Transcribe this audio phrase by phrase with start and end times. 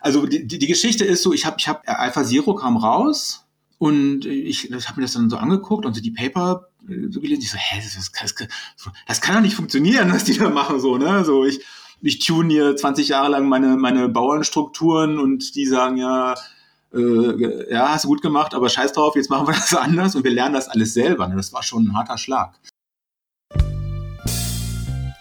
[0.00, 3.46] Also die, die, die Geschichte ist so, ich habe ich hab, Alpha Zero kam raus
[3.78, 7.20] und ich, ich habe mir das dann so angeguckt und so die Paper äh, so
[7.20, 7.42] gelesen.
[7.42, 8.48] Ich so, hä, das, das, das,
[9.06, 11.24] das kann doch nicht funktionieren, was die da machen, so, ne?
[11.24, 11.60] So, ich,
[12.02, 16.34] ich tune hier 20 Jahre lang meine, meine Bauernstrukturen und die sagen ja,
[16.94, 20.24] äh, ja, hast du gut gemacht, aber scheiß drauf, jetzt machen wir das anders und
[20.24, 21.28] wir lernen das alles selber.
[21.28, 21.36] Ne?
[21.36, 22.54] Das war schon ein harter Schlag.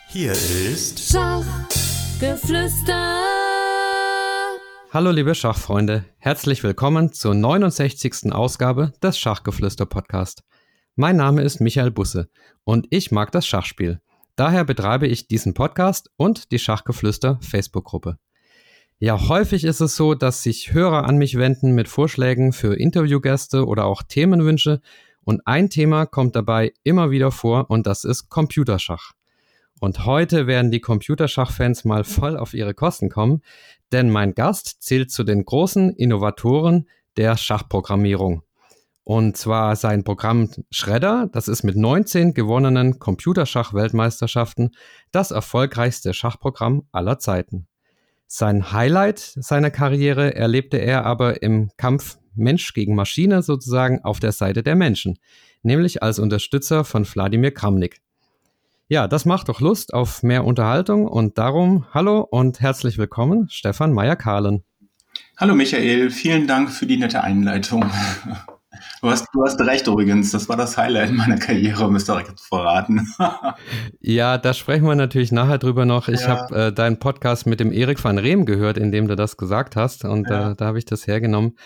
[0.07, 3.28] Hier ist Schachgeflüster.
[4.91, 8.33] Hallo liebe Schachfreunde, herzlich willkommen zur 69.
[8.33, 10.43] Ausgabe des Schachgeflüster Podcast.
[10.95, 12.27] Mein Name ist Michael Busse
[12.63, 14.01] und ich mag das Schachspiel.
[14.35, 18.17] Daher betreibe ich diesen Podcast und die Schachgeflüster Facebook-Gruppe.
[18.97, 23.67] Ja, häufig ist es so, dass sich Hörer an mich wenden mit Vorschlägen für Interviewgäste
[23.67, 24.81] oder auch Themenwünsche
[25.21, 29.11] und ein Thema kommt dabei immer wieder vor und das ist Computerschach.
[29.79, 33.41] Und heute werden die Computerschachfans mal voll auf ihre Kosten kommen,
[33.91, 36.87] denn mein Gast zählt zu den großen Innovatoren
[37.17, 38.43] der Schachprogrammierung.
[39.03, 44.71] Und zwar sein Programm Shredder, das ist mit 19 gewonnenen Computerschach-Weltmeisterschaften
[45.11, 47.67] das erfolgreichste Schachprogramm aller Zeiten.
[48.27, 54.31] Sein Highlight seiner Karriere erlebte er aber im Kampf Mensch gegen Maschine sozusagen auf der
[54.31, 55.17] Seite der Menschen,
[55.63, 58.01] nämlich als Unterstützer von Wladimir Kramnik.
[58.91, 63.93] Ja, das macht doch Lust auf mehr Unterhaltung und darum hallo und herzlich willkommen, Stefan
[63.93, 64.63] Meyer-Kahlen.
[65.37, 67.85] Hallo Michael, vielen Dank für die nette Einleitung.
[69.01, 72.39] Du hast, du hast recht übrigens, das war das Highlight meiner Karriere, müsst ihr direkt
[72.39, 73.07] verraten.
[73.99, 76.07] ja, da sprechen wir natürlich nachher drüber noch.
[76.07, 76.27] Ich ja.
[76.29, 79.75] habe äh, deinen Podcast mit dem Erik van Reem gehört, in dem du das gesagt
[79.75, 80.51] hast und ja.
[80.51, 81.57] äh, da habe ich das hergenommen.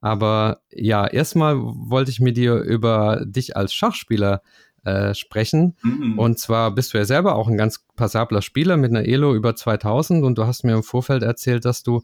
[0.00, 4.42] Aber ja, erstmal wollte ich mit dir über dich als Schachspieler
[4.84, 5.76] äh, sprechen.
[5.82, 6.18] Mhm.
[6.18, 9.54] Und zwar bist du ja selber auch ein ganz passabler Spieler mit einer Elo über
[9.54, 12.02] 2000 und du hast mir im Vorfeld erzählt, dass du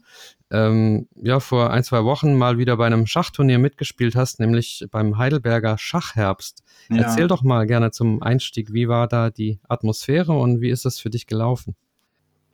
[0.51, 5.17] ähm, ja vor ein, zwei Wochen mal wieder bei einem Schachturnier mitgespielt hast, nämlich beim
[5.17, 6.63] Heidelberger Schachherbst.
[6.89, 7.03] Ja.
[7.03, 10.99] Erzähl doch mal gerne zum Einstieg, wie war da die Atmosphäre und wie ist es
[10.99, 11.75] für dich gelaufen?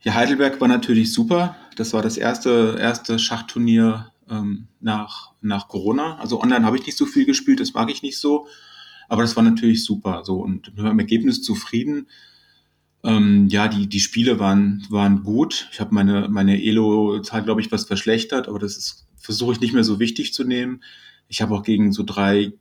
[0.00, 1.56] Ja, Heidelberg war natürlich super.
[1.76, 6.16] Das war das erste, erste Schachturnier ähm, nach, nach Corona.
[6.18, 8.46] Also online habe ich nicht so viel gespielt, das mag ich nicht so.
[9.08, 10.22] Aber das war natürlich super.
[10.24, 12.08] So und mit dem Ergebnis zufrieden.
[13.04, 15.68] Ähm, ja, die, die Spiele waren, waren gut.
[15.72, 19.84] Ich habe meine, meine Elo-Zahl, glaube ich, was verschlechtert, aber das versuche ich nicht mehr
[19.84, 20.82] so wichtig zu nehmen.
[21.28, 22.52] Ich habe auch gegen so drei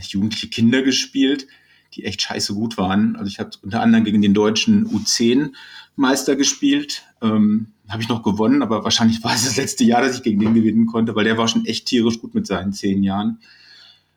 [0.00, 1.46] jugendliche Kinder gespielt,
[1.94, 3.16] die echt scheiße gut waren.
[3.16, 7.04] Also ich habe unter anderem gegen den deutschen U10-Meister gespielt.
[7.22, 10.40] Ähm, habe ich noch gewonnen, aber wahrscheinlich war es das letzte Jahr, dass ich gegen
[10.40, 13.38] den gewinnen konnte, weil der war schon echt tierisch gut mit seinen zehn Jahren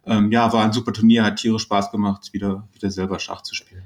[0.06, 3.56] ähm, ja, war ein super Turnier, hat tierisch Spaß gemacht, wieder, wieder selber Schach zu
[3.56, 3.84] spielen.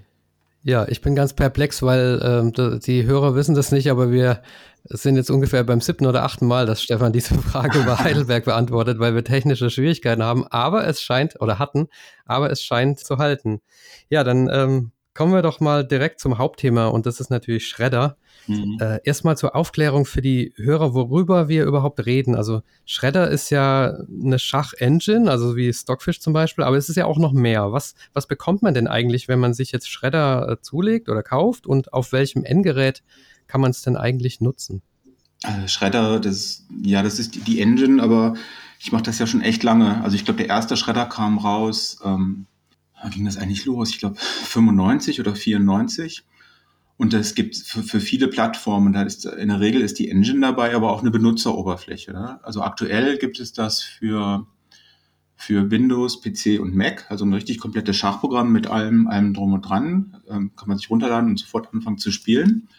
[0.64, 4.42] Ja, ich bin ganz perplex, weil ähm, die Hörer wissen das nicht, aber wir
[4.86, 8.98] sind jetzt ungefähr beim siebten oder achten Mal, dass Stefan diese Frage über Heidelberg beantwortet,
[8.98, 10.48] weil wir technische Schwierigkeiten haben.
[10.48, 11.88] Aber es scheint, oder hatten,
[12.26, 13.62] aber es scheint zu halten.
[14.10, 18.18] Ja, dann ähm, kommen wir doch mal direkt zum Hauptthema und das ist natürlich Schredder.
[18.48, 18.78] Mhm.
[18.80, 22.36] Äh, erstmal zur Aufklärung für die Hörer, worüber wir überhaupt reden.
[22.36, 27.06] Also Shredder ist ja eine Schach-Engine, also wie Stockfish zum Beispiel, aber es ist ja
[27.06, 27.72] auch noch mehr.
[27.72, 31.66] Was, was bekommt man denn eigentlich, wenn man sich jetzt Shredder äh, zulegt oder kauft
[31.66, 33.04] und auf welchem Endgerät
[33.48, 34.82] kann man es denn eigentlich nutzen?
[35.44, 38.36] Also Shredder, das, ja, das ist die, die Engine, aber
[38.80, 40.04] ich mache das ja schon echt lange.
[40.04, 42.48] Also ich glaube, der erste Shredder kam raus, ähm,
[43.12, 43.90] ging das eigentlich los?
[43.90, 46.24] Ich glaube 95 oder 94.
[46.98, 50.40] Und das gibt für, für viele Plattformen, da ist in der Regel ist die Engine
[50.40, 52.14] dabei, aber auch eine Benutzeroberfläche.
[52.14, 52.40] Ne?
[52.44, 54.48] Also aktuell gibt es das für,
[55.36, 59.62] für Windows, PC und Mac, also ein richtig komplettes Schachprogramm mit allem, allem drum und
[59.62, 60.18] dran.
[60.30, 62.70] Ähm, kann man sich runterladen und sofort anfangen zu spielen.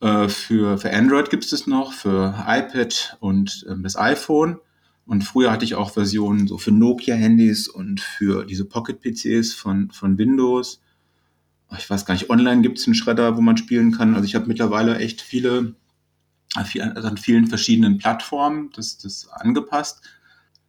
[0.00, 4.58] Äh, für, für Android gibt es das noch, für iPad und ähm, das iPhone.
[5.06, 10.18] Und früher hatte ich auch Versionen so für Nokia-Handys und für diese Pocket-PCs von, von
[10.18, 10.80] Windows
[11.76, 14.14] ich weiß gar nicht, online gibt es einen Schredder, wo man spielen kann.
[14.14, 15.74] Also ich habe mittlerweile echt viele,
[16.54, 20.02] also an vielen verschiedenen Plattformen das, das angepasst.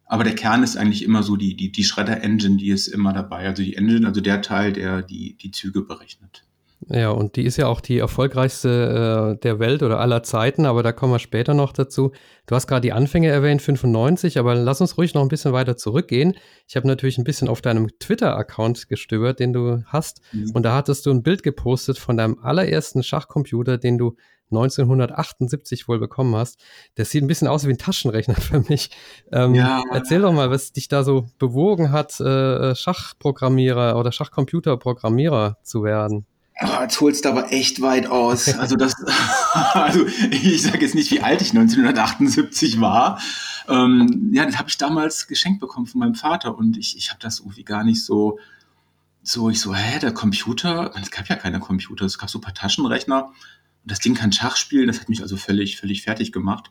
[0.06, 3.46] Aber der Kern ist eigentlich immer so die, die, die Schredder-Engine, die ist immer dabei.
[3.46, 6.44] Also die Engine, also der Teil, der die, die Züge berechnet.
[6.88, 10.82] Ja, und die ist ja auch die erfolgreichste äh, der Welt oder aller Zeiten, aber
[10.82, 12.12] da kommen wir später noch dazu.
[12.46, 15.76] Du hast gerade die Anfänge erwähnt, 95, aber lass uns ruhig noch ein bisschen weiter
[15.76, 16.34] zurückgehen.
[16.68, 20.50] Ich habe natürlich ein bisschen auf deinem Twitter-Account gestöbert, den du hast, mhm.
[20.52, 24.16] und da hattest du ein Bild gepostet von deinem allerersten Schachcomputer, den du
[24.50, 26.60] 1978 wohl bekommen hast.
[26.96, 28.90] Der sieht ein bisschen aus wie ein Taschenrechner für mich.
[29.32, 29.82] Ähm, ja.
[29.92, 36.26] Erzähl doch mal, was dich da so bewogen hat, äh, Schachprogrammierer oder Schachcomputerprogrammierer zu werden.
[36.58, 38.56] Oh, jetzt holst du aber echt weit aus.
[38.58, 38.94] Also das,
[39.74, 43.20] also ich sage jetzt nicht, wie alt ich 1978 war.
[43.68, 47.20] Ähm, ja, das habe ich damals geschenkt bekommen von meinem Vater und ich, ich habe
[47.20, 48.38] das irgendwie gar nicht so,
[49.22, 52.42] so, ich so, hä, der Computer, es gab ja keine Computer, es gab so ein
[52.42, 53.34] paar Taschenrechner und
[53.84, 56.70] das Ding kann Schach spielen, das hat mich also völlig, völlig fertig gemacht.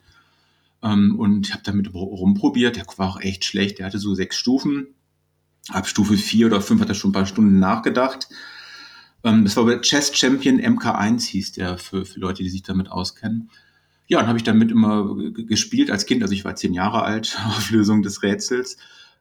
[0.82, 4.38] Ähm, und ich habe damit rumprobiert, der war auch echt schlecht, der hatte so sechs
[4.38, 4.88] Stufen.
[5.70, 8.30] Ab Stufe vier oder fünf hat er schon ein paar Stunden nachgedacht.
[9.25, 12.89] Ähm, das war bei Chess Champion MK1 hieß der für, für Leute, die sich damit
[12.89, 13.50] auskennen.
[14.07, 16.22] Ja, und habe ich damit immer gespielt als Kind.
[16.22, 18.77] Also ich war zehn Jahre alt, auf Lösung des Rätsels.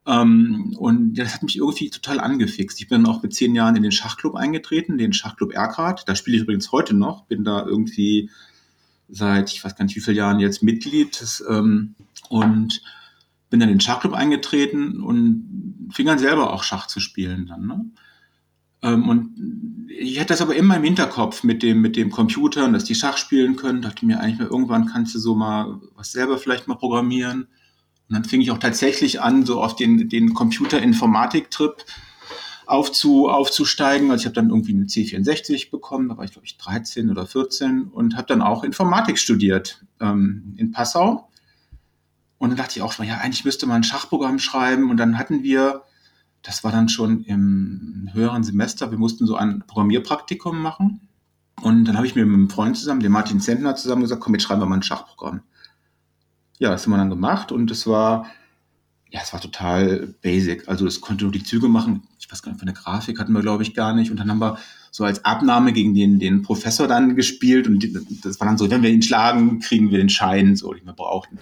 [0.07, 2.79] Ähm, und das hat mich irgendwie total angefixt.
[2.81, 6.07] Ich bin dann auch mit zehn Jahren in den Schachclub eingetreten, den Schachclub Erkrad.
[6.07, 7.25] Da spiele ich übrigens heute noch.
[7.25, 8.31] Bin da irgendwie
[9.09, 11.19] seit, ich weiß gar nicht wie viele Jahren jetzt Mitglied.
[11.23, 11.95] Das, ähm,
[12.29, 12.83] und
[13.49, 17.67] bin dann in den Schachclub eingetreten und fing dann selber auch Schach zu spielen dann.
[17.67, 17.85] Ne?
[18.85, 22.75] Ähm, und ich hatte das aber immer im Hinterkopf mit dem, mit dem Computer und
[22.75, 23.83] dass die Schach spielen können.
[23.83, 27.49] Dachte mir eigentlich mal, irgendwann kannst du so mal was selber vielleicht mal programmieren.
[28.09, 31.85] Und dann fing ich auch tatsächlich an, so auf den, den Computer-Informatik-Trip
[32.67, 34.11] aufzu, aufzusteigen.
[34.11, 37.27] Also ich habe dann irgendwie eine C64 bekommen, da war ich glaube ich 13 oder
[37.27, 41.31] 14 und habe dann auch Informatik studiert ähm, in Passau.
[42.37, 44.91] Und dann dachte ich auch schon, ja, eigentlich müsste man ein Schachprogramm schreiben.
[44.91, 45.83] Und dann hatten wir
[46.45, 48.91] das war dann schon im höheren Semester.
[48.91, 51.09] Wir mussten so ein Programmierpraktikum machen.
[51.63, 54.35] Und dann habe ich mir mit einem Freund zusammen, dem Martin Zentner, zusammen gesagt, komm,
[54.35, 55.41] jetzt schreiben wir mal ein Schachprogramm.
[56.59, 58.27] Ja, das haben wir dann gemacht und es war,
[59.11, 60.69] ja, es war total basic.
[60.69, 62.03] Also es konnte nur die Züge machen.
[62.19, 64.11] Ich weiß gar nicht, von der Grafik hatten wir, glaube ich, gar nicht.
[64.11, 64.59] Und dann haben wir
[64.91, 67.87] so als Abnahme gegen den, den Professor dann gespielt und
[68.23, 70.93] das war dann so, wenn wir ihn schlagen, kriegen wir den Schein, so, den wir
[70.93, 71.39] brauchten.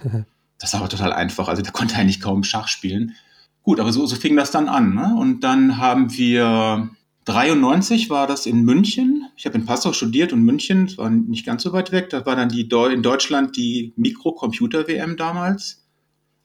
[0.58, 1.48] Das war aber total einfach.
[1.48, 3.16] Also der konnte eigentlich kaum Schach spielen.
[3.62, 4.94] Gut, aber so, so fing das dann an.
[4.94, 5.14] Ne?
[5.16, 6.90] Und dann haben wir
[7.24, 9.28] 93 war das in München.
[9.36, 12.10] Ich habe in Passau studiert und München, das war nicht ganz so weit weg.
[12.10, 15.84] Da war dann die in Deutschland die Mikrocomputer-WM damals.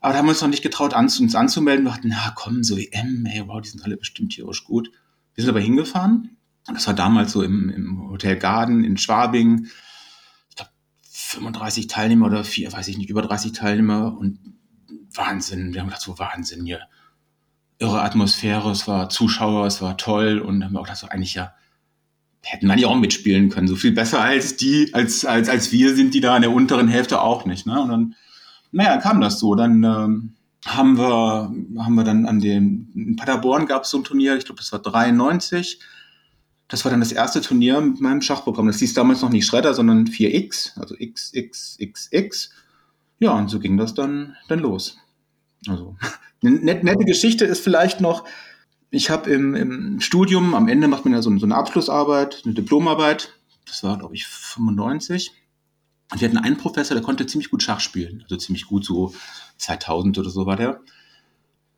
[0.00, 1.84] Aber da haben wir uns noch nicht getraut, uns anzumelden.
[1.84, 4.92] Wir dachten, na komm, so WM, ey, wow, die sind alle bestimmt tierisch gut.
[5.34, 6.36] Wir sind aber hingefahren.
[6.72, 9.66] Das war damals so im, im Hotel Garden in Schwabing.
[10.50, 10.70] Ich glaube,
[11.02, 14.16] 35 Teilnehmer oder vier, weiß ich nicht, über 30 Teilnehmer.
[14.16, 14.38] Und
[15.12, 15.74] Wahnsinn.
[15.74, 16.80] Wir haben gedacht, so Wahnsinn hier
[17.78, 21.34] irre Atmosphäre, es war Zuschauer, es war toll und haben wir auch gedacht, so eigentlich
[21.34, 21.54] ja,
[22.42, 23.68] hätten wir ja auch mitspielen können.
[23.68, 26.88] So viel besser als die, als, als, als wir sind die da in der unteren
[26.88, 27.66] Hälfte auch nicht.
[27.66, 27.80] Ne?
[27.80, 28.14] Und dann,
[28.72, 29.54] naja, kam das so.
[29.54, 30.34] Dann ähm,
[30.66, 34.44] haben wir, haben wir dann an dem, in Paderborn gab es so ein Turnier, ich
[34.44, 35.80] glaube, das war 93.
[36.68, 38.66] Das war dann das erste Turnier mit meinem Schachprogramm.
[38.66, 42.50] Das hieß damals noch nicht Schredder, sondern 4X, also XXXX.
[43.20, 44.98] Ja, und so ging das dann, dann los.
[45.66, 45.96] Also
[46.42, 48.24] eine nette Geschichte ist vielleicht noch,
[48.90, 52.54] ich habe im, im, Studium, am Ende macht man ja so, so eine Abschlussarbeit, eine
[52.54, 53.34] Diplomarbeit.
[53.66, 55.32] Das war, glaube ich, 95.
[56.10, 58.22] Und wir hatten einen Professor, der konnte ziemlich gut Schach spielen.
[58.22, 59.12] Also ziemlich gut, so
[59.58, 60.80] 2000 oder so war der.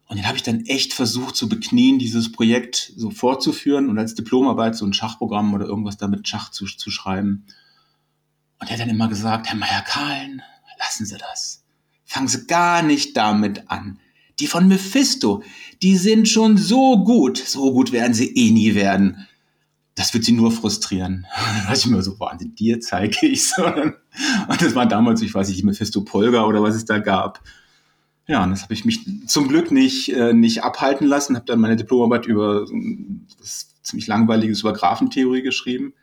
[0.07, 4.15] Und den habe ich dann echt versucht zu beknien, dieses Projekt so fortzuführen und als
[4.15, 7.47] Diplomarbeit so ein Schachprogramm oder irgendwas damit Schach zu, zu schreiben.
[8.59, 10.43] Und er hat dann immer gesagt, Herr Meier-Kahlen,
[10.79, 11.63] lassen Sie das.
[12.05, 14.01] Fangen Sie gar nicht damit an.
[14.41, 15.43] Die von Mephisto,
[15.83, 17.39] die sind schon so gut.
[17.39, 19.27] So gut werden sie eh nie werden.
[19.95, 21.27] Das wird sie nur frustrieren.
[21.37, 25.49] Dann dachte ich mir so, Wahnsinn, dir zeige ich Und das war damals, ich weiß
[25.49, 27.41] nicht, Mephisto Polga oder was es da gab.
[28.27, 31.59] Ja, und das habe ich mich zum Glück nicht, äh, nicht abhalten lassen, habe dann
[31.59, 32.65] meine Diplomarbeit über
[33.41, 35.95] das ziemlich langweiliges über Graphentheorie geschrieben,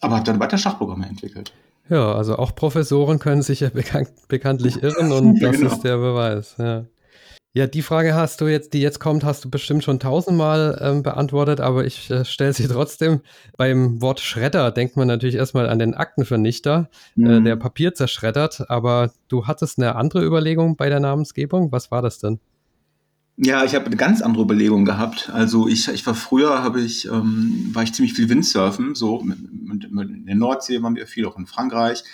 [0.00, 1.54] aber habe dann weiter Schachprogramme entwickelt.
[1.88, 5.72] Ja, also auch Professoren können sich ja bekannt, bekanntlich irren und das genau.
[5.72, 6.54] ist der Beweis.
[6.58, 6.84] Ja.
[7.52, 11.02] Ja, die Frage hast du jetzt, die jetzt kommt, hast du bestimmt schon tausendmal ähm,
[11.02, 13.22] beantwortet, aber ich äh, stelle sie trotzdem.
[13.56, 17.30] Beim Wort Schredder denkt man natürlich erstmal an den Aktenvernichter, äh, mhm.
[17.30, 21.72] äh, der Papier zerschreddert, aber du hattest eine andere Überlegung bei der Namensgebung.
[21.72, 22.38] Was war das denn?
[23.36, 25.30] Ja, ich habe eine ganz andere Überlegung gehabt.
[25.32, 29.38] Also ich, ich war früher, habe ich, ähm, war ich ziemlich viel Windsurfen, so mit,
[29.66, 32.04] mit, mit in der Nordsee waren wir viel, auch in Frankreich.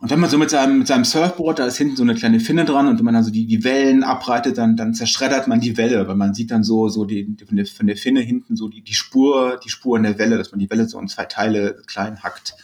[0.00, 2.38] Und wenn man so mit seinem, mit seinem Surfboard, da ist hinten so eine kleine
[2.38, 5.76] Finne dran und wenn man also die, die Wellen abreitet, dann, dann zerschreddert man die
[5.76, 8.68] Welle, weil man sieht dann so, so die, von, der, von der Finne hinten so
[8.68, 11.24] die, die Spur, die Spur in der Welle, dass man die Welle so in zwei
[11.24, 12.54] Teile klein hackt.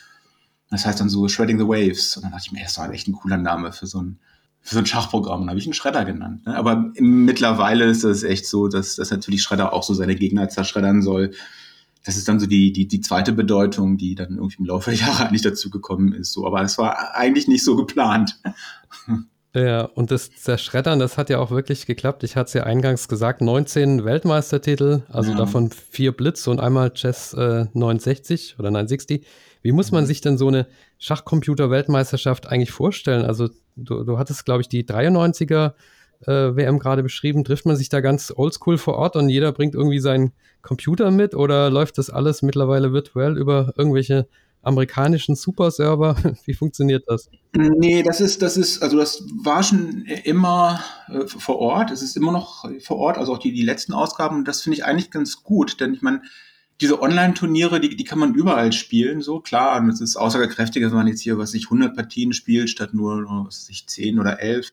[0.70, 2.16] Das heißt dann so Shredding the Waves.
[2.16, 4.18] Und dann dachte ich mir, das war echt ein cooler Name für so ein,
[4.60, 5.42] für so ein Schachprogramm.
[5.42, 6.46] Und habe ich einen Schredder genannt.
[6.46, 6.56] Ne?
[6.56, 11.02] Aber mittlerweile ist es echt so, dass, dass natürlich Schredder auch so seine Gegner zerschreddern
[11.02, 11.32] soll
[12.04, 15.00] das ist dann so die, die, die zweite Bedeutung, die dann irgendwie im Laufe der
[15.00, 16.32] Jahre eigentlich dazu gekommen ist.
[16.32, 18.40] So, aber es war eigentlich nicht so geplant.
[19.56, 22.25] Ja, und das Zerschreddern, das hat ja auch wirklich geklappt.
[22.25, 25.37] Ich hatte es ja eingangs gesagt, 19 Weltmeistertitel, also ja.
[25.37, 29.25] davon vier Blitz und einmal Chess äh, 69 oder 960.
[29.62, 30.06] Wie muss man mhm.
[30.08, 30.66] sich denn so eine
[30.99, 33.25] Schachcomputer-Weltmeisterschaft eigentlich vorstellen?
[33.25, 35.75] Also du, du hattest, glaube ich, die 93er
[36.26, 37.44] äh, WM gerade beschrieben.
[37.44, 41.34] Trifft man sich da ganz oldschool vor Ort und jeder bringt irgendwie seinen Computer mit
[41.34, 44.26] oder läuft das alles mittlerweile virtuell über irgendwelche
[44.62, 46.16] amerikanischen Superserver?
[46.44, 47.28] Wie funktioniert das?
[47.52, 51.90] Nee, das ist, das ist, also das war schon immer äh, vor Ort.
[51.90, 54.44] Es ist immer noch vor Ort, also auch die, die letzten Ausgaben.
[54.44, 56.22] Das finde ich eigentlich ganz gut, denn ich meine,
[56.80, 59.80] diese Online-Turniere, die, die kann man überall spielen, so klar.
[59.80, 63.24] Und es ist aussagekräftiger, wenn man jetzt hier, was sich 100 Partien spielt, statt nur,
[63.46, 64.72] was sich 10 oder 11.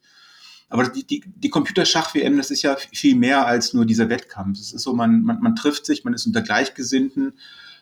[0.71, 4.59] Aber die, die, die Computerschach-WM, das ist ja viel mehr als nur dieser Wettkampf.
[4.59, 7.33] Es ist so, man, man, man trifft sich, man ist unter Gleichgesinnten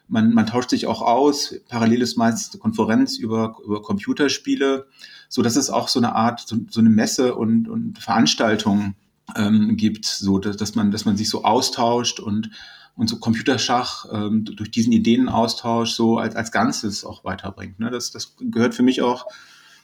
[0.09, 1.55] man, man tauscht sich auch aus.
[1.69, 4.87] Parallel ist meist eine Konferenz über, über Computerspiele,
[5.29, 8.95] so dass es auch so eine Art, so, so eine Messe und, und Veranstaltung
[9.35, 12.49] ähm, gibt, so dass, man, dass man sich so austauscht und
[12.95, 17.79] und so Computerschach ähm, durch diesen Ideenaustausch so als, als Ganzes auch weiterbringt.
[17.79, 17.89] Ne?
[17.91, 19.25] Das, das gehört für mich auch,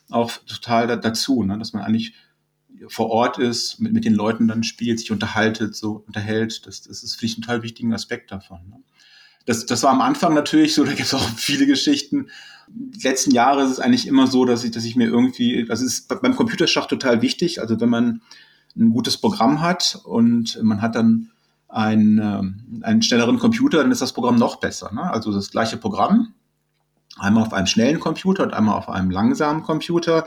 [0.09, 1.57] auch total da, dazu, ne?
[1.57, 2.13] dass man eigentlich
[2.88, 6.65] vor Ort ist, mit, mit den Leuten dann spielt, sich unterhaltet, so unterhält.
[6.67, 8.60] Das, das ist für mich ein total wichtigen Aspekt davon.
[8.70, 8.77] Ne?
[9.46, 12.27] das, das war am Anfang natürlich so, da gibt es auch viele Geschichten.
[12.67, 15.82] Die letzten Jahre ist es eigentlich immer so, dass ich, dass ich mir irgendwie, das
[15.82, 17.62] ist beim Computerschach total wichtig.
[17.62, 18.22] Also wenn man
[18.75, 21.32] ein gutes Programm hat und man hat dann
[21.70, 24.91] einen, ähm, einen schnelleren Computer, dann ist das Programm noch besser.
[24.94, 25.01] Ne?
[25.01, 26.34] Also das gleiche Programm,
[27.17, 30.25] einmal auf einem schnellen Computer und einmal auf einem langsamen Computer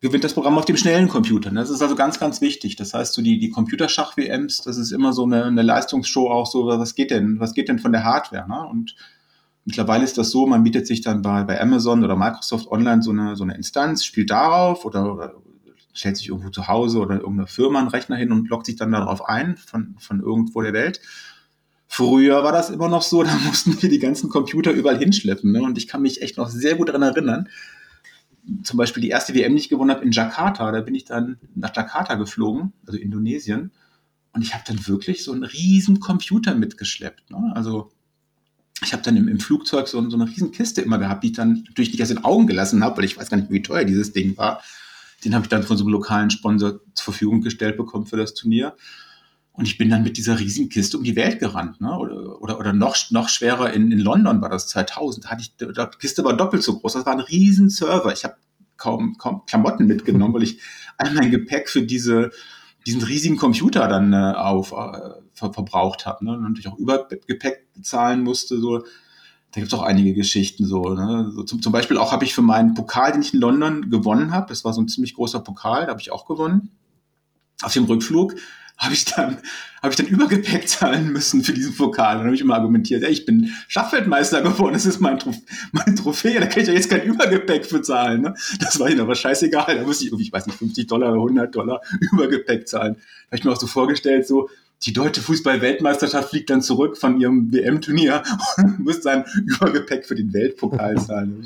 [0.00, 1.50] gewinnt das Programm auf dem schnellen Computer.
[1.50, 2.76] Das ist also ganz, ganz wichtig.
[2.76, 6.66] Das heißt, so die, die Computerschach-WMs, das ist immer so eine, eine Leistungsshow auch so,
[6.66, 8.48] was geht denn, was geht denn von der Hardware?
[8.48, 8.66] Ne?
[8.66, 8.94] Und
[9.64, 13.10] mittlerweile ist das so, man bietet sich dann bei, bei Amazon oder Microsoft Online so
[13.10, 15.34] eine, so eine Instanz, spielt darauf oder, oder
[15.92, 18.92] stellt sich irgendwo zu Hause oder irgendeiner Firma einen Rechner hin und loggt sich dann
[18.92, 21.00] darauf ein von, von irgendwo der Welt.
[21.88, 25.52] Früher war das immer noch so, da mussten wir die ganzen Computer überall hinschleppen.
[25.52, 25.60] Ne?
[25.60, 27.48] Und ich kann mich echt noch sehr gut daran erinnern,
[28.62, 31.38] zum Beispiel die erste WM, die ich gewonnen habe in Jakarta, da bin ich dann
[31.54, 33.70] nach Jakarta geflogen, also Indonesien,
[34.32, 37.30] und ich habe dann wirklich so einen riesen Computer mitgeschleppt.
[37.30, 37.52] Ne?
[37.54, 37.90] Also
[38.82, 41.32] ich habe dann im, im Flugzeug so, so, eine riesen Kiste immer gehabt, die ich
[41.34, 43.84] dann natürlich nicht aus den Augen gelassen habe, weil ich weiß gar nicht, wie teuer
[43.84, 44.62] dieses Ding war.
[45.24, 48.34] Den habe ich dann von so einem lokalen Sponsor zur Verfügung gestellt bekommen für das
[48.34, 48.74] Turnier.
[49.60, 51.82] Und ich bin dann mit dieser riesigen Kiste um die Welt gerannt.
[51.82, 51.94] Ne?
[51.94, 55.26] Oder, oder, oder noch, noch schwerer, in, in London war das 2000.
[55.26, 56.94] Da hatte ich, die Kiste war doppelt so groß.
[56.94, 58.10] Das war ein riesen Server.
[58.10, 58.36] Ich habe
[58.78, 60.60] kaum, kaum Klamotten mitgenommen, weil ich
[60.96, 62.30] all mein Gepäck für diese,
[62.86, 66.24] diesen riesigen Computer dann äh, auf, äh, ver verbraucht habe.
[66.24, 66.32] Ne?
[66.32, 68.58] Und natürlich auch Übergepäck bezahlen musste.
[68.58, 68.78] So.
[68.78, 70.94] Da gibt es auch einige Geschichten so.
[70.94, 71.32] Ne?
[71.34, 74.32] so zum, zum Beispiel auch habe ich für meinen Pokal, den ich in London gewonnen
[74.32, 76.70] habe, das war so ein ziemlich großer Pokal, da habe ich auch gewonnen.
[77.60, 78.36] Auf dem Rückflug
[78.80, 79.38] habe ich dann
[79.82, 82.16] habe ich dann Übergepäck zahlen müssen für diesen Pokal.
[82.16, 85.36] Dann habe ich immer argumentiert, ey, ich bin Schachfeldmeister geworden, das ist mein, Trof
[85.72, 88.22] mein Trophäe, da kann ich ja jetzt kein Übergepäck für zahlen.
[88.22, 88.34] Ne?
[88.58, 91.22] Das war ihnen aber scheißegal, da musste ich irgendwie, ich weiß nicht, 50 Dollar oder
[91.22, 91.80] 100 Dollar
[92.12, 92.94] Übergepäck zahlen.
[92.94, 94.50] Da habe ich mir auch so vorgestellt, so,
[94.82, 98.22] die deutsche Fußball-Weltmeisterschaft fliegt dann zurück von ihrem WM-Turnier
[98.56, 101.42] und muss sein Übergepäck für den Weltpokal zahlen.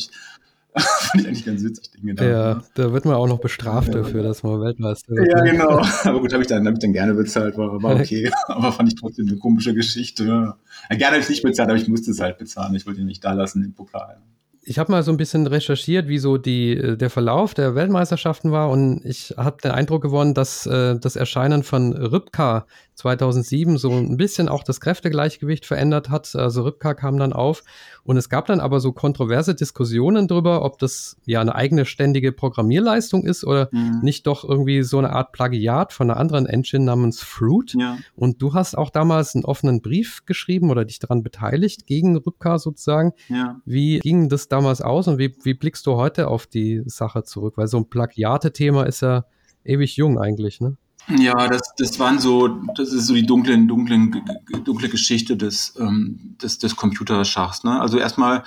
[0.79, 2.33] Fand ich eigentlich ganz witzig, den Gedanken.
[2.33, 4.03] Ja, da wird man auch noch bestraft ja.
[4.03, 5.29] dafür, dass man Weltmeister wird.
[5.29, 5.83] Ja, genau.
[6.03, 8.31] Aber gut, habe ich, dann, hab ich dann gerne bezahlt, war, war okay.
[8.49, 10.25] aber fand ich trotzdem eine komische Geschichte.
[10.25, 10.57] Ja,
[10.91, 12.75] gerne habe ich es nicht bezahlt, aber ich musste es halt bezahlen.
[12.75, 14.19] Ich wollte ihn nicht da lassen, den Pokal
[14.67, 18.51] ich habe mal so ein bisschen recherchiert, wie so die, äh, der Verlauf der Weltmeisterschaften
[18.51, 23.91] war und ich habe den Eindruck gewonnen, dass äh, das Erscheinen von Rybka 2007 so
[23.91, 26.35] ein bisschen auch das Kräftegleichgewicht verändert hat.
[26.37, 27.65] Also Rybka kam dann auf
[28.05, 32.31] und es gab dann aber so kontroverse Diskussionen darüber, ob das ja eine eigene ständige
[32.33, 34.01] Programmierleistung ist oder mhm.
[34.03, 37.75] nicht doch irgendwie so eine Art Plagiat von einer anderen Engine namens Fruit.
[37.75, 37.99] Ja.
[38.15, 42.59] Und du hast auch damals einen offenen Brief geschrieben oder dich daran beteiligt gegen Rybka
[42.59, 43.13] sozusagen.
[43.29, 43.61] Ja.
[43.65, 47.55] Wie ging das damals aus und wie, wie blickst du heute auf die Sache zurück?
[47.57, 49.25] Weil so ein Plagiate-Thema ist ja
[49.65, 50.77] ewig jung eigentlich, ne?
[51.09, 54.25] Ja, das, das waren so, das ist so die dunklen, dunklen,
[54.65, 57.63] dunkle Geschichte des, ähm, des, des Computerschachs.
[57.65, 57.81] Ne?
[57.81, 58.43] Also erstmal,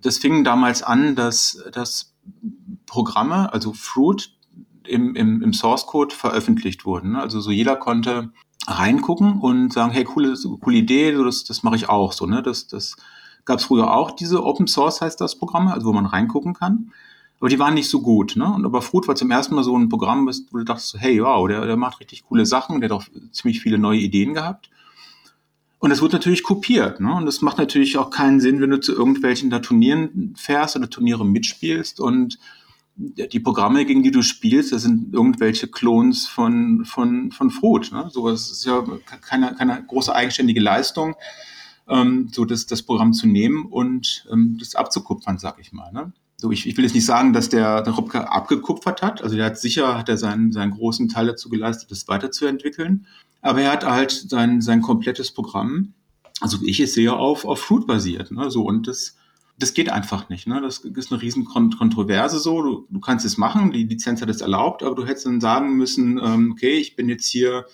[0.00, 2.14] das fing damals an, dass, dass
[2.86, 4.30] Programme, also Fruit,
[4.86, 7.12] im, im, im Source Code veröffentlicht wurden.
[7.12, 7.20] Ne?
[7.20, 8.30] Also so jeder konnte
[8.66, 12.26] reingucken und sagen, hey, coole, coole Idee, so das, das mache ich auch so.
[12.26, 12.42] Ne?
[12.42, 12.96] Das, das
[13.44, 16.92] gab es früher auch, diese Open Source heißt das Programme, also wo man reingucken kann.
[17.44, 18.36] Aber die waren nicht so gut.
[18.36, 18.50] Ne?
[18.50, 21.46] Und aber Fruit war zum ersten Mal so ein Programm, wo du dachtest, hey, wow,
[21.46, 24.70] der, der macht richtig coole Sachen, der hat auch ziemlich viele neue Ideen gehabt.
[25.78, 27.00] Und es wird natürlich kopiert.
[27.00, 27.14] Ne?
[27.14, 30.88] Und es macht natürlich auch keinen Sinn, wenn du zu irgendwelchen da Turnieren fährst oder
[30.88, 32.38] Turniere mitspielst und
[32.96, 37.92] die Programme, gegen die du spielst, das sind irgendwelche Clones von, von, von Fruit.
[37.92, 38.08] Ne?
[38.10, 38.82] So, das ist ja
[39.20, 41.14] keine, keine große eigenständige Leistung,
[41.90, 45.92] ähm, so das, das Programm zu nehmen und ähm, das abzukupfern, sag ich mal.
[45.92, 46.10] Ne?
[46.44, 49.22] So, ich, ich will jetzt nicht sagen, dass der, der Rupke abgekupfert hat.
[49.22, 53.06] Also der hat sicher, hat er seinen, seinen großen Teil dazu geleistet, das weiterzuentwickeln.
[53.40, 55.94] Aber er hat halt sein, sein komplettes Programm,
[56.42, 58.30] also wie ich es sehe, auf, auf Fruit basiert.
[58.30, 58.50] Ne?
[58.50, 59.16] So, und das,
[59.58, 60.46] das geht einfach nicht.
[60.46, 60.60] Ne?
[60.60, 62.60] Das ist eine riesen Kontroverse so.
[62.60, 65.78] Du, du kannst es machen, die Lizenz hat es erlaubt, aber du hättest dann sagen
[65.78, 67.64] müssen, ähm, okay, ich bin jetzt hier,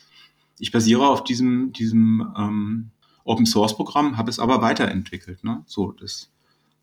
[0.60, 2.90] ich basiere auf diesem, diesem ähm,
[3.24, 5.42] Open Source Programm, habe es aber weiterentwickelt.
[5.42, 5.64] Ne?
[5.66, 6.30] So, das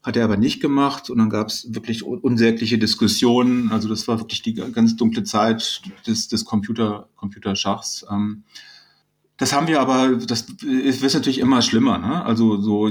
[0.04, 3.72] hat er aber nicht gemacht und dann gab es wirklich unsägliche Diskussionen.
[3.72, 8.06] Also das war wirklich die ganz dunkle Zeit des, des Computer, Computerschachs.
[8.10, 8.44] Ähm,
[9.38, 12.00] das haben wir aber, das wird natürlich immer schlimmer.
[12.00, 12.26] Ne?
[12.26, 12.90] Also so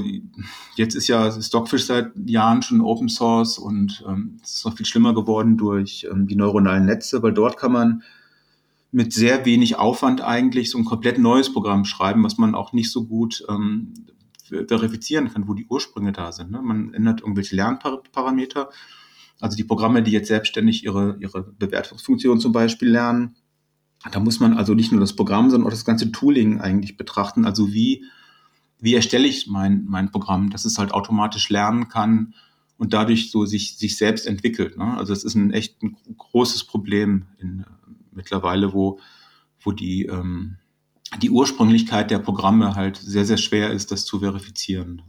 [0.75, 4.85] jetzt ist ja Stockfish seit Jahren schon Open Source und ähm, es ist noch viel
[4.85, 8.03] schlimmer geworden durch ähm, die neuronalen Netze, weil dort kann man
[8.91, 12.91] mit sehr wenig Aufwand eigentlich so ein komplett neues Programm schreiben, was man auch nicht
[12.91, 13.93] so gut ähm,
[14.67, 16.51] verifizieren kann, wo die Ursprünge da sind.
[16.51, 16.61] Ne?
[16.61, 18.69] Man ändert irgendwelche Lernparameter.
[19.39, 23.35] Also die Programme, die jetzt selbstständig ihre, ihre Bewertungsfunktion zum Beispiel lernen,
[24.11, 27.45] da muss man also nicht nur das Programm, sondern auch das ganze Tooling eigentlich betrachten.
[27.45, 28.05] Also wie,
[28.79, 32.33] wie erstelle ich mein, mein Programm, dass es halt automatisch lernen kann
[32.77, 34.77] und dadurch so sich, sich selbst entwickelt.
[34.77, 34.97] Ne?
[34.97, 37.65] Also es ist ein echt ein großes Problem in,
[38.11, 38.99] mittlerweile, wo,
[39.59, 40.57] wo die, ähm,
[41.21, 45.01] die Ursprünglichkeit der Programme halt sehr, sehr schwer ist, das zu verifizieren.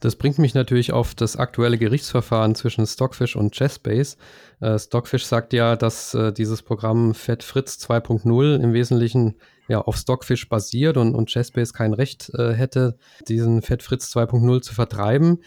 [0.00, 4.16] Das bringt mich natürlich auf das aktuelle Gerichtsverfahren zwischen Stockfish und Chessbase.
[4.60, 9.96] Äh, Stockfish sagt ja, dass äh, dieses Programm Fett Fritz 2.0 im Wesentlichen ja auf
[9.96, 15.38] Stockfish basiert und, und Chessbase kein Recht äh, hätte, diesen Fett Fritz 2.0 zu vertreiben.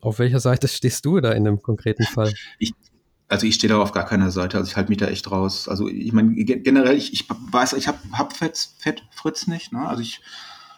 [0.00, 2.32] Auf welcher Seite stehst du da in dem konkreten Fall?
[2.58, 2.72] Ich,
[3.28, 5.68] also ich stehe da auf gar keiner Seite, also ich halte mich da echt raus.
[5.68, 9.86] Also ich meine, generell, ich, ich weiß, ich habe hab Fett, Fett Fritz nicht, ne?
[9.86, 10.20] Also ich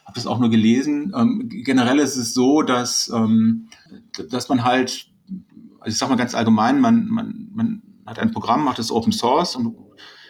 [0.04, 1.12] habe das auch nur gelesen.
[1.16, 3.68] Ähm, generell ist es so, dass, ähm,
[4.30, 5.06] dass man halt,
[5.78, 9.12] also ich sage mal ganz allgemein, man, man, man hat ein Programm, macht das Open
[9.12, 9.76] Source und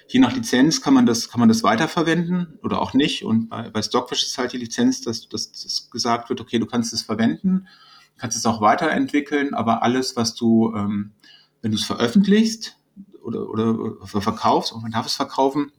[0.06, 3.24] je nach Lizenz kann man das, kann man das weiterverwenden oder auch nicht.
[3.24, 6.66] Und bei, bei Stockfish ist halt die Lizenz, dass, dass, dass gesagt wird, okay, du
[6.66, 7.66] kannst es verwenden,
[8.18, 11.12] kannst es auch weiterentwickeln, aber alles, was du, ähm,
[11.62, 12.76] wenn du es veröffentlichst
[13.22, 15.72] oder, oder verkaufst, und man darf es verkaufen,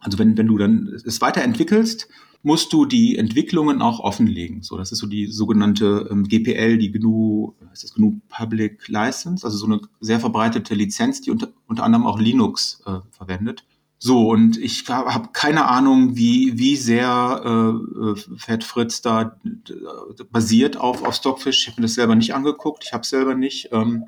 [0.00, 2.08] also wenn, wenn du dann es weiterentwickelst,
[2.42, 4.62] musst du die Entwicklungen auch offenlegen.
[4.62, 9.44] So, das ist so die sogenannte ähm, GPL, die GNU, ist das GNU Public License,
[9.44, 13.64] also so eine sehr verbreitete Lizenz, die unter, unter anderem auch Linux äh, verwendet.
[13.98, 20.24] So, und ich habe keine Ahnung, wie, wie sehr äh, äh Fat Fritz da äh,
[20.30, 21.62] basiert auf, auf Stockfish.
[21.62, 23.70] Ich habe mir das selber nicht angeguckt, ich habe es selber nicht.
[23.72, 24.04] Ähm,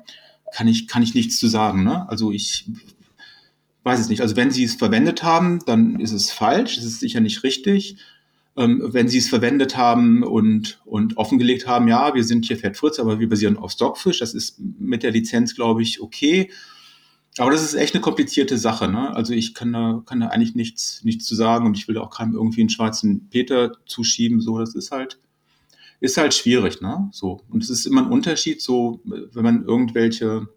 [0.53, 1.83] kann, ich, kann ich nichts zu sagen.
[1.83, 2.07] Ne?
[2.09, 2.65] Also ich
[3.83, 4.21] weiß es nicht.
[4.21, 7.97] Also wenn sie es verwendet haben, dann ist es falsch, es ist sicher nicht richtig
[8.59, 12.75] ähm, wenn sie es verwendet haben und, und offengelegt haben, ja, wir sind hier Fett
[12.75, 14.19] Fritz, aber wir basieren auf Stockfish.
[14.19, 16.51] Das ist mit der Lizenz, glaube ich, okay.
[17.37, 18.89] Aber das ist echt eine komplizierte Sache.
[18.89, 19.15] Ne?
[19.15, 22.09] Also ich kann da, kann da eigentlich nichts, nichts zu sagen und ich will auch
[22.09, 24.41] keinem irgendwie einen schwarzen Peter zuschieben.
[24.41, 25.19] So, das ist halt,
[25.99, 26.81] ist halt schwierig.
[26.81, 27.09] Ne?
[27.11, 27.41] So.
[27.49, 30.47] Und es ist immer ein Unterschied, so, wenn man irgendwelche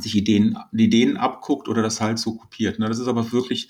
[0.00, 2.78] sich Ideen, Ideen abguckt oder das halt so kopiert.
[2.78, 2.88] Ne?
[2.88, 3.68] Das ist aber wirklich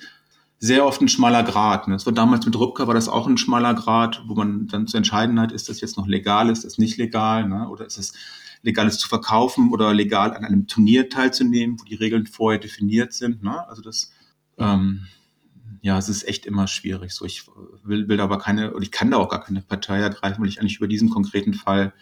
[0.58, 1.88] sehr oft ein schmaler Grad.
[1.88, 1.94] Ne?
[1.94, 4.96] Das war damals mit Rübker war das auch ein schmaler Grad, wo man dann zu
[4.96, 7.68] entscheiden hat, ist das jetzt noch legal, ist das nicht legal, ne?
[7.68, 8.14] oder ist es
[8.62, 13.12] legal, es zu verkaufen oder legal an einem Turnier teilzunehmen, wo die Regeln vorher definiert
[13.12, 13.42] sind.
[13.42, 13.68] Ne?
[13.68, 14.10] Also das,
[14.56, 15.06] ähm,
[15.84, 17.12] ja, es ist echt immer schwierig.
[17.12, 17.46] So, ich
[17.84, 20.58] will, will aber keine, oder ich kann da auch gar keine Partei ergreifen, weil ich
[20.58, 21.92] eigentlich über diesen konkreten Fall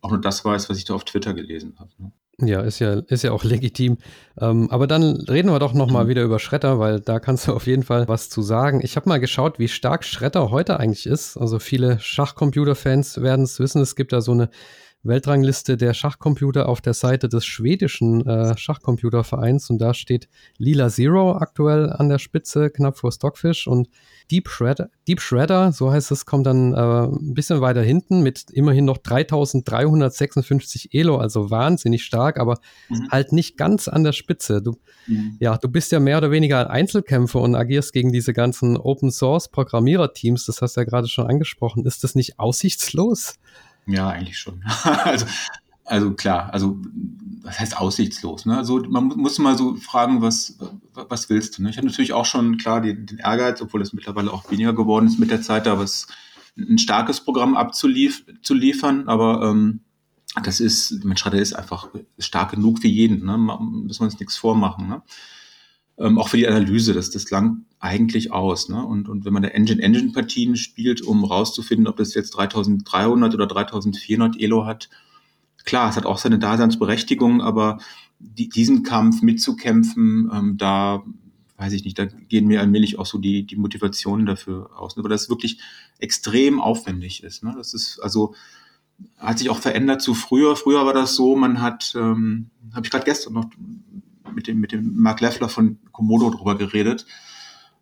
[0.00, 1.90] auch nur das weiß, was ich da auf Twitter gelesen habe.
[1.98, 2.10] Ne?
[2.40, 3.98] Ja, ist ja, ist ja auch legitim.
[4.40, 6.08] Ähm, aber dann reden wir doch nochmal mhm.
[6.08, 8.80] wieder über Schredder, weil da kannst du auf jeden Fall was zu sagen.
[8.82, 11.36] Ich habe mal geschaut, wie stark Schredder heute eigentlich ist.
[11.36, 13.80] Also viele Schachcomputer-Fans werden es wissen.
[13.80, 14.50] Es gibt da so eine
[15.04, 21.36] Weltrangliste der Schachcomputer auf der Seite des schwedischen äh, Schachcomputervereins und da steht Lila Zero
[21.36, 23.88] aktuell an der Spitze, knapp vor Stockfish und
[24.30, 28.50] Deep Shredder, Deep Shredder, so heißt es, kommt dann äh, ein bisschen weiter hinten mit
[28.50, 33.08] immerhin noch 3356 Elo, also wahnsinnig stark, aber mhm.
[33.10, 34.62] halt nicht ganz an der Spitze.
[34.62, 35.36] Du, mhm.
[35.40, 39.10] ja, du bist ja mehr oder weniger ein Einzelkämpfer und agierst gegen diese ganzen Open
[39.10, 41.84] Source Programmierer-Teams, das hast du ja gerade schon angesprochen.
[41.84, 43.34] Ist das nicht aussichtslos?
[43.86, 44.62] Ja, eigentlich schon.
[44.82, 45.26] also,
[45.84, 46.78] also klar, also
[47.42, 48.46] was heißt aussichtslos?
[48.46, 48.56] Ne?
[48.56, 50.58] Also man muss mal so fragen, was,
[50.94, 51.62] was willst du?
[51.62, 51.70] Ne?
[51.70, 55.06] Ich habe natürlich auch schon klar den, den Ehrgeiz, obwohl es mittlerweile auch weniger geworden
[55.06, 56.06] ist mit der Zeit, da was
[56.56, 59.80] ein starkes Programm abzuliefern, aber ähm,
[60.42, 63.36] das ist, mein Schredder ist einfach stark genug für jeden, ne?
[63.38, 64.88] müssen wir uns nichts vormachen.
[64.88, 65.02] Ne?
[65.98, 68.70] Ähm, auch für die Analyse, das, das langt eigentlich aus.
[68.70, 68.84] Ne?
[68.84, 74.40] Und, und wenn man da Engine-Engine-Partien spielt, um rauszufinden, ob das jetzt 3300 oder 3400
[74.40, 74.88] Elo hat,
[75.64, 77.78] klar, es hat auch seine Daseinsberechtigung, aber
[78.18, 81.04] die, diesen Kampf mitzukämpfen, ähm, da
[81.58, 85.04] weiß ich nicht, da gehen mir allmählich auch so die, die Motivationen dafür aus, ne?
[85.04, 85.60] weil das wirklich
[85.98, 87.44] extrem aufwendig ist.
[87.44, 87.54] Ne?
[87.56, 88.34] Das ist also
[89.18, 90.56] hat sich auch verändert zu früher.
[90.56, 93.50] Früher war das so, man hat, ähm, habe ich gerade gestern noch
[94.34, 97.06] mit dem, mit dem Mark Leffler von Komodo drüber geredet.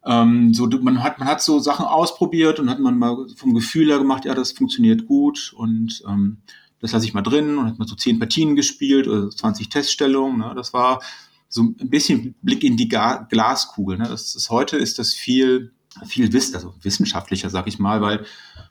[0.04, 3.88] Ähm, so, man hat, man hat so Sachen ausprobiert und hat man mal vom Gefühl
[3.88, 6.38] her gemacht, ja, das funktioniert gut und ähm,
[6.80, 10.38] das lasse ich mal drin und hat man so zehn Partien gespielt oder 20 Teststellungen.
[10.38, 10.52] Ne?
[10.56, 11.00] Das war
[11.48, 13.98] so ein bisschen Blick in die Ga Glaskugel.
[13.98, 14.08] Ne?
[14.08, 15.70] Das ist, heute ist das viel,
[16.04, 18.24] viel wiss, also wissenschaftlicher, sag ich mal, weil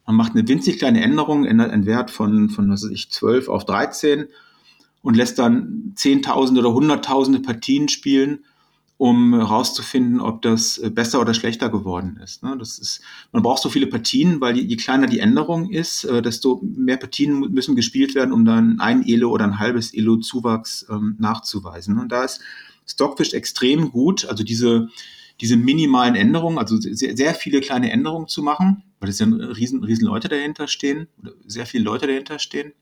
[0.06, 3.48] man macht eine winzig kleine Änderung, ändert einen Wert von, von was weiß ich, 12
[3.48, 4.26] auf 13
[5.02, 8.44] und lässt dann Zehntausende oder Hunderttausende Partien spielen,
[9.02, 12.44] um herauszufinden, ob das äh, besser oder schlechter geworden ist.
[12.44, 12.56] Ne?
[12.60, 13.02] Das ist.
[13.32, 17.40] Man braucht so viele Partien, weil je, kleiner die Änderung ist, äh, desto mehr Partien
[17.52, 21.98] müssen gespielt werden, um dann ein Elo oder ein halbes Elo Zuwachs ähm, nachzuweisen.
[21.98, 22.42] Und da ist
[22.86, 24.90] Stockfish extrem gut, also diese,
[25.40, 29.84] diese minimalen Änderungen, also sehr, sehr viele kleine Änderungen zu machen, weil es ja riesen,
[29.84, 32.74] riesen Leute dahinter stehen, oder sehr viele Leute dahinter stehen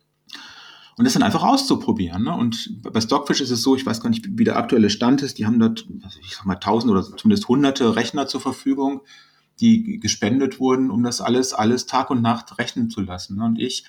[0.99, 2.23] und das dann einfach auszuprobieren.
[2.23, 2.35] Ne?
[2.35, 5.37] Und bei Stockfish ist es so, ich weiß gar nicht, wie der aktuelle Stand ist,
[5.37, 5.87] die haben dort,
[6.21, 8.99] ich sag mal, tausend oder zumindest hunderte Rechner zur Verfügung,
[9.61, 13.37] die gespendet wurden, um das alles, alles Tag und Nacht rechnen zu lassen.
[13.37, 13.45] Ne?
[13.45, 13.85] Und ich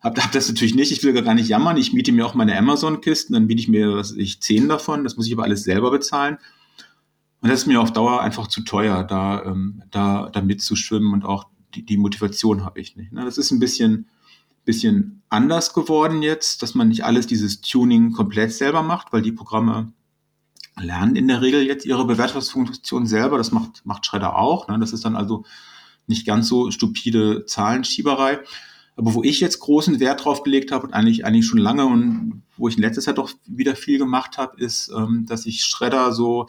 [0.00, 2.56] habe hab das natürlich nicht, ich will gar nicht jammern, ich miete mir auch meine
[2.56, 5.90] Amazon-Kisten, dann biete ich mir, was ich, zehn davon, das muss ich aber alles selber
[5.90, 6.38] bezahlen.
[7.40, 11.24] Und das ist mir auf Dauer einfach zu teuer, da, ähm, da, da mitzuschwimmen und
[11.24, 13.12] auch die, die Motivation habe ich nicht.
[13.12, 13.24] Ne?
[13.24, 14.06] Das ist ein bisschen,
[14.64, 19.32] bisschen anders geworden jetzt, dass man nicht alles dieses Tuning komplett selber macht, weil die
[19.32, 19.92] Programme
[20.80, 23.38] lernen in der Regel jetzt ihre Bewertungsfunktion selber.
[23.38, 24.68] Das macht, macht Schredder auch.
[24.68, 24.78] Ne?
[24.78, 25.44] Das ist dann also
[26.06, 28.40] nicht ganz so stupide Zahlenschieberei.
[28.96, 32.42] Aber wo ich jetzt großen Wert drauf gelegt habe und eigentlich, eigentlich schon lange und
[32.56, 36.46] wo ich letzter Zeit doch wieder viel gemacht habe, ist, ähm, dass ich Schredder so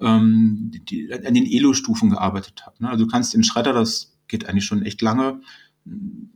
[0.00, 2.82] ähm, die, an den Elo-Stufen gearbeitet habe.
[2.82, 2.88] Ne?
[2.88, 5.40] Also du kannst in Schredder, das geht eigentlich schon echt lange,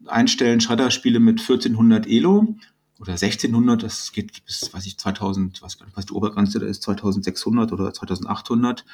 [0.06, 2.56] einstellen Schredderspiele mit 1400 Elo
[3.00, 7.72] oder 1600, das geht bis, weiß ich, 2000, was, was die Obergrenze da ist, 2600
[7.72, 8.84] oder 2800.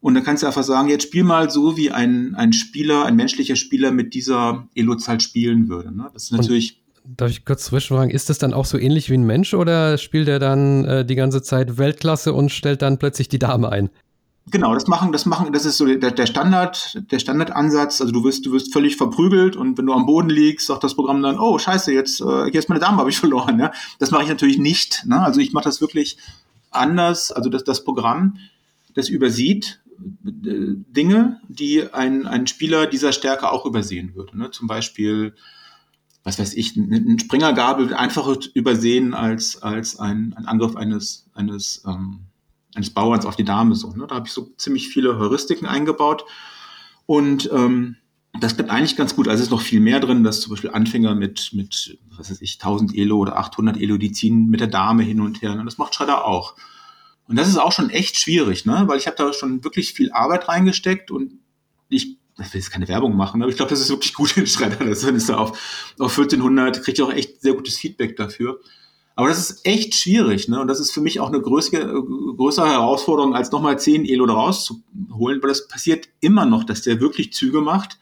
[0.00, 3.16] Und dann kannst du einfach sagen, jetzt spiel mal so, wie ein, ein Spieler, ein
[3.16, 5.96] menschlicher Spieler mit dieser Elo-Zahl spielen würde.
[5.96, 6.10] Ne?
[6.12, 6.82] Das ist natürlich.
[7.04, 9.98] Und darf ich kurz zwischenfragen, ist das dann auch so ähnlich wie ein Mensch oder
[9.98, 13.90] spielt er dann äh, die ganze Zeit Weltklasse und stellt dann plötzlich die Dame ein?
[14.50, 18.00] Genau, das machen, das machen, das ist so der, der Standard, der Standardansatz.
[18.00, 20.94] Also du wirst, du wirst völlig verprügelt und wenn du am Boden liegst, sagt das
[20.94, 23.58] Programm dann, oh Scheiße, jetzt, äh, jetzt meine Dame habe ich verloren.
[23.60, 23.72] Ja?
[24.00, 25.06] Das mache ich natürlich nicht.
[25.06, 25.22] Ne?
[25.22, 26.18] Also ich mache das wirklich
[26.70, 27.30] anders.
[27.30, 28.36] Also das, das Programm,
[28.94, 29.80] das übersieht
[30.24, 34.36] äh, Dinge, die ein, ein Spieler dieser Stärke auch übersehen würde.
[34.36, 34.50] Ne?
[34.50, 35.34] Zum Beispiel,
[36.24, 41.84] was weiß ich, ein Springergabel wird einfacher übersehen als, als ein, ein Angriff eines, eines
[41.86, 42.26] ähm,
[42.74, 43.92] eines Bauerns auf die Dame so.
[43.92, 44.06] Ne?
[44.06, 46.24] Da habe ich so ziemlich viele Heuristiken eingebaut.
[47.06, 47.96] Und ähm,
[48.40, 49.28] das bleibt eigentlich ganz gut.
[49.28, 52.40] Also es ist noch viel mehr drin, dass zum Beispiel Anfänger mit, mit was weiß
[52.40, 55.54] ich, 1000 Elo oder 800 Elo, die ziehen mit der Dame hin und her.
[55.54, 55.64] Ne?
[55.64, 56.54] Das macht Schredder auch.
[57.28, 58.84] Und das ist auch schon echt schwierig, ne?
[58.86, 61.38] weil ich habe da schon wirklich viel Arbeit reingesteckt und
[61.88, 64.46] ich, ich will jetzt keine Werbung machen, aber ich glaube, das ist wirklich gut in
[64.46, 64.84] Schredder.
[64.84, 68.60] Das ist auf, auf 1400, kriege ich auch echt sehr gutes Feedback dafür.
[69.14, 70.60] Aber das ist echt schwierig, ne?
[70.60, 72.02] Und das ist für mich auch eine größere,
[72.36, 77.32] größere Herausforderung, als nochmal 10 Elo rauszuholen, weil das passiert immer noch, dass der wirklich
[77.32, 77.98] Züge macht,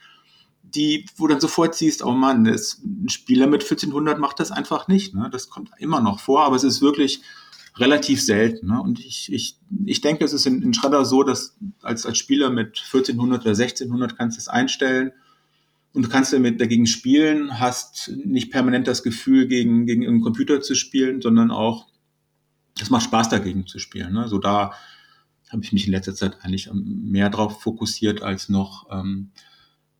[0.62, 4.86] die, wo dann sofort siehst, oh Mann, das, ein Spieler mit 1400 macht das einfach
[4.86, 5.28] nicht, ne?
[5.32, 7.22] Das kommt immer noch vor, aber es ist wirklich
[7.76, 8.80] relativ selten, ne?
[8.80, 12.50] Und ich, ich, ich denke, es ist in, in Schredder so, dass als, als Spieler
[12.50, 15.12] mit 1400 oder 1600 kannst du es einstellen,
[15.92, 20.60] und du kannst damit dagegen spielen, hast nicht permanent das Gefühl, gegen, gegen einen Computer
[20.60, 21.88] zu spielen, sondern auch,
[22.80, 24.12] es macht Spaß dagegen zu spielen.
[24.12, 24.28] Ne?
[24.28, 24.72] So da
[25.50, 29.32] habe ich mich in letzter Zeit eigentlich mehr drauf fokussiert, als noch, ähm,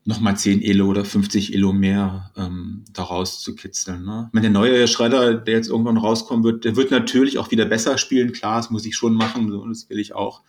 [0.05, 4.05] noch mal 10 Elo oder 50 Elo mehr ähm, daraus zu kitzeln.
[4.05, 4.27] Ne?
[4.29, 7.65] Ich meine, der neue Schredder, der jetzt irgendwann rauskommen wird, der wird natürlich auch wieder
[7.65, 8.31] besser spielen.
[8.31, 10.41] Klar, das muss ich schon machen, so, das will ich auch.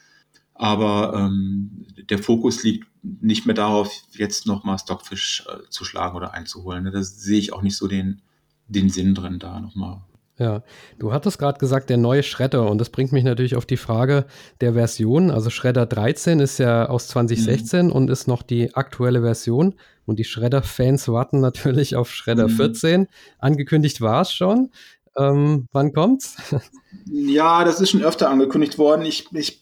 [0.62, 6.34] Aber ähm, der Fokus liegt nicht mehr darauf, jetzt nochmal Stockfish äh, zu schlagen oder
[6.34, 6.84] einzuholen.
[6.84, 8.22] Da sehe ich auch nicht so den,
[8.68, 10.02] den Sinn drin, da nochmal
[10.38, 10.62] Ja,
[11.00, 14.24] du hattest gerade gesagt, der neue Schredder und das bringt mich natürlich auf die Frage
[14.60, 15.32] der Version.
[15.32, 17.92] Also Schredder 13 ist ja aus 2016 mhm.
[17.92, 19.74] und ist noch die aktuelle Version
[20.06, 22.52] und die Schredder-Fans warten natürlich auf Schredder mhm.
[22.52, 23.08] 14.
[23.40, 24.70] Angekündigt war es schon.
[25.16, 26.36] Ähm, wann kommt's?
[27.06, 29.04] Ja, das ist schon öfter angekündigt worden.
[29.04, 29.60] Ich, ich,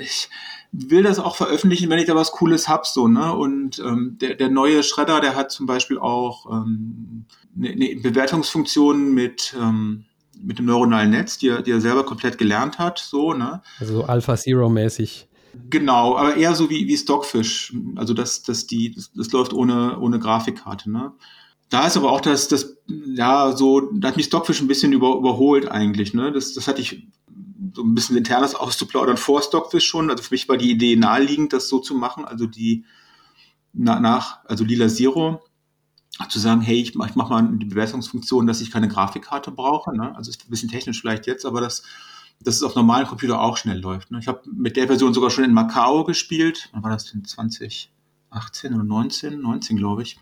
[0.00, 0.28] ich
[0.72, 3.32] will das auch veröffentlichen, wenn ich da was Cooles hab, so, ne?
[3.34, 9.14] Und ähm, der, der neue Schredder, der hat zum Beispiel auch ähm, eine, eine Bewertungsfunktion
[9.14, 10.04] mit, ähm,
[10.40, 13.62] mit dem neuronalen Netz, die er, die er selber komplett gelernt hat, so, ne?
[13.78, 15.28] Also Alpha Zero mäßig.
[15.70, 17.72] Genau, aber eher so wie, wie Stockfish.
[17.94, 21.12] Also das, das, die, das, das läuft ohne, ohne Grafikkarte, ne?
[21.70, 25.16] Da ist aber auch das, das, ja, so, da hat mich Stockfish ein bisschen über,
[25.16, 26.32] überholt eigentlich, ne?
[26.32, 27.06] Das, das hatte ich
[27.74, 30.10] so ein bisschen internes auszuplaudern vor Stockfish schon.
[30.10, 32.24] Also für mich war die Idee naheliegend, das so zu machen.
[32.24, 32.84] Also die
[33.74, 35.42] na, nach, also Lila Zero,
[36.28, 39.94] zu sagen, hey, ich mach, ich mach mal die Bewertungsfunktion, dass ich keine Grafikkarte brauche.
[39.96, 40.14] Ne?
[40.14, 41.82] Also ist ein bisschen technisch vielleicht jetzt, aber das,
[42.40, 44.12] dass es auf normalen Computer auch schnell läuft.
[44.12, 44.20] Ne?
[44.20, 46.68] Ich habe mit der Version sogar schon in Macau gespielt.
[46.72, 47.24] Wann war das denn?
[47.24, 47.88] 2018
[48.74, 49.40] oder 19?
[49.40, 50.18] 19, glaube ich.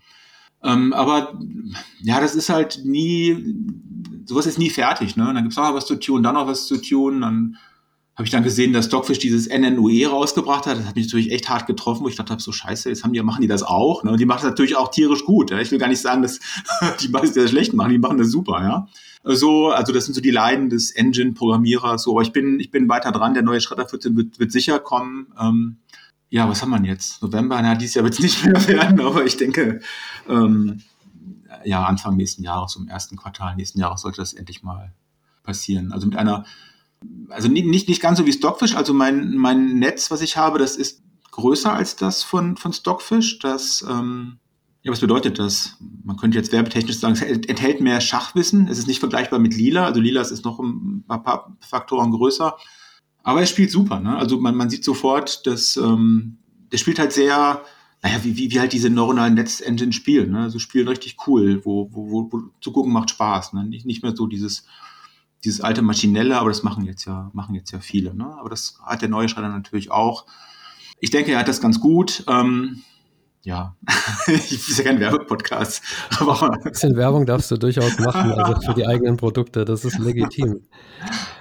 [0.63, 1.37] Ähm, aber
[2.01, 3.55] ja, das ist halt nie,
[4.25, 5.15] sowas ist nie fertig.
[5.17, 5.25] Ne?
[5.25, 7.57] Dann gibt's noch was zu tun, dann noch was zu tun, dann
[8.15, 10.77] habe ich dann gesehen, dass Stockfish dieses NNUE rausgebracht hat.
[10.77, 13.21] Das hat mich natürlich echt hart getroffen, wo ich dachte, so scheiße, jetzt haben die,
[13.23, 14.03] machen die das auch.
[14.03, 14.11] Ne?
[14.11, 15.49] Und die machen das natürlich auch tierisch gut.
[15.49, 15.59] Ja?
[15.59, 16.39] Ich will gar nicht sagen, dass
[17.01, 18.87] die das schlecht machen, die machen das super, ja.
[19.25, 22.03] So, also das sind so die Leiden des Engine-Programmierers.
[22.03, 23.33] So, aber ich bin, ich bin weiter dran.
[23.33, 25.27] Der neue Schredder 14 wird, wird sicher kommen.
[25.39, 25.77] Ähm,
[26.33, 27.21] ja, was haben wir jetzt?
[27.21, 29.81] November, na, dieses Jahr wird es nicht mehr werden, aber ich denke,
[30.27, 30.81] ähm,
[31.63, 34.95] ja, Anfang nächsten Jahres, im ersten Quartal nächsten Jahres sollte das endlich mal
[35.43, 35.91] passieren.
[35.91, 36.43] Also mit einer,
[37.29, 40.75] also nicht, nicht, ganz so wie Stockfish, also mein, mein Netz, was ich habe, das
[40.75, 43.37] ist größer als das von, von Stockfish.
[43.37, 44.39] Das, ähm,
[44.81, 45.77] ja, was bedeutet das?
[46.03, 48.67] Man könnte jetzt werbetechnisch sagen, es enthält mehr Schachwissen.
[48.67, 49.85] Es ist nicht vergleichbar mit Lila.
[49.85, 52.57] Also Lila ist noch ein paar Faktoren größer.
[53.23, 54.17] Aber er spielt super, ne?
[54.17, 56.37] Also man, man sieht sofort, dass ähm,
[56.71, 57.61] der spielt halt sehr,
[58.01, 60.41] naja, wie, wie, wie halt diese neuronalen Netz-Engine spielen, ne?
[60.41, 63.65] Also spielen richtig cool, wo, wo, wo, wo zu gucken macht Spaß, ne?
[63.65, 64.65] Nicht, nicht mehr so dieses,
[65.43, 68.25] dieses alte Maschinelle, aber das machen jetzt ja, machen jetzt ja viele, ne?
[68.39, 70.25] Aber das hat der neue Schreiber natürlich auch.
[70.99, 72.25] Ich denke, er hat das ganz gut.
[72.27, 72.81] Ähm,
[73.43, 73.75] ja,
[74.27, 75.81] ich bin ja kein Werbepodcast.
[76.19, 79.99] Aber ein bisschen Werbung darfst du durchaus machen, also für die eigenen Produkte, das ist
[79.99, 80.61] legitim.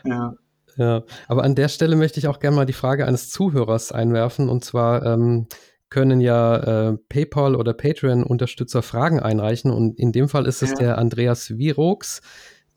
[0.05, 0.35] Ja.
[0.77, 4.49] Ja, aber an der Stelle möchte ich auch gerne mal die Frage eines Zuhörers einwerfen.
[4.49, 5.47] Und zwar ähm,
[5.91, 9.71] können ja äh, PayPal oder Patreon-Unterstützer Fragen einreichen.
[9.71, 10.77] Und in dem Fall ist es ja.
[10.77, 12.23] der Andreas Virox,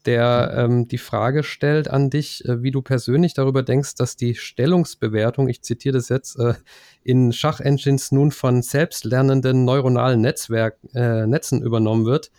[0.05, 4.35] der ähm, die Frage stellt an dich, äh, wie du persönlich darüber denkst, dass die
[4.35, 6.55] Stellungsbewertung, ich zitiere das jetzt, äh,
[7.03, 12.31] in Schachengines nun von selbstlernenden neuronalen Netzwerk, äh, Netzen übernommen wird.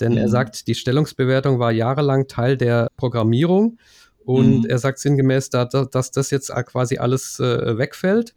[0.00, 0.18] Denn mhm.
[0.18, 3.78] er sagt, die Stellungsbewertung war jahrelang Teil der Programmierung
[4.24, 4.66] und mhm.
[4.66, 8.34] er sagt sinngemäß, da, dass das jetzt quasi alles äh, wegfällt.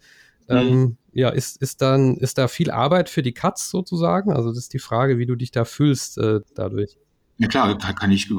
[0.48, 0.56] Mhm.
[0.56, 4.34] Ähm, ja, ist, ist, dann, ist da viel Arbeit für die Cuts sozusagen?
[4.34, 6.98] Also das ist die Frage, wie du dich da fühlst äh, dadurch.
[7.38, 8.30] Ja klar, kann ich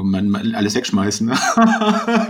[0.54, 1.28] alles wegschmeißen.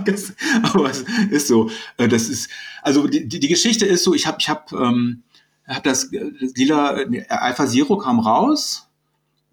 [0.04, 1.70] Das, aber es ist so.
[1.96, 2.48] Äh, das ist,
[2.82, 5.22] also die, die Geschichte ist so, ich habe ich hab, ähm,
[5.66, 6.96] hab das, das lila
[7.28, 8.88] Alpha Zero kam raus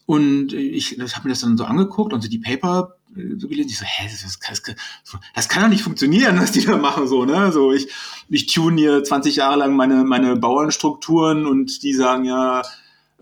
[0.05, 2.95] und ich, ich habe mir das dann so angeguckt und so die Paper
[3.37, 3.69] so gelesen.
[3.69, 4.75] Ich so, hä, das, das,
[5.35, 7.51] das, kann doch nicht funktionieren, was die da machen, so, ne?
[7.51, 7.87] So, ich,
[8.29, 12.61] ich tune hier 20 Jahre lang meine, meine Bauernstrukturen und die sagen ja,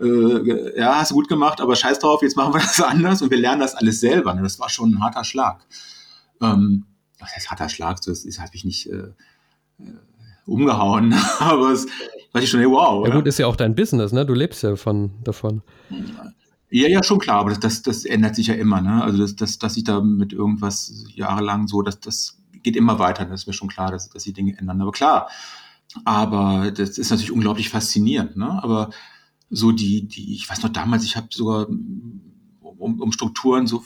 [0.00, 3.30] äh, ja, hast du gut gemacht, aber scheiß drauf, jetzt machen wir das anders und
[3.30, 4.34] wir lernen das alles selber.
[4.34, 4.42] Ne?
[4.42, 5.64] Das war schon ein harter Schlag.
[6.40, 6.84] Ähm,
[7.18, 8.00] was heißt harter Schlag?
[8.02, 8.96] Das ist, habe ich nicht äh,
[9.78, 9.92] äh
[10.44, 11.86] umgehauen, aber es
[12.32, 13.06] war ich schon, hey, wow.
[13.06, 14.26] Ja gut, ist ja auch dein Business, ne?
[14.26, 15.62] Du lebst ja von davon.
[15.90, 16.32] Ja,
[16.72, 19.02] ja, schon klar, aber das, das, das ändert sich ja immer, ne?
[19.02, 23.24] Also das, das, dass ich da mit irgendwas jahrelang so, das, das geht immer weiter,
[23.26, 24.80] das ist mir schon klar, dass, dass die Dinge ändern.
[24.80, 25.28] Aber klar,
[26.04, 28.62] aber das ist natürlich unglaublich faszinierend, ne?
[28.62, 28.90] Aber
[29.50, 33.84] so die, die, ich weiß noch damals, ich habe sogar um, um Strukturen so,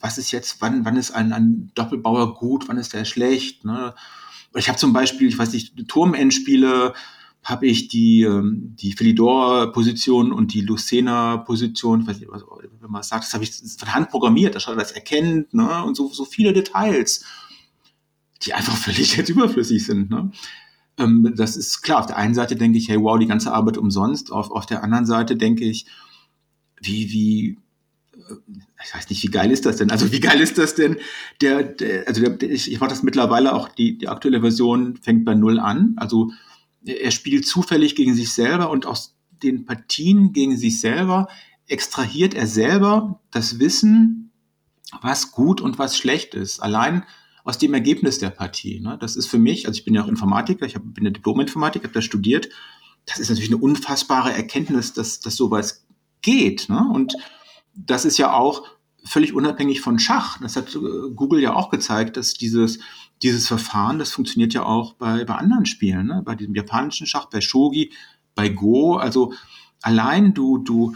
[0.00, 3.94] was ist jetzt, wann, wann ist ein, ein Doppelbauer gut, wann ist der schlecht, ne?
[4.56, 6.94] Ich habe zum Beispiel, ich weiß nicht, Turmendspiele,
[7.44, 13.52] habe ich die, ähm, die Philidor-Position und die Lucena-Position, wenn man sagt, das habe ich
[13.78, 15.84] von Hand programmiert, dass er das erkennt, ne?
[15.84, 17.24] Und so, so viele Details,
[18.42, 20.10] die einfach völlig jetzt überflüssig sind.
[20.10, 20.30] Ne?
[20.98, 23.76] Ähm, das ist klar, auf der einen Seite denke ich, hey, wow, die ganze Arbeit
[23.76, 24.32] umsonst.
[24.32, 25.86] Auf, auf der anderen Seite denke ich,
[26.80, 27.58] wie, wie,
[28.16, 28.34] äh,
[28.86, 29.90] ich weiß nicht, wie geil ist das denn?
[29.90, 30.96] Also wie geil ist das denn?
[31.42, 35.26] Der, der also der, ich, ich mache das mittlerweile auch, die, die aktuelle Version fängt
[35.26, 35.94] bei null an.
[35.96, 36.30] Also
[36.84, 41.28] er spielt zufällig gegen sich selber und aus den Partien gegen sich selber
[41.66, 44.24] extrahiert er selber das Wissen
[45.00, 46.60] was gut und was schlecht ist.
[46.60, 47.04] Allein
[47.44, 48.80] aus dem Ergebnis der Partie.
[48.80, 48.96] Ne?
[49.00, 51.84] Das ist für mich, also ich bin ja auch Informatiker, ich hab, bin ja Diplom-Informatiker,
[51.84, 52.48] habe das studiert.
[53.06, 55.86] Das ist natürlich eine unfassbare Erkenntnis, dass, dass sowas
[56.22, 56.68] geht.
[56.68, 56.88] Ne?
[56.92, 57.14] Und
[57.74, 58.64] das ist ja auch
[59.04, 60.38] völlig unabhängig von Schach.
[60.40, 60.78] Das hat äh,
[61.14, 62.78] Google ja auch gezeigt, dass dieses,
[63.24, 66.22] dieses Verfahren, das funktioniert ja auch bei, bei anderen Spielen, ne?
[66.24, 67.90] bei diesem japanischen Schach, bei Shogi,
[68.34, 68.96] bei Go.
[68.96, 69.32] Also
[69.80, 70.94] allein du, du,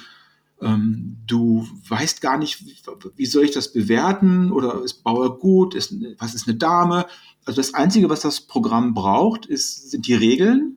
[0.61, 2.77] ähm, du weißt gar nicht, wie,
[3.17, 7.07] wie, soll ich das bewerten oder ist Bauer gut, ist, was ist eine Dame.
[7.47, 10.77] Also das Einzige, was das Programm braucht, ist, sind die Regeln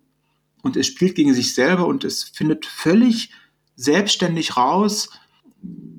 [0.64, 3.32] und es spielt gegen sich selber und es findet völlig
[3.76, 5.10] selbstständig raus,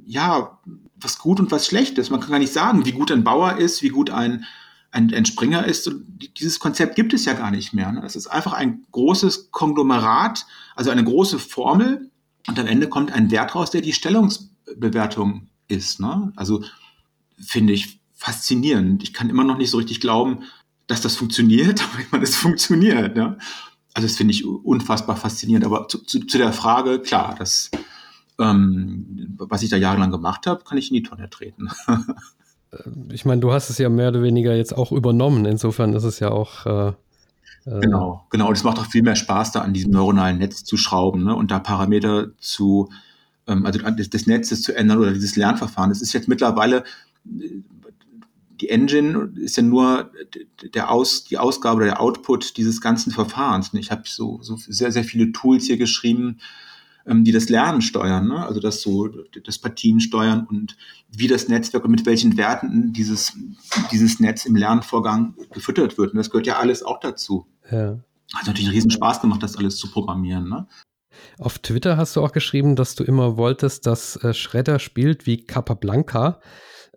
[0.06, 0.58] ja,
[0.94, 2.10] was gut und was schlecht ist.
[2.10, 4.46] Man kann gar nicht sagen, wie gut ein Bauer ist, wie gut ein,
[4.92, 5.90] ein, ein Springer ist.
[6.38, 7.90] Dieses Konzept gibt es ja gar nicht mehr.
[7.90, 8.02] Ne?
[8.04, 12.10] Es ist einfach ein großes Konglomerat, also eine große Formel.
[12.46, 16.00] Und am Ende kommt ein Wert raus, der die Stellungsbewertung ist.
[16.00, 16.32] Ne?
[16.36, 16.62] Also
[17.38, 19.02] finde ich faszinierend.
[19.02, 20.44] Ich kann immer noch nicht so richtig glauben,
[20.86, 23.16] dass das funktioniert, aber ich meine, es funktioniert.
[23.16, 23.38] Ne?
[23.94, 25.64] Also das finde ich unfassbar faszinierend.
[25.64, 27.70] Aber zu, zu, zu der Frage, klar, das
[28.38, 31.68] ähm, was ich da jahrelang gemacht habe, kann ich in die Tonne treten.
[32.72, 32.78] Äh,
[33.12, 35.44] ich meine, du hast es ja mehr oder weniger jetzt auch übernommen.
[35.44, 36.66] Insofern ist es ja auch.
[36.66, 36.88] Äh,
[37.66, 38.48] äh genau, genau.
[38.48, 41.34] Und es macht auch viel mehr Spaß, da an diesem neuronalen Netz zu schrauben ne?
[41.34, 42.90] und da Parameter zu,
[43.46, 45.90] ähm, also des Netzes zu ändern oder dieses Lernverfahren.
[45.90, 46.84] Das ist jetzt mittlerweile
[48.62, 50.12] die Engine ist ja nur
[50.72, 53.74] der Aus, die Ausgabe oder der Output dieses ganzen Verfahrens.
[53.74, 56.38] Ich habe so, so sehr, sehr viele Tools hier geschrieben,
[57.06, 58.46] ähm, die das Lernen steuern, ne?
[58.46, 59.08] also das so
[59.44, 60.76] das Partien steuern und
[61.10, 63.36] wie das Netzwerk und mit welchen Werten dieses,
[63.90, 66.12] dieses Netz im Lernvorgang gefüttert wird.
[66.12, 67.46] Und das gehört ja alles auch dazu.
[67.70, 67.98] Ja.
[68.34, 70.48] Hat natürlich einen riesen Spaß gemacht, das alles zu programmieren.
[70.48, 70.66] Ne?
[71.38, 75.44] Auf Twitter hast du auch geschrieben, dass du immer wolltest, dass äh, Schredder spielt wie
[75.44, 76.40] Capablanca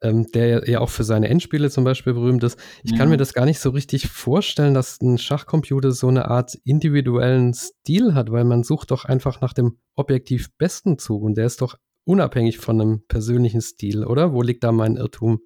[0.01, 2.60] ähm, der ja auch für seine Endspiele zum Beispiel berühmt ist.
[2.84, 2.97] Ich ja.
[2.97, 7.53] kann mir das gar nicht so richtig vorstellen, dass ein Schachcomputer so eine Art individuellen
[7.53, 11.62] Stil hat, weil man sucht doch einfach nach dem objektiv besten Zug und der ist
[11.62, 14.34] doch unabhängig von einem persönlichen Stil, oder?
[14.34, 15.39] Wo liegt da mein Irrtum?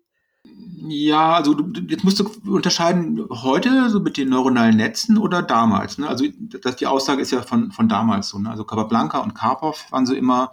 [0.87, 5.97] Ja, also du, jetzt musst du unterscheiden, heute so mit den neuronalen Netzen oder damals.
[5.97, 6.07] Ne?
[6.07, 6.25] Also
[6.61, 8.39] das, die Aussage ist ja von, von damals so.
[8.39, 8.49] Ne?
[8.49, 10.51] Also Capablanca und Karpov waren so immer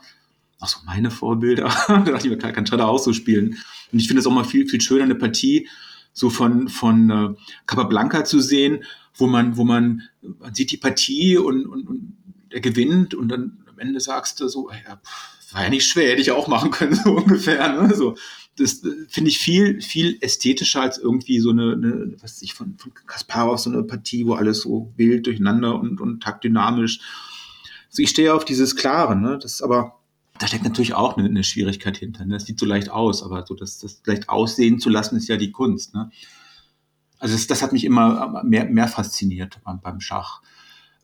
[0.60, 1.64] auch so meine Vorbilder.
[1.88, 3.58] da dachte ich mir, kann Schredder auch so spielen.
[3.92, 5.68] Und ich finde es auch mal viel, viel schöner, eine Partie
[6.12, 7.28] so von, von äh,
[7.66, 12.16] Capablanca zu sehen, wo man, wo man, man sieht die Partie und, und, und
[12.50, 16.10] der gewinnt und dann am Ende sagst du so, ja, pff, war ja nicht schwer,
[16.10, 17.80] hätte ich auch machen können, so ungefähr.
[17.80, 17.94] Ne?
[17.94, 18.16] So,
[18.56, 22.54] das äh, finde ich viel, viel ästhetischer als irgendwie so eine, eine was weiß ich,
[22.54, 27.00] von, von Kasparov, so eine Partie, wo alles so wild durcheinander und, und taktdynamisch.
[27.88, 29.38] Also ich stehe auf dieses Klare, ne?
[29.40, 30.00] Das ist aber
[30.38, 32.24] da steckt natürlich auch eine, eine Schwierigkeit hinter.
[32.24, 32.34] Ne?
[32.34, 35.36] Das sieht so leicht aus, aber so das, das leicht aussehen zu lassen, ist ja
[35.36, 35.94] die Kunst.
[35.94, 36.10] Ne?
[37.18, 40.42] Also das, das hat mich immer mehr, mehr fasziniert beim, beim Schach.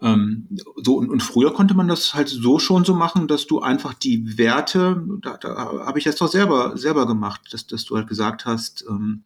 [0.01, 3.61] Ähm, so, und, und früher konnte man das halt so schon so machen, dass du
[3.61, 7.97] einfach die Werte, da, da habe ich das doch selber, selber gemacht, dass, dass du
[7.97, 9.23] halt gesagt hast, ähm,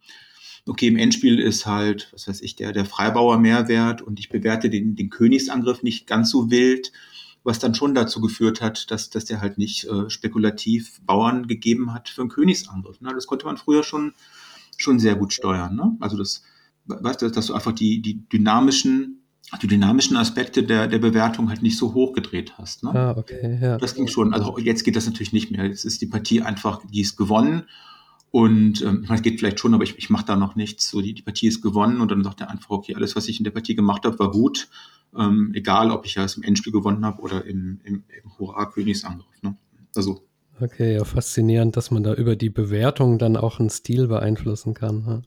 [0.67, 4.69] okay, im Endspiel ist halt, was weiß ich, der, der Freibauer Mehrwert und ich bewerte
[4.69, 6.91] den, den Königsangriff nicht ganz so wild
[7.47, 11.93] was dann schon dazu geführt hat, dass, dass der halt nicht äh, spekulativ Bauern gegeben
[11.93, 12.99] hat für einen Königsangriff.
[12.99, 13.11] Ne?
[13.13, 14.13] Das konnte man früher schon,
[14.75, 15.73] schon sehr gut steuern.
[15.73, 15.95] Ne?
[16.01, 16.43] Also das,
[16.87, 19.23] weißt du, dass du einfach die, die dynamischen
[19.61, 22.83] die dynamischen Aspekte der, der Bewertung halt nicht so hoch gedreht hast.
[22.83, 22.89] Ne?
[22.93, 23.77] Ah, okay, ja.
[23.77, 24.33] Das ging schon.
[24.33, 25.65] Also jetzt geht das natürlich nicht mehr.
[25.65, 27.63] Jetzt ist die Partie einfach, die ist gewonnen.
[28.31, 30.89] Und ähm, ich meine, es geht vielleicht schon, aber ich, ich mache da noch nichts.
[30.89, 33.39] So, die, die Partie ist gewonnen und dann sagt er einfach, okay, alles, was ich
[33.39, 34.67] in der Partie gemacht habe, war gut
[35.15, 39.41] ähm, egal ob ich ja es im Endspiel gewonnen habe oder im, im, im Hurra-Königsangriff.
[39.41, 39.55] Ne?
[39.95, 40.23] Also.
[40.59, 45.23] Okay, ja, faszinierend, dass man da über die Bewertung dann auch einen Stil beeinflussen kann.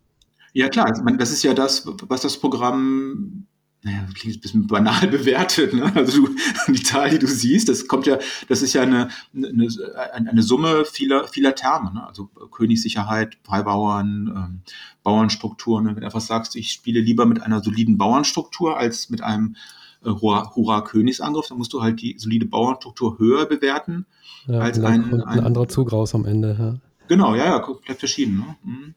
[0.53, 3.47] Ja, ja klar, also, das ist ja das, was das Programm
[3.83, 5.91] naja, klingt ein bisschen banal bewertet, ne?
[5.95, 6.35] Also du,
[6.69, 9.69] die Zahl, die du siehst, das kommt ja, das ist ja eine, eine,
[10.13, 12.07] eine Summe vieler, vieler Terme, ne?
[12.07, 14.61] Also Königssicherheit, Freibauern, ähm,
[15.03, 15.87] Bauernstrukturen.
[15.87, 19.57] Wenn du einfach sagst, ich spiele lieber mit einer soliden Bauernstruktur als mit einem
[20.05, 24.05] äh, Hurra-Königsangriff, dann musst du halt die solide Bauernstruktur höher bewerten
[24.47, 26.57] ja, als ein, ein, ein, anderer Zug raus am Ende.
[26.59, 26.75] Ja.
[27.09, 28.37] Genau, ja, ja, komplett verschieden.
[28.39, 28.57] Ne?
[28.63, 28.95] Mhm.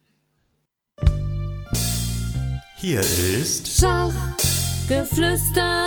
[2.76, 4.12] Hier ist Schach
[4.88, 5.84] Geflüster.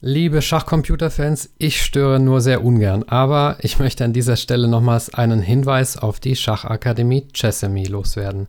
[0.00, 5.40] Liebe Schachcomputer-Fans, ich störe nur sehr ungern, aber ich möchte an dieser Stelle nochmals einen
[5.40, 8.48] Hinweis auf die Schachakademie Chessemy loswerden.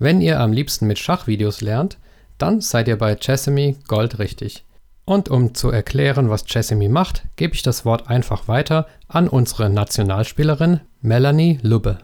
[0.00, 1.98] Wenn ihr am liebsten mit Schachvideos lernt,
[2.36, 4.64] dann seid ihr bei Chessemy goldrichtig.
[5.04, 9.70] Und um zu erklären, was Chessemy macht, gebe ich das Wort einfach weiter an unsere
[9.70, 11.98] Nationalspielerin Melanie Lubbe.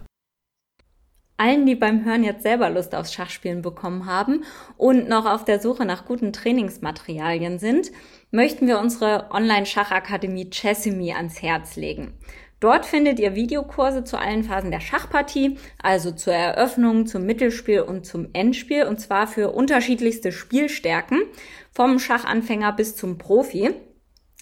[1.39, 4.45] Allen, die beim Hören jetzt selber Lust aufs Schachspielen bekommen haben
[4.77, 7.91] und noch auf der Suche nach guten Trainingsmaterialien sind,
[8.31, 12.13] möchten wir unsere Online-Schachakademie Chessimi ans Herz legen.
[12.61, 18.05] Dort findet ihr Videokurse zu allen Phasen der Schachpartie, also zur Eröffnung, zum Mittelspiel und
[18.05, 21.23] zum Endspiel, und zwar für unterschiedlichste Spielstärken,
[21.71, 23.71] vom Schachanfänger bis zum Profi.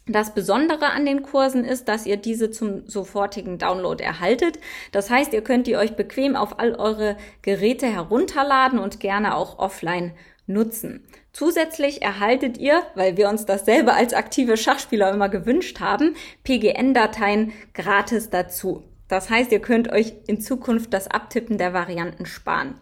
[0.08, 4.60] Das Besondere an den Kursen ist, dass ihr diese zum sofortigen Download erhaltet.
[4.92, 9.58] Das heißt, ihr könnt die euch bequem auf all eure Geräte herunterladen und gerne auch
[9.58, 10.12] offline
[10.46, 11.04] nutzen.
[11.32, 18.30] Zusätzlich erhaltet ihr, weil wir uns dasselbe als aktive Schachspieler immer gewünscht haben, PGN-Dateien gratis
[18.30, 18.84] dazu.
[19.08, 22.80] Das heißt, ihr könnt euch in Zukunft das Abtippen der Varianten sparen.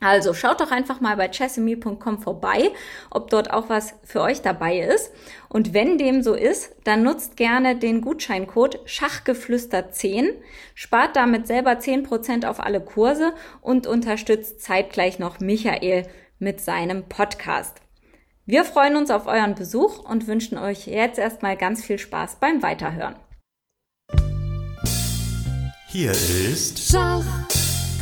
[0.00, 2.70] Also schaut doch einfach mal bei chessemy.com vorbei,
[3.10, 5.12] ob dort auch was für euch dabei ist.
[5.50, 10.30] Und wenn dem so ist, dann nutzt gerne den Gutscheincode Schachgeflüster10,
[10.74, 16.06] spart damit selber 10% auf alle Kurse und unterstützt zeitgleich noch Michael
[16.38, 17.76] mit seinem Podcast.
[18.46, 22.62] Wir freuen uns auf euren Besuch und wünschen euch jetzt erstmal ganz viel Spaß beim
[22.62, 23.16] Weiterhören.
[25.88, 28.00] Hier ist Schachgeflüster.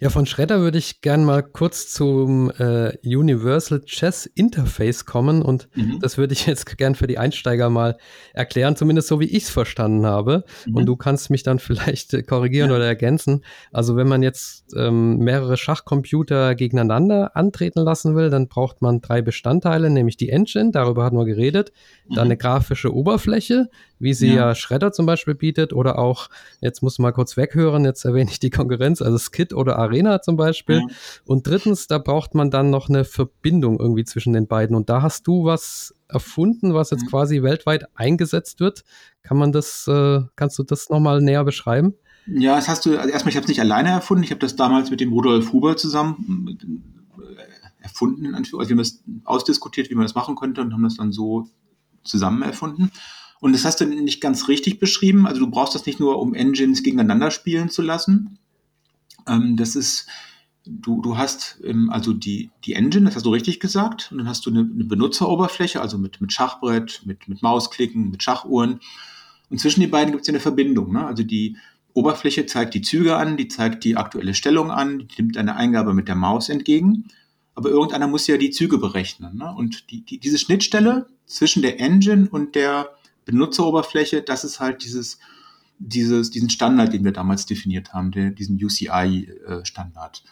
[0.00, 5.68] Ja, von Schredder würde ich gern mal kurz zum äh, Universal Chess Interface kommen und
[5.74, 5.98] mhm.
[6.00, 7.96] das würde ich jetzt gern für die Einsteiger mal
[8.32, 10.44] erklären, zumindest so wie ich es verstanden habe.
[10.66, 10.76] Mhm.
[10.76, 12.76] Und du kannst mich dann vielleicht äh, korrigieren ja.
[12.76, 13.44] oder ergänzen.
[13.72, 19.22] Also wenn man jetzt ähm, mehrere Schachcomputer gegeneinander antreten lassen will, dann braucht man drei
[19.22, 21.72] Bestandteile, nämlich die Engine, darüber hatten wir geredet,
[22.08, 22.14] mhm.
[22.14, 23.68] dann eine grafische Oberfläche,
[23.98, 24.48] wie sie ja.
[24.48, 26.28] ja Shredder zum Beispiel bietet oder auch,
[26.60, 30.20] jetzt muss man mal kurz weghören, jetzt erwähne ich die Konkurrenz, also Skit oder Arena
[30.22, 30.78] zum Beispiel.
[30.78, 30.86] Ja.
[31.24, 34.76] Und drittens, da braucht man dann noch eine Verbindung irgendwie zwischen den beiden.
[34.76, 37.08] Und da hast du was erfunden, was jetzt mhm.
[37.08, 38.84] quasi weltweit eingesetzt wird.
[39.22, 41.94] Kann man das, äh, kannst du das nochmal näher beschreiben?
[42.26, 44.56] Ja, das hast du, also erstmal, ich habe es nicht alleine erfunden, ich habe das
[44.56, 46.58] damals mit dem Rudolf Huber zusammen
[47.18, 50.96] äh, erfunden, also wir haben das ausdiskutiert, wie man das machen könnte und haben das
[50.96, 51.48] dann so
[52.02, 52.90] zusammen erfunden.
[53.40, 55.26] Und das hast du nicht ganz richtig beschrieben.
[55.26, 58.38] Also du brauchst das nicht nur, um Engines gegeneinander spielen zu lassen.
[59.28, 60.06] Ähm, das ist,
[60.66, 64.10] du, du hast ähm, also die, die Engine, das hast du richtig gesagt.
[64.10, 68.22] Und dann hast du eine, eine Benutzeroberfläche, also mit, mit Schachbrett, mit, mit Mausklicken, mit
[68.22, 68.80] Schachuhren.
[69.50, 70.92] Und zwischen den beiden gibt es eine Verbindung.
[70.92, 71.06] Ne?
[71.06, 71.56] Also die
[71.92, 75.94] Oberfläche zeigt die Züge an, die zeigt die aktuelle Stellung an, die nimmt eine Eingabe
[75.94, 77.04] mit der Maus entgegen.
[77.54, 79.36] Aber irgendeiner muss ja die Züge berechnen.
[79.36, 79.54] Ne?
[79.54, 82.90] Und die, die, diese Schnittstelle zwischen der Engine und der
[83.26, 85.18] Benutzeroberfläche, das ist halt dieses,
[85.78, 90.22] dieses, diesen Standard, den wir damals definiert haben, der, diesen UCI-Standard.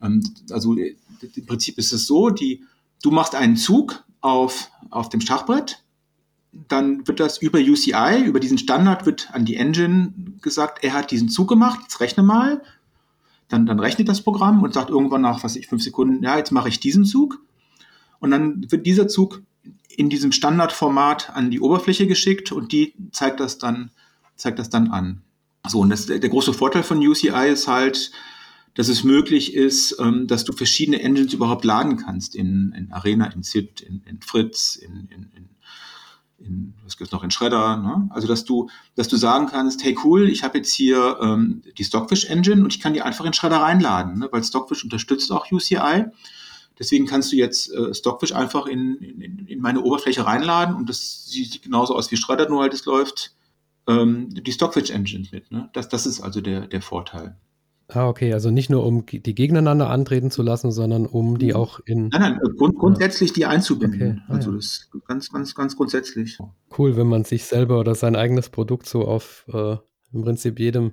[0.00, 0.96] Äh, ähm, also äh,
[1.34, 2.64] im Prinzip ist es so, die,
[3.02, 5.82] du machst einen Zug auf, auf dem Schachbrett,
[6.68, 10.12] dann wird das über UCI, über diesen Standard wird an die Engine
[10.42, 12.62] gesagt, er hat diesen Zug gemacht, jetzt rechne mal.
[13.48, 16.52] Dann, dann rechnet das Programm und sagt irgendwann nach, was ich, fünf Sekunden, ja, jetzt
[16.52, 17.40] mache ich diesen Zug.
[18.18, 19.42] Und dann wird dieser Zug
[19.88, 23.90] in diesem Standardformat an die Oberfläche geschickt und die zeigt das dann,
[24.42, 25.22] zeigt das dann an.
[25.66, 28.10] So, und das, der große Vorteil von UCI ist halt,
[28.74, 33.26] dass es möglich ist, ähm, dass du verschiedene Engines überhaupt laden kannst in, in Arena,
[33.26, 35.48] in ZIP, in, in Fritz, in, in, in
[36.44, 38.08] in, was gibt's noch in Shredder, ne?
[38.10, 41.84] Also dass du, dass du sagen kannst, hey cool, ich habe jetzt hier ähm, die
[41.84, 44.28] Stockfish Engine und ich kann die einfach in Shredder reinladen, ne?
[44.32, 46.06] weil Stockfish unterstützt auch UCI
[46.78, 51.26] Deswegen kannst du jetzt äh, Stockfish einfach in, in, in meine Oberfläche reinladen und das
[51.26, 53.36] sieht genauso aus wie Shredder, nur halt es läuft
[53.88, 55.50] ähm, die Stockfish Engine mit.
[55.50, 55.68] Ne?
[55.72, 57.36] Das, das ist also der, der Vorteil.
[57.88, 61.56] Ah, okay, also nicht nur um die gegeneinander antreten zu lassen, sondern um die mhm.
[61.56, 62.08] auch in.
[62.08, 64.00] Nein, nein, grund, grundsätzlich die einzubinden.
[64.00, 64.22] Okay.
[64.28, 64.56] Ah, also ja.
[64.56, 66.38] das ganz, ganz, ganz grundsätzlich.
[66.76, 69.76] Cool, wenn man sich selber oder sein eigenes Produkt so auf äh,
[70.12, 70.92] im Prinzip jedem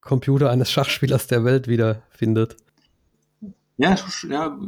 [0.00, 2.56] Computer eines Schachspielers der Welt wiederfindet.
[3.80, 3.96] Ja,
[4.28, 4.58] ja,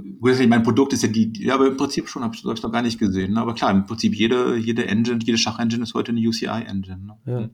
[0.46, 2.80] mein Produkt ist ja die, ja, aber im Prinzip schon, habe ich, ich noch gar
[2.80, 3.34] nicht gesehen.
[3.34, 3.40] Ne?
[3.40, 6.98] Aber klar, im Prinzip jede, jede Engine, jede Schachengine ist heute eine UCI-Engine.
[6.98, 7.18] Ne?
[7.26, 7.50] Ja.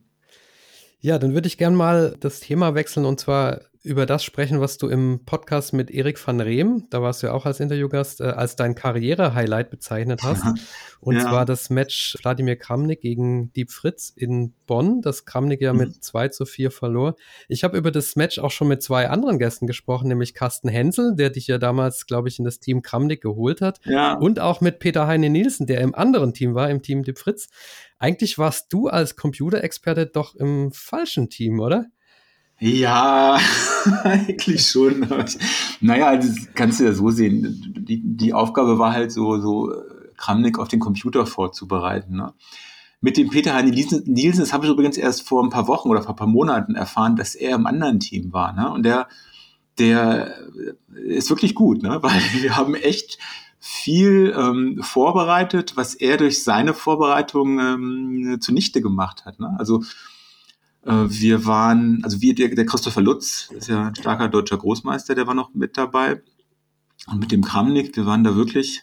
[1.00, 4.76] ja, dann würde ich gerne mal das Thema wechseln und zwar über das sprechen, was
[4.76, 8.24] du im Podcast mit Erik van Reem, da warst du ja auch als Interviewgast, äh,
[8.24, 10.44] als dein Karriere-Highlight bezeichnet hast.
[11.00, 11.22] Und ja.
[11.22, 15.78] zwar das Match Wladimir Kramnik gegen Dieb Fritz in Bonn, das Kramnik ja mhm.
[15.78, 17.14] mit 2 zu 4 verlor.
[17.48, 21.16] Ich habe über das Match auch schon mit zwei anderen Gästen gesprochen, nämlich Carsten Hensel,
[21.16, 23.80] der dich ja damals, glaube ich, in das Team Kramnik geholt hat.
[23.84, 24.14] Ja.
[24.14, 27.48] Und auch mit Peter Heine Nielsen, der im anderen Team war, im Team Dieb Fritz.
[27.98, 31.86] Eigentlich warst du als Computerexperte doch im falschen Team, oder?
[32.60, 33.38] Ja,
[34.02, 35.06] eigentlich schon.
[35.80, 37.74] naja, das kannst du ja so sehen.
[37.78, 39.72] Die, die Aufgabe war halt so, so
[40.16, 42.16] Kramnik auf den Computer vorzubereiten.
[42.16, 42.32] Ne?
[43.00, 46.02] mit dem Peter Heine Nielsen, das habe ich übrigens erst vor ein paar Wochen oder
[46.02, 48.52] vor ein paar Monaten erfahren, dass er im anderen Team war.
[48.52, 48.70] Ne?
[48.70, 49.08] Und der,
[49.78, 50.34] der
[51.04, 51.98] ist wirklich gut, ne?
[52.02, 53.18] weil wir haben echt
[53.60, 59.38] viel ähm, vorbereitet, was er durch seine Vorbereitung ähm, zunichte gemacht hat.
[59.38, 59.54] Ne?
[59.58, 59.84] Also äh,
[60.92, 65.26] wir waren, also wir, der, der Christopher Lutz ist ja ein starker deutscher Großmeister, der
[65.26, 66.22] war noch mit dabei.
[67.06, 68.82] Und mit dem Kramnik, wir waren da wirklich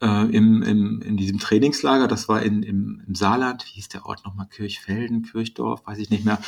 [0.00, 4.06] äh, im, im, in diesem Trainingslager, das war in, im, im Saarland, wie hieß der
[4.06, 6.38] Ort nochmal, Kirchfelden, Kirchdorf, weiß ich nicht mehr.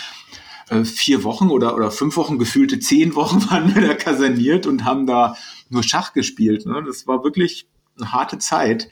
[0.68, 4.84] Äh, vier Wochen oder, oder fünf Wochen, gefühlte zehn Wochen waren wir da kaserniert und
[4.84, 5.36] haben da
[5.70, 6.66] nur Schach gespielt.
[6.66, 6.82] Ne?
[6.84, 8.90] Das war wirklich eine harte Zeit.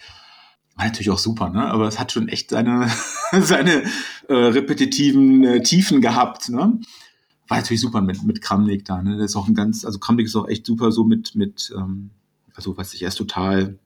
[0.77, 1.67] War natürlich auch super, ne?
[1.67, 2.91] aber es hat schon echt seine,
[3.41, 3.85] seine
[4.29, 6.49] äh, repetitiven äh, Tiefen gehabt.
[6.49, 6.81] Ne?
[7.49, 9.03] War natürlich super mit, mit Kramnik da.
[9.03, 9.17] Ne?
[9.17, 12.11] Das ist auch ein ganz, also Kramnik ist auch echt super so mit, mit ähm,
[12.55, 13.79] also was ich erst total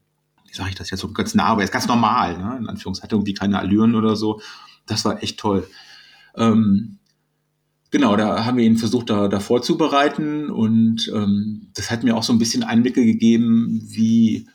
[0.49, 2.57] wie sage ich das jetzt so ganz nah, aber jetzt ganz normal, ne?
[2.59, 4.41] in Anführungszeichen, irgendwie keine Allüren oder so.
[4.85, 5.67] Das war echt toll.
[6.35, 6.97] Ähm,
[7.91, 12.23] genau, da haben wir ihn versucht, da, da vorzubereiten und ähm, das hat mir auch
[12.23, 14.47] so ein bisschen Einblicke gegeben, wie,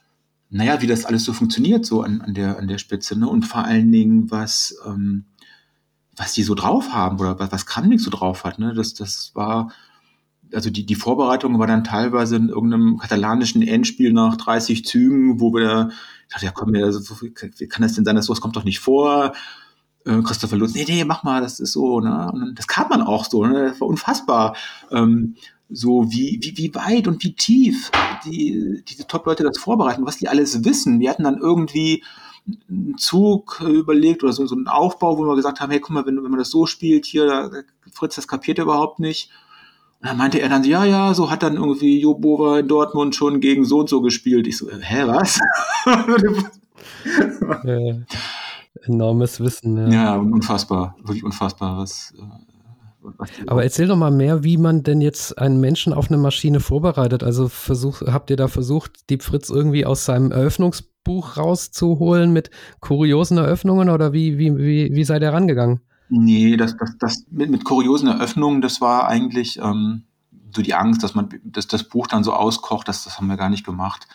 [0.55, 3.29] naja, wie das alles so funktioniert, so an, an, der, an der Spitze, ne?
[3.29, 5.25] Und vor allen Dingen, was, ähm,
[6.15, 8.73] was die so drauf haben oder was, was Kramnik so drauf hat, ne?
[8.73, 9.73] Das, das war,
[10.53, 15.53] also die, die Vorbereitung war dann teilweise in irgendeinem katalanischen Endspiel nach 30 Zügen, wo
[15.53, 15.91] wir,
[16.29, 18.65] ich dachte, ja komm, ja, so, wie kann das denn sein, dass sowas kommt doch
[18.65, 19.33] nicht vor?
[20.07, 22.31] Äh, Christopher Lutz, nee, nee, mach mal, das ist so, ne?
[22.33, 23.71] Und das kam man auch so, ne?
[23.71, 24.55] Das war unfassbar.
[24.93, 25.35] Ähm,
[25.75, 27.91] so wie, wie, wie weit und wie tief
[28.25, 31.01] die, diese Top-Leute das vorbereiten, was die alles wissen.
[31.01, 32.03] Wir hatten dann irgendwie
[32.69, 36.07] einen Zug überlegt oder so, so einen Aufbau, wo wir gesagt haben, hey, guck mal,
[36.07, 39.31] wenn, wenn man das so spielt, hier, Fritz, das kapiert er überhaupt nicht.
[40.01, 43.15] Und dann meinte er dann, ja, ja, so hat dann irgendwie Jo Bova in Dortmund
[43.15, 44.47] schon gegen so und so gespielt.
[44.47, 45.41] Ich so, hä, was?
[47.65, 47.97] ja,
[48.87, 49.79] enormes Wissen.
[49.79, 49.89] Ja.
[49.91, 52.13] ja, unfassbar, wirklich unfassbar, was.
[53.47, 57.23] Aber erzähl doch mal mehr, wie man denn jetzt einen Menschen auf eine Maschine vorbereitet.
[57.23, 62.51] Also versuch, habt ihr da versucht, Dieb Fritz irgendwie aus seinem Eröffnungsbuch rauszuholen mit
[62.81, 65.81] kuriosen Eröffnungen oder wie, wie, wie, wie seid ihr rangegangen?
[66.09, 70.05] Nee, das, das, das mit, mit kuriosen Eröffnungen, das war eigentlich ähm,
[70.55, 73.37] so die Angst, dass man dass das Buch dann so auskocht, das, das haben wir
[73.37, 74.07] gar nicht gemacht.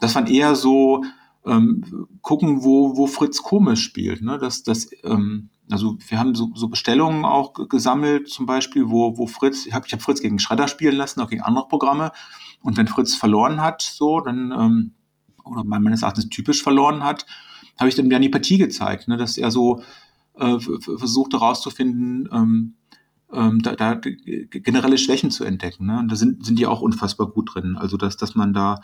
[0.00, 1.04] Das waren eher so
[1.46, 4.22] ähm, gucken, wo, wo Fritz komisch spielt.
[4.22, 4.38] Ne?
[4.38, 9.26] Das, das, ähm, also wir haben so, so Bestellungen auch gesammelt, zum Beispiel, wo, wo
[9.26, 12.12] Fritz, ich habe ich hab Fritz gegen Schredder spielen lassen, auch gegen andere Programme.
[12.62, 14.92] Und wenn Fritz verloren hat, so, dann, ähm,
[15.44, 17.26] oder meines Erachtens typisch verloren hat,
[17.78, 19.16] habe ich dann ja die Partie gezeigt, ne?
[19.16, 19.82] dass er so
[20.38, 22.74] äh, versucht herauszufinden, ähm,
[23.32, 25.86] ähm, da, da generelle Schwächen zu entdecken.
[25.86, 25.98] Ne?
[25.98, 27.76] Und da sind, sind die auch unfassbar gut drin.
[27.76, 28.80] Also dass, dass man da,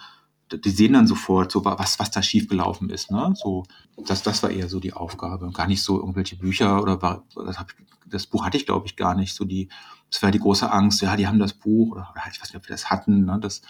[0.53, 3.11] die sehen dann sofort, so was, was da schiefgelaufen ist.
[3.11, 3.35] Ne?
[3.37, 3.65] So,
[4.07, 5.51] das, das war eher so die Aufgabe.
[5.53, 7.73] Gar nicht so irgendwelche Bücher oder war, das, hab,
[8.07, 9.35] das Buch hatte ich, glaube ich, gar nicht.
[9.35, 9.69] So die,
[10.11, 12.69] das war die große Angst, ja, die haben das Buch, oder ich weiß nicht, ob
[12.69, 13.25] wir das hatten.
[13.25, 13.39] Ne?
[13.41, 13.63] Das,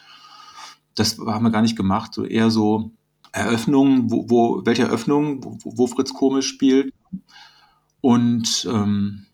[0.95, 2.15] das haben wir gar nicht gemacht.
[2.15, 2.93] So eher so
[3.33, 6.93] Eröffnungen, wo, wo welche Eröffnung, wo, wo Fritz komisch spielt
[8.01, 9.27] und ähm,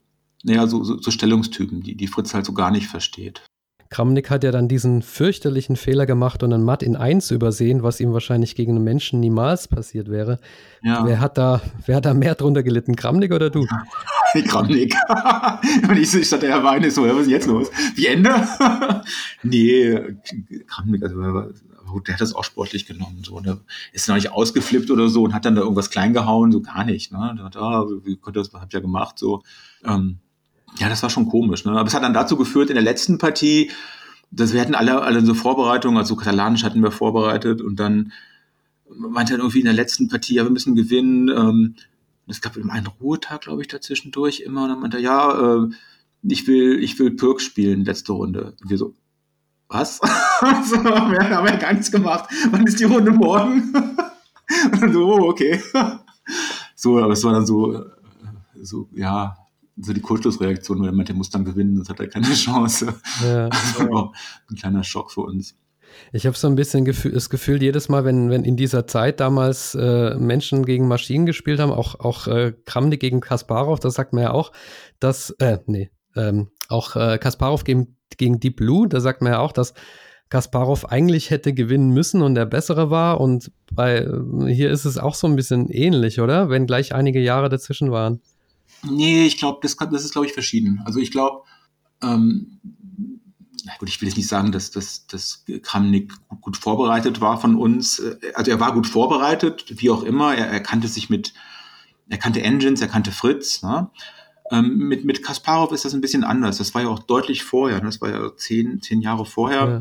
[0.42, 3.42] naja, so, so, so Stellungstypen, die, die Fritz halt so gar nicht versteht.
[3.90, 8.00] Kramnik hat ja dann diesen fürchterlichen Fehler gemacht und ein Matt in 1 übersehen, was
[8.00, 10.38] ihm wahrscheinlich gegen einen Menschen niemals passiert wäre.
[10.82, 11.04] Ja.
[11.06, 13.66] Wer, hat da, wer hat da mehr drunter gelitten, Kramnik oder du?
[14.48, 14.94] Kramnik.
[15.88, 17.70] und ich, ich dachte, er weine so, was ist jetzt los?
[17.94, 18.30] Wie Ende?
[19.42, 19.98] nee,
[20.66, 21.16] Kramnik, also
[21.86, 23.22] gut, der hat das auch sportlich genommen.
[23.24, 23.58] So, der
[23.92, 26.84] ist noch nicht ausgeflippt oder so und hat dann da irgendwas klein gehauen, so gar
[26.84, 27.12] nicht.
[27.12, 27.34] Ne?
[27.36, 29.42] Der hat, ah, wie konnte das, hab ich ja gemacht, so.
[29.84, 30.18] Ähm,
[30.78, 31.64] ja, das war schon komisch.
[31.64, 31.72] Ne?
[31.72, 33.70] Aber es hat dann dazu geführt, in der letzten Partie,
[34.30, 38.12] dass wir hatten alle, alle so Vorbereitungen, also katalanisch hatten wir vorbereitet und dann
[38.88, 41.28] meinte er irgendwie in der letzten Partie, ja, wir müssen gewinnen.
[41.28, 41.74] Ähm,
[42.28, 44.64] es gab eben einen Ruhetag, glaube ich, dazwischendurch immer.
[44.64, 45.68] Und dann meinte er, ja, äh,
[46.22, 48.54] ich will, ich will Pirk spielen, letzte Runde.
[48.60, 48.94] Und wir so,
[49.68, 49.96] was?
[49.98, 52.28] so, wir haben ja gar nichts gemacht.
[52.50, 53.72] Wann ist die Runde morgen?
[54.72, 55.60] und dann so, oh, okay.
[56.74, 57.84] so, aber es war dann so, äh,
[58.62, 59.36] so, ja,
[59.76, 62.94] so die Kurzschlussreaktion, weil er meinte, er muss dann gewinnen, sonst hat er keine Chance.
[63.24, 63.48] Ja,
[63.78, 64.12] also,
[64.50, 65.56] ein kleiner Schock für uns.
[66.12, 69.20] Ich habe so ein bisschen Gefühl, das Gefühl, jedes Mal, wenn, wenn in dieser Zeit
[69.20, 74.12] damals äh, Menschen gegen Maschinen gespielt haben, auch, auch äh, Kramnik gegen Kasparov, das sagt
[74.12, 74.52] man ja auch,
[75.00, 79.38] dass, äh, nee, ähm, auch äh, Kasparov gegen, gegen Deep Blue, da sagt man ja
[79.38, 79.74] auch, dass
[80.28, 83.20] Kasparov eigentlich hätte gewinnen müssen und der bessere war.
[83.20, 86.50] Und bei äh, hier ist es auch so ein bisschen ähnlich, oder?
[86.50, 88.20] Wenn gleich einige Jahre dazwischen waren.
[88.82, 90.82] Nee, ich glaube, das, das ist, glaube ich, verschieden.
[90.84, 91.42] Also ich glaube,
[92.02, 92.60] ähm,
[93.78, 97.56] gut, ich will jetzt nicht sagen, dass, dass, dass Kramnik gut, gut, vorbereitet war von
[97.56, 98.02] uns.
[98.34, 100.34] Also er war gut vorbereitet, wie auch immer.
[100.34, 101.34] Er, er kannte sich mit,
[102.08, 103.62] er kannte Engines, er kannte Fritz.
[103.62, 103.90] Ne?
[104.50, 106.58] Ähm, mit, mit Kasparov ist das ein bisschen anders.
[106.58, 107.78] Das war ja auch deutlich vorher.
[107.78, 107.86] Ne?
[107.86, 109.66] Das war ja zehn, zehn Jahre vorher.
[109.66, 109.80] Ja.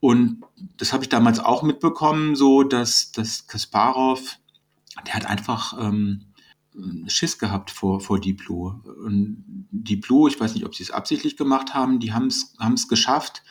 [0.00, 0.42] Und
[0.76, 4.38] das habe ich damals auch mitbekommen, so dass, dass Kasparov,
[5.06, 6.26] der hat einfach ähm,
[7.06, 8.80] Schiss gehabt vor, vor Blue.
[9.04, 9.44] Und
[10.00, 13.42] Blue, ich weiß nicht, ob sie es absichtlich gemacht haben, die haben es geschafft,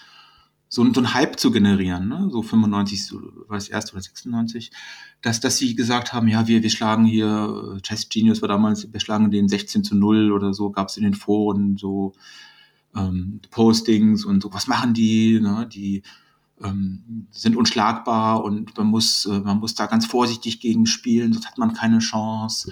[0.74, 2.30] so, so einen Hype zu generieren, ne?
[2.32, 4.72] so 95, so, war das erste oder 96,
[5.22, 9.00] dass, dass sie gesagt haben, ja, wir, wir schlagen hier, Chess Genius war damals, wir
[9.00, 12.14] schlagen den 16 zu 0 oder so, gab es in den Foren so
[12.96, 15.70] ähm, Postings und so, was machen die, ne?
[15.72, 16.02] die
[16.64, 21.48] ähm, sind unschlagbar und man muss, äh, man muss da ganz vorsichtig gegen spielen, sonst
[21.48, 22.72] hat man keine Chance.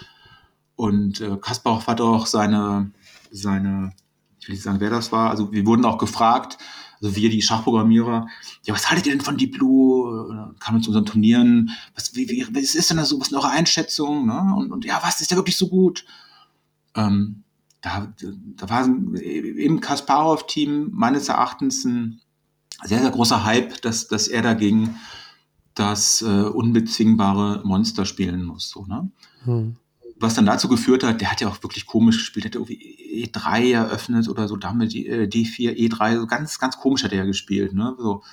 [0.81, 2.89] Und äh, Kasparov hat auch seine,
[3.29, 3.93] seine,
[4.39, 6.57] ich will nicht sagen, wer das war, also wir wurden auch gefragt,
[6.99, 8.25] also wir, die Schachprogrammierer,
[8.65, 10.55] ja, was haltet ihr denn von Deep Blue?
[10.59, 13.35] Kann man zu unseren Turnieren, was, wie, wie, was ist denn da so, was ist
[13.35, 14.25] eure Einschätzung?
[14.25, 14.55] Ne?
[14.57, 16.03] Und, und ja, was ist der wirklich so gut?
[16.95, 17.43] Ähm,
[17.81, 22.21] da, da war im Kasparov-Team meines Erachtens ein
[22.83, 24.95] sehr, sehr großer Hype, dass, dass er dagegen
[25.75, 28.71] das äh, unbezwingbare Monster spielen muss.
[28.71, 29.11] So, ne?
[29.43, 29.75] Hm
[30.21, 33.73] was dann dazu geführt hat, der hat ja auch wirklich komisch gespielt, hat irgendwie E3
[33.73, 37.95] eröffnet oder so, damit D4, E3, so ganz, ganz komisch hat er ja gespielt, ne?
[37.97, 38.23] So,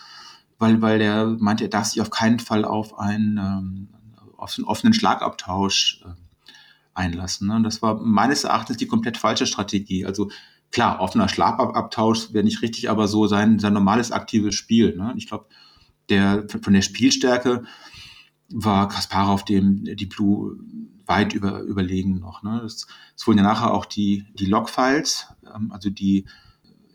[0.58, 3.88] weil, weil der meinte, er darf sich auf keinen Fall auf einen, ähm,
[4.36, 6.10] auf einen offenen Schlagabtausch äh,
[6.94, 7.48] einlassen.
[7.48, 7.56] Ne?
[7.56, 10.04] Und das war meines Erachtens die komplett falsche Strategie.
[10.04, 10.30] Also
[10.70, 14.96] klar, offener Schlagabtausch wäre nicht richtig, aber so sein, sein normales aktives Spiel.
[14.96, 15.14] Ne?
[15.16, 15.46] Ich glaube,
[16.08, 17.64] der von der Spielstärke
[18.50, 20.58] war Kasparov dem die Blue
[21.08, 22.42] weit über, überlegen noch.
[22.42, 22.60] Ne?
[22.64, 22.86] Es,
[23.16, 26.26] es wurden ja nachher auch die, die Logfiles, ähm, also die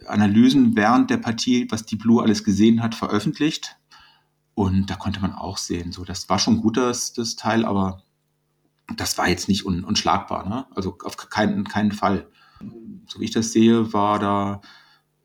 [0.07, 3.77] Analysen während der Partie, was die Blue alles gesehen hat, veröffentlicht.
[4.55, 8.03] Und da konnte man auch sehen, so das war schon gut, das, das Teil, aber
[8.95, 10.47] das war jetzt nicht un, unschlagbar.
[10.47, 10.65] Ne?
[10.75, 12.27] Also auf keinen, keinen Fall.
[13.07, 14.61] So wie ich das sehe, war da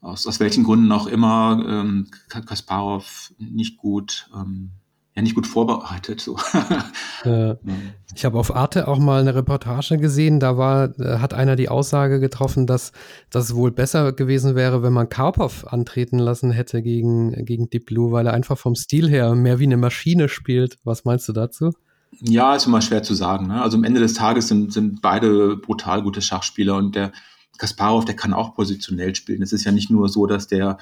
[0.01, 4.70] aus, aus welchen Gründen auch immer ähm, Kasparov nicht gut ähm,
[5.19, 6.21] ja nicht gut vorbereitet.
[6.21, 6.39] So.
[7.25, 7.57] Äh,
[8.14, 11.69] ich habe auf Arte auch mal eine Reportage gesehen, da war, äh, hat einer die
[11.69, 12.93] Aussage getroffen, dass
[13.29, 18.12] das wohl besser gewesen wäre, wenn man Karpov antreten lassen hätte gegen, gegen Deep Blue,
[18.12, 20.79] weil er einfach vom Stil her mehr wie eine Maschine spielt.
[20.85, 21.73] Was meinst du dazu?
[22.21, 23.49] Ja, ist immer schwer zu sagen.
[23.49, 23.61] Ne?
[23.61, 27.11] Also am Ende des Tages sind, sind beide brutal gute Schachspieler und der
[27.59, 29.43] Kasparov, der kann auch positionell spielen.
[29.43, 30.79] Es ist ja nicht nur so, dass der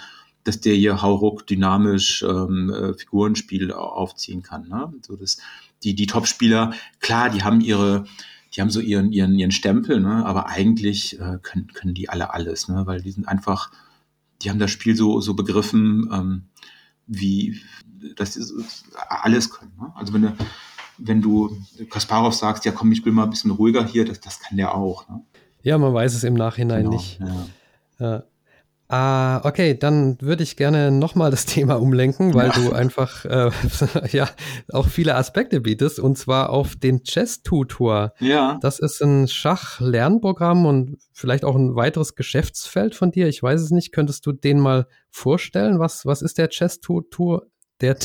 [0.47, 4.69] dass der hier hauruck dynamisch ähm, äh, Figurenspiel aufziehen kann.
[4.69, 4.93] Ne?
[5.03, 5.39] So das,
[5.83, 8.05] die die Top-Spieler, klar, die haben ihre,
[8.55, 10.25] die haben so ihren ihren ihren Stempel, ne?
[10.25, 12.87] aber eigentlich äh, können können die alle alles, ne?
[12.87, 13.71] weil die sind einfach,
[14.43, 16.43] die haben das Spiel so so begriffen, ähm,
[17.07, 17.61] wie
[18.17, 18.45] dass sie
[19.09, 19.73] alles können.
[19.79, 19.93] Ne?
[19.95, 20.33] Also wenn du
[20.99, 21.57] wenn du
[21.91, 24.75] Kasparov sagst, ja komm, ich bin mal ein bisschen ruhiger hier, das, das kann der
[24.75, 25.09] auch.
[25.09, 25.23] Ne?
[25.63, 27.21] Ja, man weiß es im Nachhinein genau, nicht.
[27.99, 28.23] Ja.
[28.89, 32.55] Ah, okay, dann würde ich gerne nochmal das Thema umlenken, weil ja.
[32.55, 33.51] du einfach äh,
[34.13, 34.29] ja
[34.73, 38.13] auch viele Aspekte bietest und zwar auf den Chess-Tutor.
[38.21, 38.59] Ja.
[38.61, 43.27] Das ist ein Schach-Lernprogramm und vielleicht auch ein weiteres Geschäftsfeld von dir.
[43.27, 43.93] Ich weiß es nicht.
[43.93, 45.81] Könntest du den mal vorstellen?
[45.81, 47.47] Was, was ist der Chess-Tutor?
[47.83, 47.97] Der,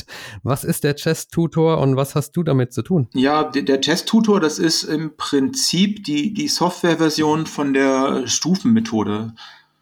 [0.44, 3.08] was ist der Chess-Tutor und was hast du damit zu tun?
[3.14, 9.34] Ja, der, der Chess-Tutor, das ist im Prinzip die, die Software-Version von der Stufenmethode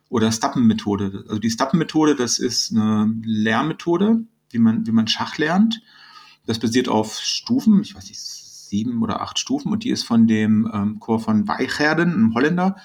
[0.09, 1.23] oder Stappen-Methode.
[1.27, 5.81] Also die Stappen-Methode, das ist eine Lernmethode, wie man, wie man Schach lernt.
[6.45, 10.27] Das basiert auf Stufen, ich weiß nicht, sieben oder acht Stufen und die ist von
[10.27, 12.75] dem ähm, Chor von Weicherden, einem Holländer,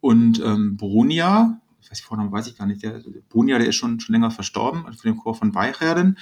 [0.00, 3.76] und ähm, Brunia, ich weiß nicht, Vornamen weiß ich gar nicht, der, Brunia, der ist
[3.76, 6.18] schon, schon länger verstorben, also von dem Chor von Weicherden.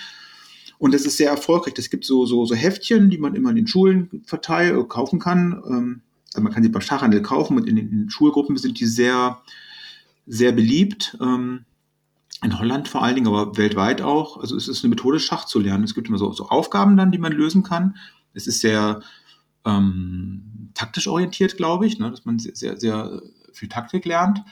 [0.78, 1.74] Und das ist sehr erfolgreich.
[1.76, 5.18] Es gibt so, so, so Heftchen, die man immer in den Schulen verteilen, äh, kaufen
[5.18, 5.62] kann.
[5.68, 6.02] Ähm,
[6.34, 8.86] also man kann sie beim Schachhandel kaufen und in den, in den Schulgruppen sind die
[8.86, 9.40] sehr,
[10.28, 11.16] sehr beliebt.
[11.20, 11.64] Ähm,
[12.42, 14.38] in Holland vor allen Dingen, aber weltweit auch.
[14.38, 15.84] Also es ist eine Methode, Schach zu lernen.
[15.84, 17.96] Es gibt immer so, so Aufgaben dann, die man lösen kann.
[18.32, 19.00] Es ist sehr
[19.64, 23.22] ähm, taktisch orientiert, glaube ich, ne, dass man sehr, sehr, sehr
[23.52, 24.44] viel Taktik lernt.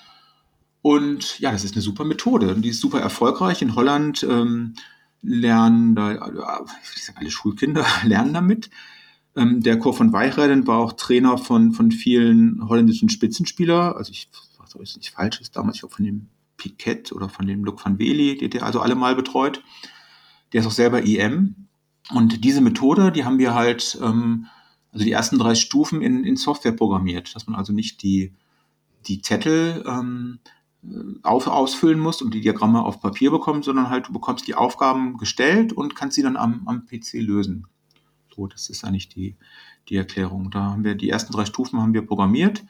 [0.82, 2.54] Und ja, das ist eine super Methode.
[2.56, 3.62] Die ist super erfolgreich.
[3.62, 4.74] In Holland ähm,
[5.22, 6.32] lernen da,
[6.96, 8.70] sag, alle Schulkinder lernen damit.
[9.36, 13.94] Ähm, der Chor von Weichreden war auch Trainer von, von vielen holländischen Spitzenspielern.
[13.94, 14.28] Also ich
[14.76, 17.98] so ist nicht falsch ist, damals auch von dem Piquet oder von dem Luc van
[17.98, 19.62] Weli, die der also alle mal betreut.
[20.52, 21.68] Der ist auch selber IM.
[22.10, 24.46] Und diese Methode, die haben wir halt, ähm,
[24.92, 28.32] also die ersten drei Stufen in, in Software programmiert, dass man also nicht die,
[29.06, 30.38] die Zettel ähm,
[31.22, 35.16] auf, ausfüllen muss und die Diagramme auf Papier bekommt, sondern halt du bekommst die Aufgaben
[35.16, 37.66] gestellt und kannst sie dann am, am PC lösen.
[38.34, 39.36] So, das ist eigentlich die,
[39.88, 40.50] die Erklärung.
[40.50, 42.64] Da haben wir die ersten drei Stufen haben wir programmiert.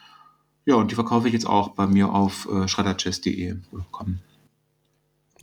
[0.66, 3.56] Ja, und die verkaufe ich jetzt auch bei mir auf äh, schredderchess.de.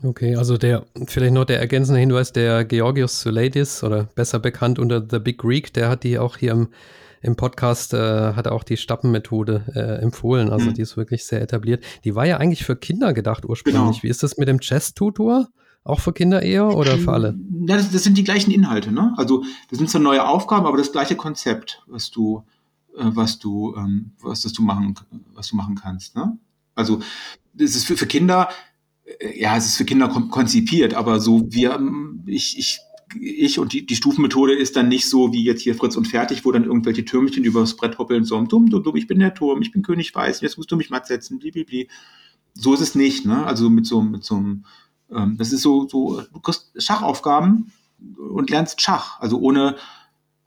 [0.04, 5.02] Okay, also der, vielleicht noch der ergänzende Hinweis, der Georgios Soulidis oder besser bekannt unter
[5.10, 6.68] The Big Greek, der hat die auch hier im,
[7.22, 10.50] im Podcast, äh, hat auch die Stappenmethode äh, empfohlen.
[10.50, 10.74] Also mhm.
[10.74, 11.86] die ist wirklich sehr etabliert.
[12.04, 13.82] Die war ja eigentlich für Kinder gedacht ursprünglich.
[13.82, 14.04] Genau.
[14.04, 15.48] Wie ist das mit dem Chess-Tutor?
[15.86, 17.38] Auch für Kinder eher oder für alle?
[17.66, 19.14] Ja, das, das, sind die gleichen Inhalte, ne?
[19.18, 22.44] Also das sind zwar neue Aufgaben, aber das gleiche Konzept, was du,
[22.96, 24.96] was du, ähm, was das du machen,
[25.34, 26.38] was du machen kannst, ne?
[26.76, 27.00] Also
[27.54, 28.50] das ist für, für Kinder,
[29.20, 32.80] äh, ja, es ist für Kinder konzipiert, aber so wir, ähm, ich, ich
[33.20, 36.46] ich und die, die Stufenmethode ist dann nicht so wie jetzt hier Fritz und Fertig,
[36.46, 39.62] wo dann irgendwelche Türmchen übers Brett hoppeln, so dumm, dumm, dumm, ich bin der Turm,
[39.62, 41.90] ich bin König Weiß, jetzt musst du mich matt setzen, blibli.
[42.56, 43.46] So ist es nicht, ne?
[43.46, 44.66] Also mit so, mit so einem,
[45.12, 47.72] ähm, das ist so, so, du kriegst Schachaufgaben
[48.18, 49.76] und lernst Schach, also ohne,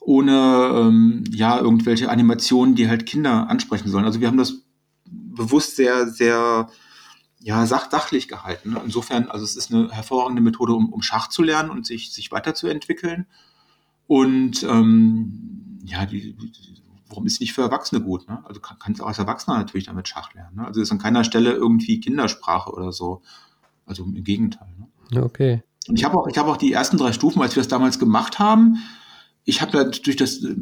[0.06, 4.04] ohne ähm, ja, irgendwelche Animationen, die halt Kinder ansprechen sollen.
[4.04, 4.62] Also wir haben das
[5.04, 6.68] bewusst sehr, sehr
[7.40, 8.70] ja, sach sachlich gehalten.
[8.70, 8.80] Ne?
[8.84, 12.30] Insofern, also es ist eine hervorragende Methode, um, um Schach zu lernen und sich, sich
[12.30, 13.26] weiterzuentwickeln.
[14.06, 16.52] Und ähm, ja, die, die,
[17.08, 18.28] warum ist nicht für Erwachsene gut?
[18.28, 18.44] Ne?
[18.44, 20.56] Also kann, kannst auch als Erwachsener natürlich damit Schach lernen.
[20.56, 20.66] Ne?
[20.66, 23.22] Also ist an keiner Stelle irgendwie Kindersprache oder so.
[23.86, 24.68] Also im Gegenteil.
[25.10, 25.22] Ne?
[25.24, 25.64] Okay.
[25.88, 27.98] Und ich habe auch, ich habe auch die ersten drei Stufen, als wir das damals
[27.98, 28.78] gemacht haben,
[29.46, 30.54] ich habe durch das äh,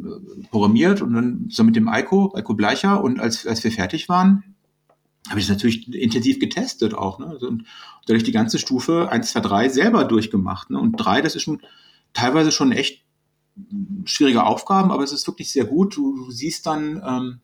[0.51, 4.55] programmiert und dann so mit dem Eiko, Eiko Bleicher und als, als wir fertig waren,
[5.27, 7.17] habe ich das natürlich intensiv getestet auch.
[7.17, 7.37] Ne?
[7.39, 7.65] Und
[8.05, 10.69] dadurch die ganze Stufe 1, 2, 3 selber durchgemacht.
[10.69, 10.79] Ne?
[10.79, 11.61] Und 3, das ist schon
[12.13, 13.03] teilweise schon echt
[14.05, 15.97] schwierige Aufgaben, aber es ist wirklich sehr gut.
[15.97, 17.39] Du, du siehst dann, ähm,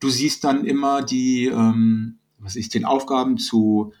[0.00, 3.92] du siehst dann immer die, ähm, was ist den Aufgaben zu,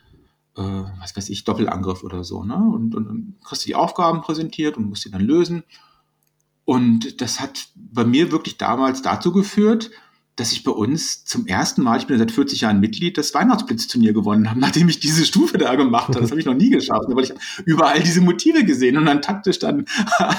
[0.56, 2.56] äh, was weiß ich, Doppelangriff oder so, ne?
[2.56, 5.64] Und, und, und kriegst du die Aufgaben präsentiert und musst sie dann lösen.
[6.64, 9.90] Und das hat bei mir wirklich damals dazu geführt,
[10.36, 14.14] dass ich bei uns zum ersten Mal, ich bin seit 40 Jahren Mitglied, das Weihnachtsblitzturnier
[14.14, 16.20] gewonnen habe, nachdem ich diese Stufe da gemacht habe.
[16.20, 17.34] Das habe ich noch nie geschafft, weil ich
[17.66, 19.84] überall diese Motive gesehen und dann taktisch dann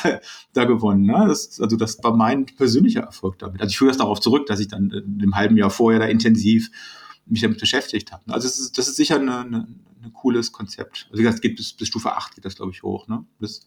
[0.54, 1.06] da gewonnen.
[1.06, 1.26] Ne?
[1.28, 3.62] Das, also das war mein persönlicher Erfolg damit.
[3.62, 6.72] Also ich führe das darauf zurück, dass ich dann im halben Jahr vorher da intensiv
[7.26, 8.24] mich damit beschäftigt habe.
[8.34, 9.68] Also das ist, das ist sicher ein
[10.14, 11.08] cooles Konzept.
[11.12, 13.08] Also das geht bis, bis Stufe 8 geht das, glaube ich, hoch.
[13.08, 13.24] Ne?
[13.40, 13.62] Das,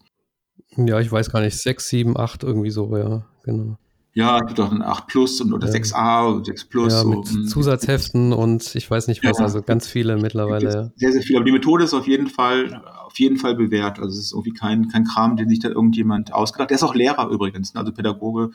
[0.75, 3.77] ja, ich weiß gar nicht, 6, 7, 8 irgendwie so, ja, genau.
[4.17, 5.73] Ja, es gibt auch ein 8 Plus und, oder ja.
[5.73, 6.91] 6a oder 6 Plus.
[6.91, 7.45] Ja, mit so.
[7.45, 9.43] Zusatzheften und ich weiß nicht was, ja.
[9.43, 10.91] also ganz viele mittlerweile.
[10.95, 11.37] Sehr, sehr viele.
[11.37, 13.99] Aber die Methode ist auf jeden Fall, auf jeden Fall bewährt.
[13.99, 16.71] Also es ist irgendwie kein, kein Kram, den sich da irgendjemand ausgedacht.
[16.71, 17.79] Der ist auch Lehrer übrigens, ne?
[17.79, 18.49] also Pädagoge.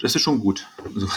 [0.00, 0.66] Das ist schon gut.
[0.94, 1.08] Also,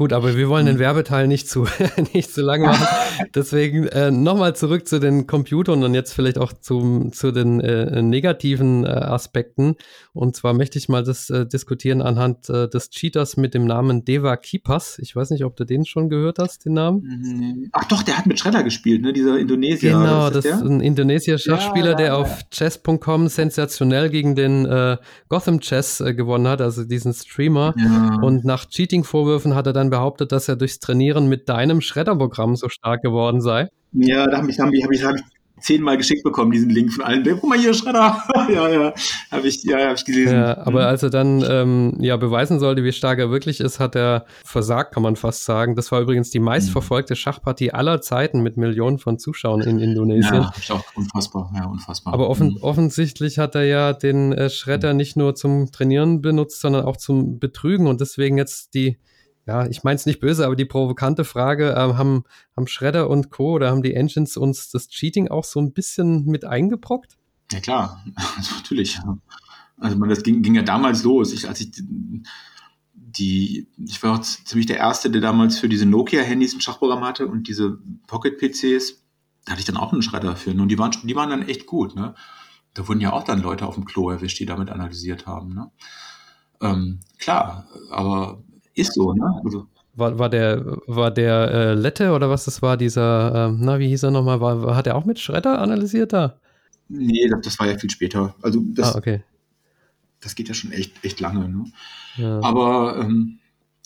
[0.00, 0.78] Gut, aber wir wollen den.
[0.78, 1.66] Werbeteil nicht zu,
[2.14, 2.86] nicht zu lang machen.
[3.34, 8.00] Deswegen äh, nochmal zurück zu den Computern und jetzt vielleicht auch zum, zu den äh,
[8.00, 9.74] negativen äh, Aspekten.
[10.14, 14.06] Und zwar möchte ich mal das äh, diskutieren anhand äh, des Cheaters mit dem Namen
[14.06, 14.98] Deva Kipas.
[15.00, 17.02] Ich weiß nicht, ob du den schon gehört hast, den Namen.
[17.02, 17.68] Mhm.
[17.72, 19.12] Ach doch, der hat mit Schredder gespielt, ne?
[19.12, 19.92] dieser Indonesier.
[19.92, 22.18] Genau, das ist ein Indonesier-Schachspieler, ja, der ja, ja.
[22.18, 24.96] auf chess.com sensationell gegen den äh,
[25.28, 27.74] Gotham Chess gewonnen hat, also diesen Streamer.
[28.22, 32.68] Und nach Cheating-Vorwürfen hat er dann behauptet, dass er durchs Trainieren mit deinem Schredderprogramm so
[32.68, 33.68] stark geworden sei.
[33.92, 35.22] Ja, da habe ich, hab ich, hab ich, hab ich
[35.60, 37.24] zehnmal geschickt bekommen, diesen Link von allen.
[37.24, 38.22] Guck mal hier, Schredder.
[38.48, 38.94] ja, ja,
[39.30, 40.34] habe ich, ja, hab ich gelesen.
[40.34, 40.86] Ja, aber mhm.
[40.86, 44.94] als er dann ähm, ja beweisen sollte, wie stark er wirklich ist, hat er versagt,
[44.94, 45.76] kann man fast sagen.
[45.76, 47.18] Das war übrigens die meistverfolgte mhm.
[47.18, 50.34] Schachpartie aller Zeiten mit Millionen von Zuschauern in Indonesien.
[50.34, 52.14] Ja, ich auch unfassbar, ja, unfassbar.
[52.14, 52.62] Aber offen, mhm.
[52.62, 57.38] offensichtlich hat er ja den äh, Schredder nicht nur zum Trainieren benutzt, sondern auch zum
[57.38, 58.98] Betrügen und deswegen jetzt die
[59.50, 62.22] ja, ich meine es nicht böse, aber die provokante Frage, äh, haben,
[62.56, 63.54] haben Shredder und Co.
[63.54, 67.16] oder haben die Engines uns das Cheating auch so ein bisschen mit eingebrockt?
[67.50, 68.04] Ja klar,
[68.36, 69.00] also natürlich.
[69.76, 71.32] Also man, das ging, ging ja damals los.
[71.32, 71.72] Ich, als ich
[72.94, 77.26] die, ich war auch ziemlich der Erste, der damals für diese Nokia-Handys ein Schachprogramm hatte
[77.26, 77.76] und diese
[78.06, 79.02] Pocket-PCs,
[79.46, 80.50] da hatte ich dann auch einen Schredder für.
[80.50, 81.96] Und die waren, die waren dann echt gut.
[81.96, 82.14] Ne?
[82.74, 85.54] Da wurden ja auch dann Leute auf dem Klo erwischt, die damit analysiert haben.
[85.54, 85.72] Ne?
[86.60, 88.44] Ähm, klar, aber
[88.74, 89.40] ist so, ne?
[89.44, 93.78] Also, war, war der, war der äh, Lette oder was das war, dieser, äh, na,
[93.78, 94.40] wie hieß er nochmal?
[94.40, 96.38] War, hat er auch mit Schredder analysiert da?
[96.88, 98.34] Nee, das, das war ja viel später.
[98.42, 99.22] Also das, ah, okay.
[100.20, 101.48] das geht ja schon echt, echt lange.
[101.48, 101.64] Ne?
[102.16, 102.40] Ja.
[102.42, 103.38] Aber ähm,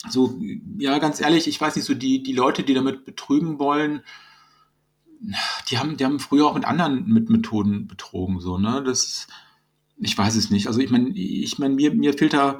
[0.09, 0.39] so,
[0.79, 4.03] ja, ganz ehrlich, ich weiß nicht, so die, die Leute, die damit betrügen wollen,
[5.71, 8.83] die haben, die haben früher auch mit anderen mit Methoden betrogen, so, ne?
[8.85, 9.27] Das,
[9.97, 10.67] ich weiß es nicht.
[10.67, 12.59] Also ich meine, ich meine, mir, mir fehlt da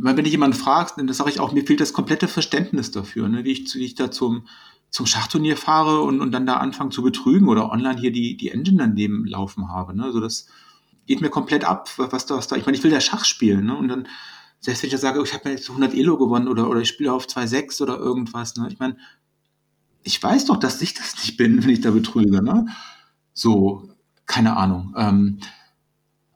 [0.00, 3.44] wenn ich jemanden fragst, dann sage ich auch, mir fehlt das komplette Verständnis dafür, ne,
[3.44, 4.46] wie, ich, wie ich da zum,
[4.90, 8.50] zum Schachturnier fahre und, und dann da anfange zu betrügen oder online hier die, die
[8.50, 9.96] Engine daneben laufen habe.
[9.96, 10.04] Ne?
[10.04, 10.48] Also das,
[11.08, 13.66] geht mir komplett ab, was da, was da, ich meine, ich will ja Schach spielen,
[13.66, 13.76] ne?
[13.76, 14.06] Und dann,
[14.60, 17.12] selbst wenn ich ja sage, ich habe jetzt 100 Elo gewonnen oder, oder ich spiele
[17.12, 18.68] auf 2,6 oder irgendwas, ne?
[18.70, 18.96] Ich meine,
[20.02, 22.66] ich weiß doch, dass ich das nicht bin, wenn ich da betrüge, ne?
[23.32, 23.90] So,
[24.26, 24.94] keine Ahnung.
[24.96, 25.40] Ähm,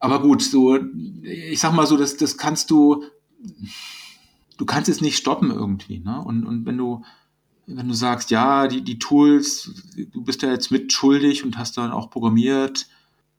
[0.01, 0.79] aber gut, so,
[1.23, 3.05] ich sag mal so, das, das kannst du,
[4.57, 6.22] du kannst es nicht stoppen irgendwie, ne?
[6.22, 7.05] Und, und wenn du,
[7.66, 9.72] wenn du sagst, ja, die, die Tools,
[10.12, 12.88] du bist ja jetzt mitschuldig und hast dann auch programmiert,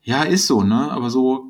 [0.02, 0.90] ja, ist so, ne?
[0.90, 1.48] Aber so,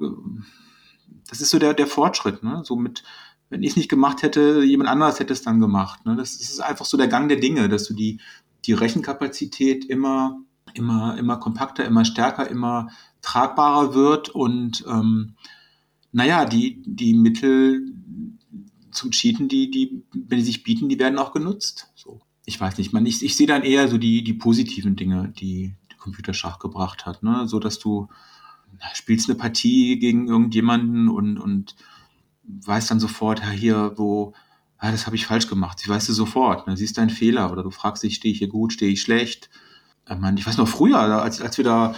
[1.28, 2.62] das ist so der, der Fortschritt, ne?
[2.64, 3.02] So mit,
[3.50, 6.05] wenn ich es nicht gemacht hätte, jemand anderes hätte es dann gemacht.
[6.07, 6.16] Ne?
[6.16, 8.20] Das, das ist einfach so der Gang der Dinge, dass du die,
[8.64, 10.38] die Rechenkapazität immer,
[10.74, 12.88] immer, immer kompakter, immer stärker, immer
[13.22, 15.34] tragbarer wird und ähm,
[16.12, 17.92] naja, die, die Mittel
[18.95, 21.90] zum Cheaten, die, die, wenn die sich bieten, die werden auch genutzt.
[21.95, 22.20] So.
[22.47, 25.74] Ich weiß nicht, man, ich, ich sehe dann eher so die, die positiven Dinge, die,
[25.90, 27.47] die Computerschach gebracht hat, ne?
[27.47, 28.09] So dass du
[28.80, 31.76] na, spielst eine Partie gegen irgendjemanden und, und
[32.45, 34.34] weißt dann sofort, ja, hier, wo,
[34.78, 35.78] ah, das habe ich falsch gemacht.
[35.78, 36.76] Sie weißt du sofort, ne?
[36.76, 39.51] siehst deinen Fehler oder du fragst dich, stehe ich hier gut, stehe ich schlecht.
[40.09, 41.95] Ich, meine, ich weiß noch früher, als, als wir da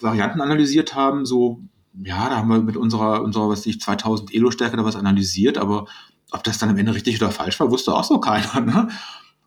[0.00, 1.62] Varianten analysiert haben, so,
[1.94, 5.86] ja, da haben wir mit unserer, unserer, was ich, 2000 Elo-Stärke da was analysiert, aber
[6.32, 8.60] ob das dann am Ende richtig oder falsch war, wusste auch so keiner.
[8.60, 8.88] Ne?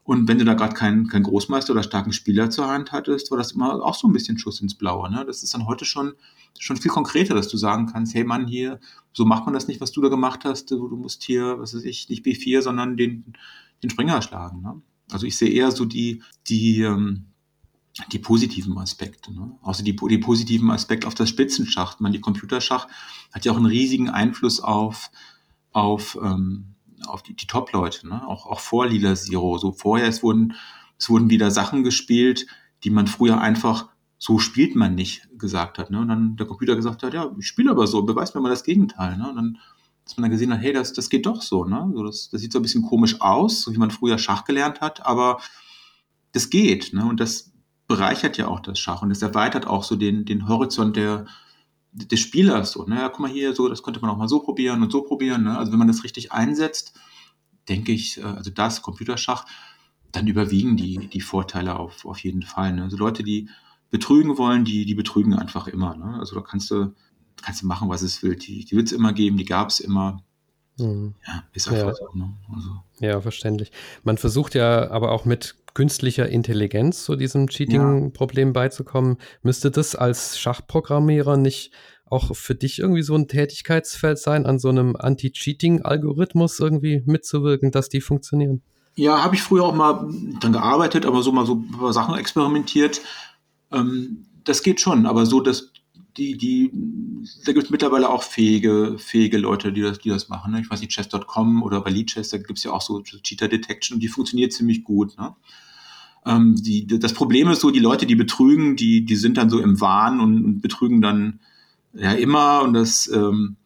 [0.04, 3.38] Und wenn du da gerade keinen kein Großmeister oder starken Spieler zur Hand hattest, war
[3.38, 5.10] das immer auch so ein bisschen Schuss ins Blaue.
[5.10, 5.24] Ne?
[5.26, 6.14] Das ist dann heute schon,
[6.60, 8.80] schon viel konkreter, dass du sagen kannst, hey Mann, hier,
[9.14, 10.72] so macht man das nicht, was du da gemacht hast.
[10.72, 13.34] Du, musst hier, was weiß ich, nicht B4, sondern den,
[13.82, 14.62] den Springer schlagen.
[14.62, 14.82] Ne?
[15.10, 17.28] Also ich sehe eher so die, die, ähm,
[18.12, 19.34] die positiven Aspekte.
[19.34, 19.58] Ne?
[19.62, 22.02] Außer die, die positiven Aspekte auf das Spitzenschach.
[22.02, 22.90] Man, die Computerschach
[23.32, 25.12] hat ja auch einen riesigen Einfluss auf,
[25.72, 26.73] auf ähm,
[27.08, 28.28] auf die, die Top-Leute, ne?
[28.28, 29.58] auch, auch vor Lila Zero.
[29.58, 30.54] So vorher, es wurden,
[30.98, 32.48] es wurden wieder Sachen gespielt,
[32.84, 33.88] die man früher einfach
[34.24, 35.92] so spielt man nicht gesagt hat.
[35.92, 36.00] Ne?
[36.00, 38.64] Und dann der Computer gesagt hat, ja, ich spiele aber so, beweist mir mal das
[38.64, 39.18] Gegenteil.
[39.18, 39.28] Ne?
[39.28, 39.58] Und dann,
[40.06, 41.66] dass man dann gesehen hat, hey, das, das geht doch so.
[41.66, 41.92] Ne?
[41.94, 44.80] So, das, das sieht so ein bisschen komisch aus, so wie man früher Schach gelernt
[44.80, 45.42] hat, aber
[46.32, 46.94] das geht.
[46.94, 47.06] Ne?
[47.06, 47.52] Und das
[47.86, 51.26] bereichert ja auch das Schach und das erweitert auch so den, den Horizont der,
[51.94, 54.40] des Spielers so, ne, ja, guck mal hier, so, das könnte man auch mal so
[54.40, 55.58] probieren und so probieren, ne?
[55.58, 56.94] Also wenn man das richtig einsetzt,
[57.70, 59.46] denke ich, äh, also das Computerschach,
[60.12, 62.74] dann überwiegen die, die Vorteile auf, auf jeden Fall.
[62.74, 62.84] Ne?
[62.84, 63.50] Also Leute, die
[63.90, 65.96] betrügen wollen, die, die betrügen einfach immer.
[65.96, 66.18] Ne?
[66.20, 66.94] Also da kannst du,
[67.42, 68.36] kannst du machen, was es will.
[68.36, 70.24] Die, die wird es immer geben, die gab es immer.
[70.78, 71.14] Mhm.
[71.28, 71.94] Ja, ist einfach ja.
[71.94, 72.08] so.
[72.14, 72.34] Ne?
[72.54, 72.70] Also.
[73.00, 73.72] Ja, verständlich.
[74.04, 78.54] Man versucht ja aber auch mit künstlicher Intelligenz zu diesem Cheating-Problem ja.
[78.54, 79.18] beizukommen.
[79.42, 81.72] Müsste das als Schachprogrammierer nicht
[82.06, 87.90] auch für dich irgendwie so ein Tätigkeitsfeld sein, an so einem Anti-Cheating-Algorithmus irgendwie mitzuwirken, dass
[87.90, 88.62] die funktionieren?
[88.96, 90.08] Ja, habe ich früher auch mal
[90.40, 93.02] dann gearbeitet, aber so mal so ein paar Sachen experimentiert.
[93.72, 95.73] Ähm, das geht schon, aber so, dass
[96.18, 96.72] die, die,
[97.46, 100.52] da gibt es mittlerweile auch fähige, fähige Leute, die das, die das machen.
[100.52, 100.62] Ne?
[100.62, 103.96] Ich weiß nicht, chess.com oder bei Leadchess, da gibt es ja auch so Cheater Detection
[103.96, 105.18] und die funktioniert ziemlich gut.
[105.18, 105.36] Ne?
[106.26, 109.60] Ähm, die, das Problem ist so, die Leute, die betrügen, die, die sind dann so
[109.60, 111.40] im Wahn und, und betrügen dann
[111.94, 113.58] ja immer und das ähm,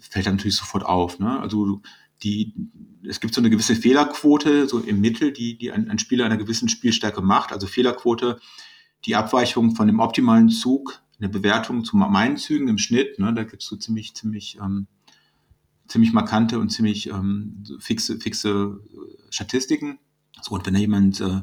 [0.00, 1.18] fällt dann natürlich sofort auf.
[1.20, 1.38] Ne?
[1.38, 1.80] Also
[2.22, 2.52] die,
[3.04, 6.36] es gibt so eine gewisse Fehlerquote, so im Mittel, die, die ein, ein Spieler einer
[6.36, 7.52] gewissen Spielstärke macht.
[7.52, 8.40] Also Fehlerquote,
[9.04, 13.44] die Abweichung von dem optimalen Zug eine Bewertung zu meinen Zügen im Schnitt, ne, da
[13.44, 14.86] gibt es so ziemlich, ziemlich, ähm,
[15.88, 18.80] ziemlich markante und ziemlich ähm, fixe, fixe
[19.30, 19.98] Statistiken.
[20.42, 21.42] So, und wenn da jemand äh,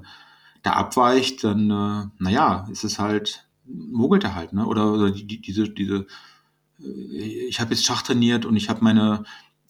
[0.61, 4.65] da abweicht, dann, äh, naja, ist es halt, mogelt er halt, ne?
[4.65, 6.05] Oder, oder die, die, diese, diese,
[6.79, 9.23] äh, ich habe jetzt Schach trainiert und ich habe meine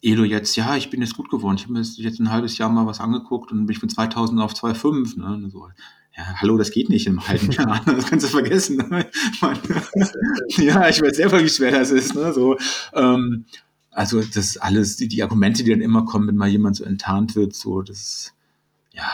[0.03, 1.55] Elo jetzt, ja, ich bin jetzt gut geworden.
[1.55, 4.41] Ich habe mir jetzt ein halbes Jahr mal was angeguckt und bin ich von 2000
[4.41, 5.19] auf 2,5.
[5.19, 5.49] Ne?
[5.49, 5.69] So,
[6.15, 7.81] ja, hallo, das geht nicht im halben Jahr.
[7.85, 8.77] Das kannst du vergessen.
[8.77, 9.05] Ne?
[10.49, 12.13] ja, ich weiß selber, wie schwer das ist.
[12.13, 12.31] Ne?
[12.33, 12.57] So,
[12.93, 13.45] ähm,
[13.89, 17.35] also das alles, die, die Argumente, die dann immer kommen, wenn mal jemand so enttarnt
[17.35, 18.33] wird, so das,
[18.91, 19.09] ja,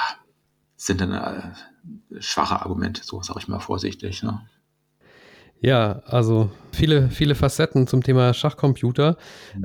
[0.76, 4.24] sind dann äh, schwache Argumente, so sage ich mal vorsichtig.
[4.24, 4.42] Ne?
[5.62, 9.18] Ja, also viele, viele Facetten zum Thema Schachcomputer.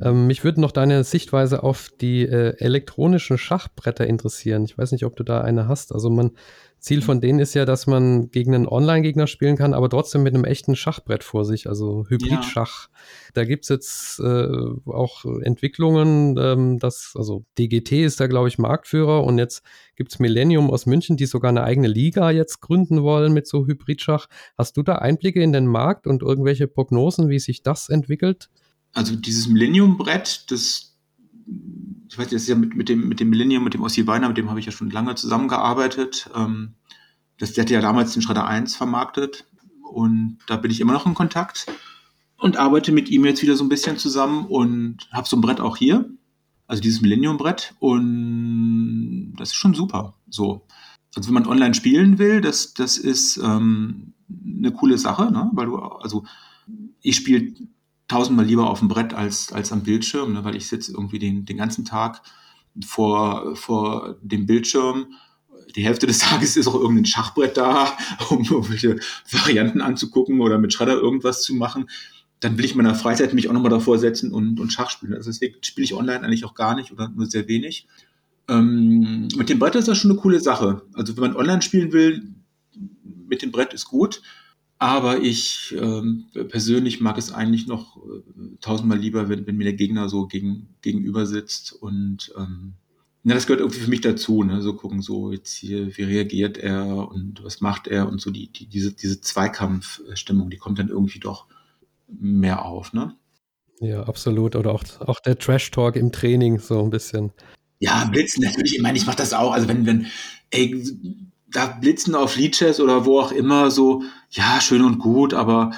[0.02, 4.64] Ähm, mich würde noch deine Sichtweise auf die äh, elektronischen Schachbretter interessieren.
[4.64, 5.92] Ich weiß nicht, ob du da eine hast.
[5.92, 6.32] Also man
[6.84, 10.34] Ziel von denen ist ja, dass man gegen einen Online-Gegner spielen kann, aber trotzdem mit
[10.34, 12.88] einem echten Schachbrett vor sich, also Hybrid-Schach.
[12.90, 12.98] Ja.
[13.32, 14.48] Da gibt's jetzt äh,
[14.84, 19.62] auch Entwicklungen, ähm, dass, also DGT ist da, glaube ich, Marktführer und jetzt
[19.96, 24.26] gibt's Millennium aus München, die sogar eine eigene Liga jetzt gründen wollen mit so Hybrid-Schach.
[24.58, 28.50] Hast du da Einblicke in den Markt und irgendwelche Prognosen, wie sich das entwickelt?
[28.92, 30.93] Also dieses Millennium-Brett, das
[32.08, 34.28] ich weiß, das ist ja mit, mit dem, mit dem Millennium, mit dem Ossi Weiner,
[34.28, 36.30] mit dem habe ich ja schon lange zusammengearbeitet.
[36.34, 36.74] Ähm,
[37.38, 39.46] das, der hatte ja damals den Schredder 1 vermarktet
[39.82, 41.66] und da bin ich immer noch in Kontakt.
[42.36, 45.60] und arbeite mit ihm jetzt wieder so ein bisschen zusammen und habe so ein Brett
[45.60, 46.10] auch hier,
[46.66, 50.14] also dieses Millennium-Brett und das ist schon super.
[50.28, 50.66] So,
[51.14, 54.12] also wenn man online spielen will, das, das ist ähm,
[54.58, 55.50] eine coole Sache, ne?
[55.54, 56.24] weil du, also
[57.00, 57.52] ich spiele
[58.08, 60.44] tausendmal lieber auf dem Brett als, als am Bildschirm, ne?
[60.44, 62.22] weil ich sitze irgendwie den, den ganzen Tag
[62.84, 65.14] vor, vor dem Bildschirm.
[65.76, 67.96] Die Hälfte des Tages ist auch irgendein Schachbrett da,
[68.30, 68.96] um irgendwelche
[69.30, 71.88] Varianten anzugucken oder mit Schredder irgendwas zu machen.
[72.40, 75.14] Dann will ich in meiner Freizeit mich auch nochmal davor setzen und, und Schach spielen.
[75.14, 77.86] Also deswegen spiele ich online eigentlich auch gar nicht oder nur sehr wenig.
[78.48, 80.82] Ähm, mit dem Brett ist das schon eine coole Sache.
[80.92, 82.22] Also wenn man online spielen will,
[83.26, 84.20] mit dem Brett ist gut.
[84.78, 89.74] Aber ich ähm, persönlich mag es eigentlich noch äh, tausendmal lieber, wenn, wenn mir der
[89.74, 91.72] Gegner so gegen, gegenüber sitzt.
[91.72, 92.74] Und ähm,
[93.22, 94.60] ja, das gehört irgendwie für mich dazu, ne?
[94.60, 98.52] So gucken, so jetzt hier, wie reagiert er und was macht er und so die,
[98.52, 101.46] die, diese, diese Zweikampfstimmung, die kommt dann irgendwie doch
[102.08, 103.16] mehr auf, ne?
[103.80, 104.56] Ja, absolut.
[104.56, 107.32] Oder auch, auch der Trash-Talk im Training, so ein bisschen.
[107.80, 108.76] Ja, Blitzen natürlich.
[108.76, 109.52] Ich meine, ich mache das auch.
[109.52, 110.06] Also wenn, wenn,
[110.50, 110.84] ey,
[111.54, 115.70] da blitzen auf Liedchess oder wo auch immer so, ja, schön und gut, aber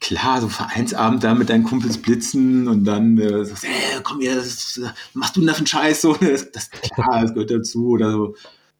[0.00, 4.34] klar, so Vereinsabend da mit deinen Kumpels blitzen und dann äh, sagst, hey, komm hier,
[4.34, 4.80] das,
[5.14, 6.02] machst du denn da für einen Scheiß?
[6.02, 8.36] So, das, das, klar, das gehört dazu oder so.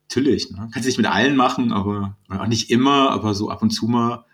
[0.08, 0.68] Natürlich, ne?
[0.72, 3.86] kannst du nicht mit allen machen, aber auch nicht immer, aber so ab und zu
[3.86, 4.24] mal,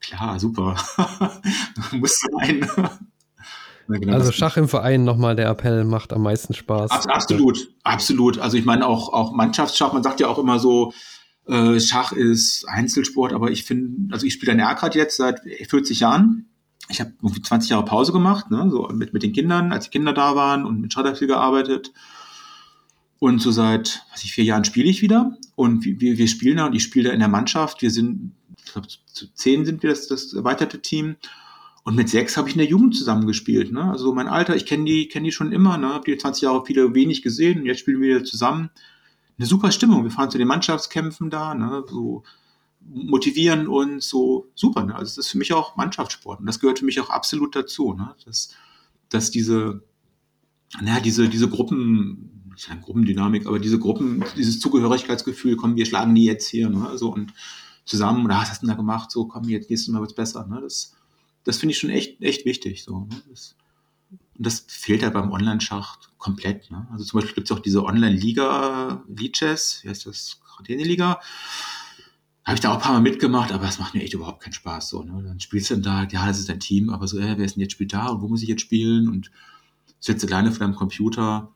[0.00, 0.76] klar, super.
[1.92, 2.68] Muss sein.
[3.88, 6.90] Genau also Schach im Verein nochmal der Appell macht am meisten Spaß.
[6.90, 8.38] absolut, absolut.
[8.38, 10.92] Also ich meine auch, auch Mannschaftsschach, man sagt ja auch immer so,
[11.46, 16.00] äh, Schach ist Einzelsport, aber ich finde, also ich spiele ein Erkrad jetzt seit 40
[16.00, 16.46] Jahren.
[16.90, 19.90] Ich habe irgendwie 20 Jahre Pause gemacht, ne, so mit, mit den Kindern, als die
[19.90, 21.92] Kinder da waren und mit Schredder viel gearbeitet.
[23.18, 25.36] Und so seit, was ich, vier Jahren spiele ich wieder.
[25.56, 27.82] Und wir, wir spielen da und ich spiele da in der Mannschaft.
[27.82, 28.32] Wir sind,
[28.64, 31.16] ich glaube, zu zehn sind wir das, das erweiterte Team.
[31.84, 33.72] Und mit sechs habe ich in der Jugend zusammengespielt.
[33.72, 33.90] Ne?
[33.90, 35.88] Also mein Alter, ich kenne die, kenn die schon immer, ne?
[35.88, 38.70] habe die 20 Jahre viele wenig gesehen und jetzt spielen wir wieder zusammen.
[39.38, 40.04] Eine super Stimmung.
[40.04, 41.84] Wir fahren zu den Mannschaftskämpfen da, ne?
[41.88, 42.24] so
[42.80, 44.84] motivieren uns, so super.
[44.84, 44.94] Ne?
[44.94, 47.94] Also es ist für mich auch Mannschaftssport und das gehört für mich auch absolut dazu,
[47.94, 48.14] ne?
[48.24, 48.54] dass,
[49.08, 49.82] dass diese,
[50.80, 56.14] naja, diese, diese Gruppen, nicht eine Gruppendynamik, aber diese Gruppen, dieses Zugehörigkeitsgefühl, komm, wir schlagen
[56.14, 56.98] die jetzt hier, ne?
[56.98, 57.32] so und
[57.84, 59.10] zusammen, oder was hast du denn da gemacht?
[59.10, 60.46] So, komm, jetzt nächstes Mal wird's besser.
[60.46, 60.60] Ne?
[60.60, 60.94] Das,
[61.44, 62.84] das finde ich schon echt, echt wichtig.
[62.84, 63.22] So, ne?
[63.30, 63.56] das,
[64.10, 66.70] und das fehlt ja beim Online-Schach komplett.
[66.70, 66.86] Ne?
[66.92, 71.20] Also zum Beispiel gibt es auch diese Online-Liga, Lichess, wie heißt das, Liga.
[72.44, 74.52] Habe ich da auch ein paar Mal mitgemacht, aber es macht mir echt überhaupt keinen
[74.52, 74.88] Spaß.
[74.88, 75.22] So, ne?
[75.22, 77.56] Dann spielst du dann da, ja, das ist dein Team, aber so, äh, wer ist
[77.56, 79.08] denn jetzt spielt da und wo muss ich jetzt spielen?
[79.08, 79.30] Und
[80.00, 81.52] sitze alleine vor deinem Computer.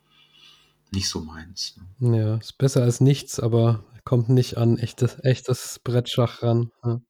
[0.93, 1.79] Nicht so meins.
[1.99, 2.19] Ne?
[2.19, 6.71] Ja, ist besser als nichts, aber kommt nicht an echtes, echtes Brettschach ran.
[6.85, 7.01] Ja.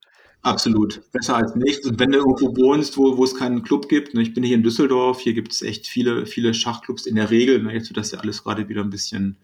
[0.42, 1.02] Absolut.
[1.12, 1.86] Besser als nichts.
[1.86, 4.56] Und wenn du irgendwo wohnst, wo, wo es keinen Club gibt, ne, ich bin hier
[4.56, 7.62] in Düsseldorf, hier gibt es echt viele, viele Schachclubs in der Regel.
[7.62, 9.36] Ne, jetzt wird das ja alles gerade wieder ein bisschen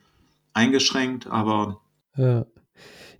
[0.54, 1.80] eingeschränkt, aber.
[2.16, 2.46] Ja.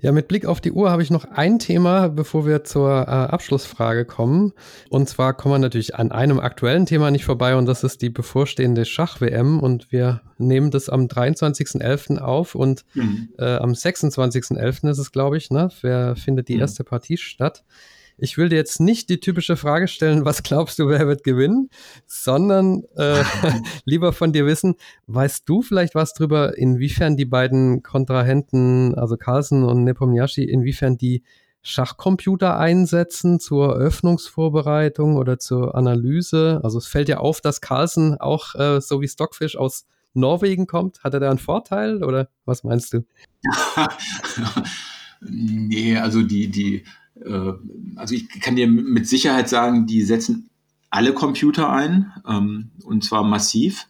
[0.01, 3.11] Ja, mit Blick auf die Uhr habe ich noch ein Thema, bevor wir zur äh,
[3.11, 4.53] Abschlussfrage kommen.
[4.90, 8.09] Und zwar kommen wir natürlich an einem aktuellen Thema nicht vorbei und das ist die
[8.09, 9.59] bevorstehende Schach-WM.
[9.59, 12.18] Und wir nehmen das am 23.11.
[12.18, 13.30] auf und mhm.
[13.38, 14.88] äh, am 26.11.
[14.88, 15.68] ist es, glaube ich, ne?
[15.80, 16.61] Wer findet die mhm.
[16.61, 17.64] erste Partie statt?
[18.21, 21.71] Ich will dir jetzt nicht die typische Frage stellen, was glaubst du, wer wird gewinnen,
[22.07, 23.23] sondern äh,
[23.85, 24.75] lieber von dir wissen,
[25.07, 31.23] weißt du vielleicht was drüber, inwiefern die beiden Kontrahenten, also Carlsen und Nepomniachtchi, inwiefern die
[31.62, 36.61] Schachcomputer einsetzen zur Öffnungsvorbereitung oder zur Analyse?
[36.64, 41.05] Also es fällt ja auf, dass Carlsen auch äh, so wie Stockfish aus Norwegen kommt.
[41.05, 43.05] Hat er da einen Vorteil oder was meinst du?
[45.21, 46.85] nee, also die, die
[47.97, 50.51] also ich kann dir mit Sicherheit sagen, die setzen
[50.91, 53.87] alle Computer ein ähm, und zwar massiv.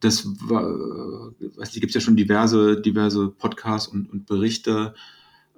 [0.00, 4.94] Das war, äh, weiß gibt es ja schon diverse, diverse Podcasts und, und Berichte,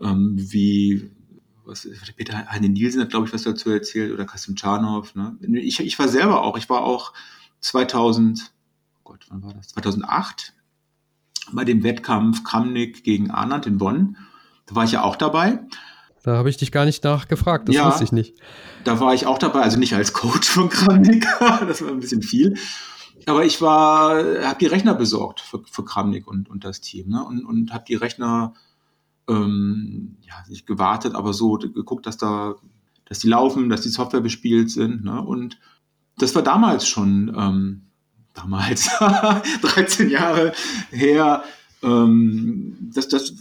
[0.01, 1.11] ähm, wie
[1.65, 5.15] was, Peter Heine Nielsen hat, glaube ich, was dazu erzählt, oder Kasim Czarnov.
[5.15, 5.37] Ne?
[5.41, 7.15] Ich, ich war selber auch, ich war auch
[7.61, 8.53] 2000,
[9.03, 9.69] Gott, wann war das?
[9.69, 10.53] 2008
[11.53, 14.17] bei dem Wettkampf Kramnik gegen Arndt in Bonn.
[14.67, 15.61] Da war ich ja auch dabei.
[16.25, 18.35] Da habe ich dich gar nicht nachgefragt, das ja, wusste ich nicht.
[18.83, 22.23] Da war ich auch dabei, also nicht als Coach von Kramnik, das war ein bisschen
[22.23, 22.55] viel.
[23.27, 27.23] Aber ich war, habe die Rechner besorgt für, für Kramnik und, und das Team ne?
[27.23, 28.55] und, und habe die Rechner
[29.29, 32.55] ähm, ja, nicht gewartet, aber so geguckt, dass da,
[33.05, 35.05] dass die laufen, dass die Software bespielt sind.
[35.05, 35.21] Ne?
[35.21, 35.59] Und
[36.17, 37.83] das war damals schon, ähm,
[38.33, 38.89] damals,
[39.61, 40.55] 13 Jahre
[40.91, 41.45] her,
[41.83, 43.35] ähm, das, das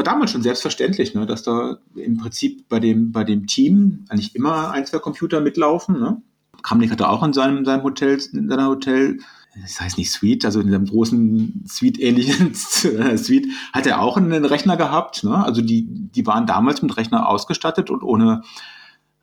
[0.00, 4.34] war damals schon selbstverständlich, ne, dass da im Prinzip bei dem, bei dem Team eigentlich
[4.34, 6.00] immer ein, zwei Computer mitlaufen.
[6.00, 6.22] Ne?
[6.62, 9.18] Kramnik hatte auch in seinem, seinem Hotel, in seiner Hotel,
[9.60, 14.78] das heißt nicht Suite, also in seinem großen Suite-ähnlichen Suite, hat er auch einen Rechner
[14.78, 15.22] gehabt.
[15.22, 15.44] Ne?
[15.44, 18.40] Also die, die waren damals mit Rechner ausgestattet und ohne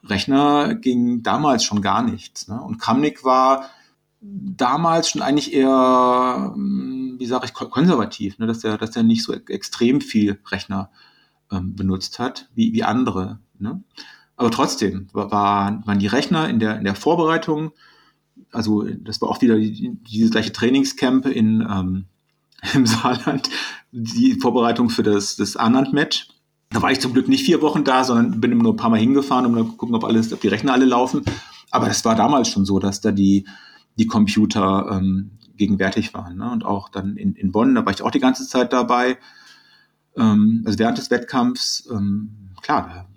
[0.03, 2.47] Rechner ging damals schon gar nichts.
[2.47, 2.61] Ne?
[2.61, 3.71] Und Kramnik war
[4.21, 8.47] damals schon eigentlich eher, hm, wie sage ich, konservativ, ne?
[8.47, 10.89] dass er dass er nicht so extrem viel Rechner
[11.51, 13.39] ähm, benutzt hat wie, wie andere.
[13.59, 13.83] Ne?
[14.35, 17.71] Aber trotzdem war, waren die Rechner in der, in der Vorbereitung,
[18.51, 22.05] also das war auch wieder dieses gleiche Trainingscamp in, ähm,
[22.73, 23.49] im Saarland,
[23.91, 26.29] die Vorbereitung für das, das Anand-Match.
[26.69, 28.99] Da war ich zum Glück nicht vier Wochen da, sondern bin nur ein paar Mal
[28.99, 31.23] hingefahren, um zu gucken, ob alles, ob die Rechner alle laufen.
[31.71, 33.45] Aber das war damals schon so, dass da die,
[33.97, 36.37] die Computer ähm, gegenwärtig waren.
[36.37, 36.49] Ne?
[36.51, 39.17] Und auch dann in, in Bonn, da war ich auch die ganze Zeit dabei.
[40.15, 43.07] Ähm, also während des Wettkampfs, ähm, klar,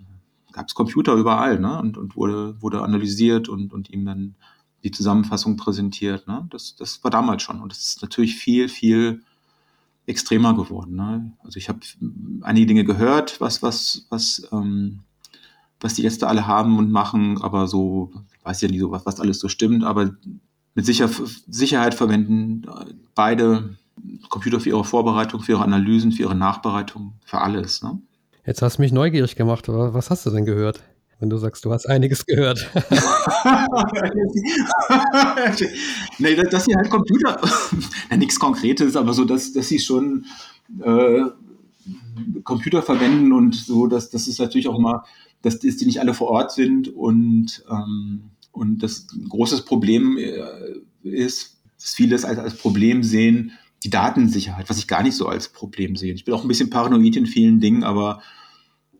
[0.47, 1.79] da gab es Computer überall ne?
[1.79, 4.35] und, und wurde, wurde analysiert und, und ihm dann
[4.83, 6.27] die Zusammenfassung präsentiert.
[6.27, 6.47] Ne?
[6.49, 7.61] Das, das war damals schon.
[7.61, 9.21] Und das ist natürlich viel, viel
[10.07, 10.95] extremer geworden.
[10.95, 11.31] Ne?
[11.43, 11.79] Also ich habe
[12.41, 14.99] einige Dinge gehört, was, was, was, ähm,
[15.79, 18.11] was die jetzt da alle haben und machen, aber so,
[18.43, 20.15] weiß ja nicht so, was, was alles so stimmt, aber
[20.73, 21.09] mit Sicher
[21.47, 22.63] Sicherheit verwenden
[23.15, 23.75] beide
[24.29, 27.83] Computer für ihre Vorbereitung, für ihre Analysen, für ihre Nachbereitung, für alles.
[27.83, 28.01] Ne?
[28.45, 29.65] Jetzt hast du mich neugierig gemacht.
[29.67, 30.81] Was hast du denn gehört?
[31.19, 32.67] Wenn du sagst, du hast einiges gehört.
[36.17, 37.39] nee, dass sie halt Computer,
[38.09, 40.25] ja, nichts Konkretes, aber so, dass, dass sie schon
[40.79, 41.25] äh,
[42.43, 45.03] Computer verwenden und so, dass das ist natürlich auch mal,
[45.43, 50.17] dass, dass die nicht alle vor Ort sind und, ähm, und das ein großes Problem
[50.17, 50.41] äh,
[51.03, 53.51] ist, dass viele es als, als Problem sehen,
[53.83, 56.13] die Datensicherheit, was ich gar nicht so als Problem sehe.
[56.13, 58.21] Ich bin auch ein bisschen paranoid in vielen Dingen, aber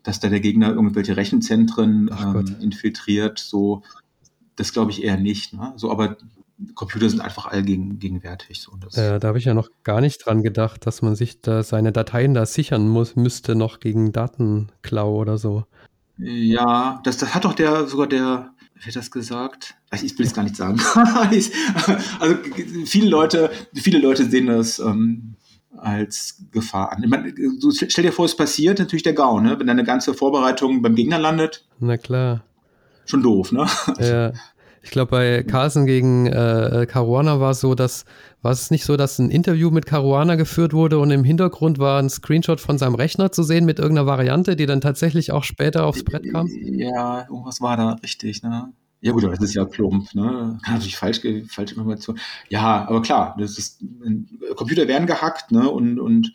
[0.02, 3.82] dass da der Gegner irgendwelche Rechenzentren ähm, infiltriert, so,
[4.56, 5.52] das glaube ich eher nicht.
[5.52, 5.72] Ne?
[5.76, 6.16] So, aber
[6.74, 8.60] Computer sind einfach allgegenwärtig.
[8.60, 11.62] So, äh, da habe ich ja noch gar nicht dran gedacht, dass man sich da
[11.62, 15.64] seine Dateien da sichern muss, müsste noch gegen Datenklau oder so.
[16.18, 18.52] Ja, das, das hat doch der, sogar der,
[18.86, 19.74] hat das gesagt?
[20.02, 20.80] Ich will es gar nicht sagen.
[22.18, 22.36] also
[22.84, 25.34] viele Leute, viele Leute sehen das ähm,
[25.76, 27.04] als Gefahr an.
[27.08, 29.58] Meine, du stell dir vor, es passiert natürlich der GAU, ne?
[29.58, 31.64] wenn deine ganze Vorbereitung beim Gegner landet.
[31.78, 32.44] Na klar.
[33.04, 33.66] Schon doof, ne?
[33.98, 34.32] Ja.
[34.82, 38.04] Ich glaube, bei Carlsen gegen äh, Caruana war es so, dass
[38.42, 42.02] war es nicht so, dass ein Interview mit Caruana geführt wurde und im Hintergrund war
[42.02, 45.86] ein Screenshot von seinem Rechner zu sehen mit irgendeiner Variante, die dann tatsächlich auch später
[45.86, 46.48] aufs Brett kam?
[46.48, 48.72] Ja, irgendwas war da richtig, ne?
[49.00, 50.58] Ja gut, aber das ist ja plump, ne?
[50.64, 52.18] Kann natürlich falsch, falsche Information.
[52.48, 53.84] Ja, aber klar, das ist,
[54.56, 55.68] Computer werden gehackt, ne?
[55.68, 56.32] Und, und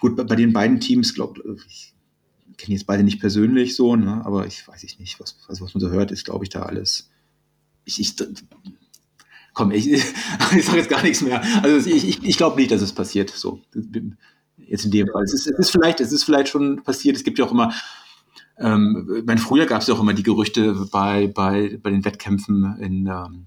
[0.00, 1.94] gut, bei, bei den beiden Teams, glaube ich,
[2.56, 4.22] kenne jetzt beide nicht persönlich so, ne?
[4.24, 6.62] Aber ich weiß ich nicht, was, was, was man so hört, ist, glaube ich, da
[6.62, 7.10] alles.
[7.84, 8.16] Ich, ich
[9.52, 9.88] komm, ich,
[10.56, 11.42] ich sage jetzt gar nichts mehr.
[11.62, 13.30] Also ich, ich, ich glaube nicht, dass es passiert.
[13.30, 13.60] So,
[14.56, 15.22] jetzt in dem Fall.
[15.24, 17.16] Es ist, es ist vielleicht, es ist vielleicht schon passiert.
[17.16, 17.72] Es gibt ja auch immer
[18.56, 22.76] ähm, mein, früher gab es ja auch immer die Gerüchte bei, bei, bei den Wettkämpfen
[22.78, 23.46] in, ähm,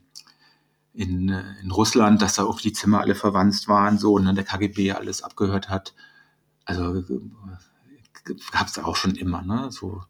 [0.94, 4.44] in, in Russland, dass da auch die Zimmer alle verwandt waren, so, und dann der
[4.44, 5.94] KGB alles abgehört hat.
[6.66, 7.04] Also
[8.52, 9.72] gab es auch schon immer, ne?
[9.72, 10.02] So,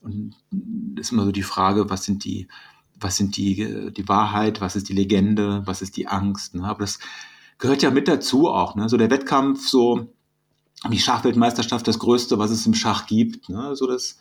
[0.00, 0.34] und
[0.96, 2.48] ist immer so die Frage, was sind die,
[3.00, 6.64] was sind die, die Wahrheit, was ist die Legende, was ist die Angst, ne?
[6.64, 6.98] Aber das
[7.58, 8.88] gehört ja mit dazu auch, ne?
[8.88, 10.12] So der Wettkampf, so
[10.90, 13.74] die Schachweltmeisterschaft, das Größte, was es im Schach gibt, ne?
[13.76, 14.18] So das,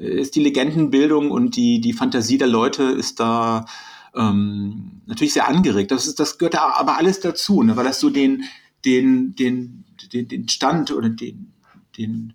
[0.00, 3.66] ist die Legendenbildung und die, die Fantasie der Leute ist da
[4.14, 5.90] ähm, natürlich sehr angeregt.
[5.90, 7.76] Das, ist, das gehört da aber alles dazu, ne?
[7.76, 8.44] weil das so den,
[8.84, 11.52] den, den, den, den Stand oder den,
[11.98, 12.32] den,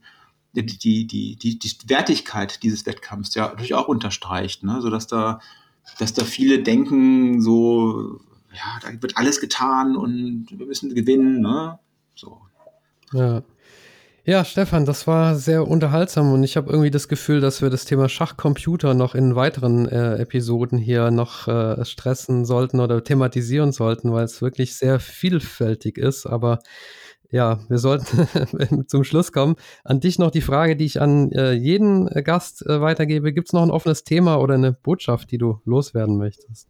[0.64, 4.82] die, die, die, die, Wertigkeit dieses Wettkampfs ja natürlich auch unterstreicht, ne?
[4.82, 5.39] sodass da,
[5.99, 8.20] dass da viele denken, so,
[8.53, 11.80] ja, da wird alles getan und wir müssen gewinnen, ne?
[12.16, 12.42] So.
[13.13, 13.43] Ja.
[14.28, 17.86] Ja, Stefan, das war sehr unterhaltsam und ich habe irgendwie das Gefühl, dass wir das
[17.86, 24.12] Thema Schachcomputer noch in weiteren äh, Episoden hier noch äh, stressen sollten oder thematisieren sollten,
[24.12, 26.25] weil es wirklich sehr vielfältig ist.
[26.25, 26.58] Aber
[27.36, 29.55] ja, wir sollten zum Schluss kommen.
[29.83, 33.33] An dich noch die Frage, die ich an äh, jeden Gast äh, weitergebe.
[33.33, 36.70] Gibt es noch ein offenes Thema oder eine Botschaft, die du loswerden möchtest?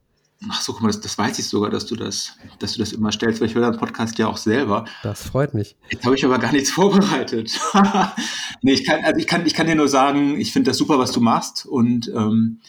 [0.49, 2.93] Ach so, guck mal, das, das, weiß ich sogar, dass du das, dass du das
[2.93, 4.85] immer stellst, weil ich höre deinen Podcast ja auch selber.
[5.03, 5.77] Das freut mich.
[5.91, 7.59] Jetzt habe ich aber gar nichts vorbereitet.
[8.63, 10.97] nee, ich kann, also ich kann, ich kann dir nur sagen, ich finde das super,
[10.97, 12.59] was du machst und ähm,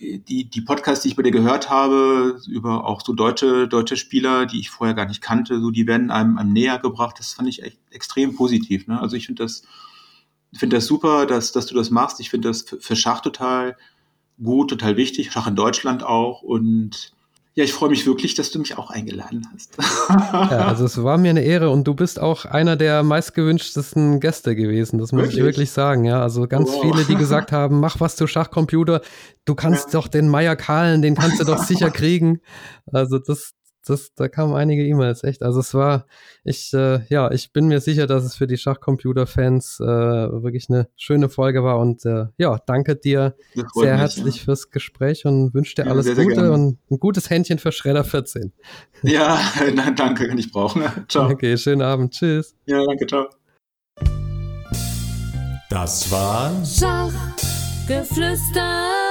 [0.00, 4.46] die, die Podcasts, die ich bei dir gehört habe, über auch so deutsche, deutsche Spieler,
[4.46, 7.16] die ich vorher gar nicht kannte, so, die werden einem, einem näher gebracht.
[7.18, 8.86] Das fand ich echt extrem positiv.
[8.86, 9.00] Ne?
[9.00, 9.62] Also ich finde das,
[10.54, 12.20] finde das super, dass, dass du das machst.
[12.20, 13.76] Ich finde das für, Schach total
[14.42, 15.32] gut, total wichtig.
[15.32, 16.42] Schach in Deutschland auch.
[16.42, 17.12] Und
[17.58, 19.76] ja, ich freue mich wirklich, dass du mich auch eingeladen hast.
[20.08, 24.54] ja, also es war mir eine Ehre und du bist auch einer der meistgewünschtesten Gäste
[24.54, 25.00] gewesen.
[25.00, 25.38] Das muss wirklich?
[25.38, 26.04] ich wirklich sagen.
[26.04, 26.82] Ja, also ganz wow.
[26.82, 29.00] viele, die gesagt haben, mach was zu Schachcomputer.
[29.44, 29.98] Du kannst ja.
[29.98, 32.42] doch den Meier Kahlen, den kannst du doch sicher kriegen.
[32.92, 33.54] Also das,
[33.88, 35.42] das, da kamen einige E-Mails, echt.
[35.42, 36.06] Also es war,
[36.44, 40.88] ich, äh, ja, ich bin mir sicher, dass es für die Schachcomputer-Fans äh, wirklich eine
[40.96, 43.34] schöne Folge war und äh, ja, danke dir
[43.74, 44.44] sehr mich, herzlich ja.
[44.44, 47.72] fürs Gespräch und wünsche dir ja, alles sehr, Gute sehr und ein gutes Händchen für
[47.72, 48.52] Schredder 14.
[49.02, 49.38] Ja,
[49.96, 50.82] danke, kann ich brauchen.
[51.08, 51.30] Ciao.
[51.30, 52.14] Okay, schönen Abend.
[52.14, 52.56] Tschüss.
[52.66, 53.28] Ja, danke, ciao.
[55.70, 59.07] Das war Schachgeflüster.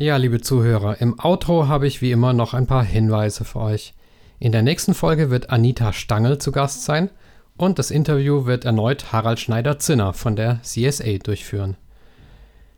[0.00, 3.94] Ja, liebe Zuhörer, im Outro habe ich wie immer noch ein paar Hinweise für euch.
[4.38, 7.10] In der nächsten Folge wird Anita Stangl zu Gast sein
[7.56, 11.76] und das Interview wird erneut Harald Schneider-Zinner von der CSA durchführen.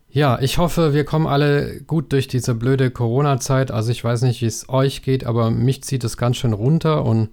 [0.08, 3.70] Ja, ich hoffe, wir kommen alle gut durch diese blöde Corona-Zeit.
[3.70, 7.04] Also ich weiß nicht, wie es euch geht, aber mich zieht es ganz schön runter
[7.04, 7.28] und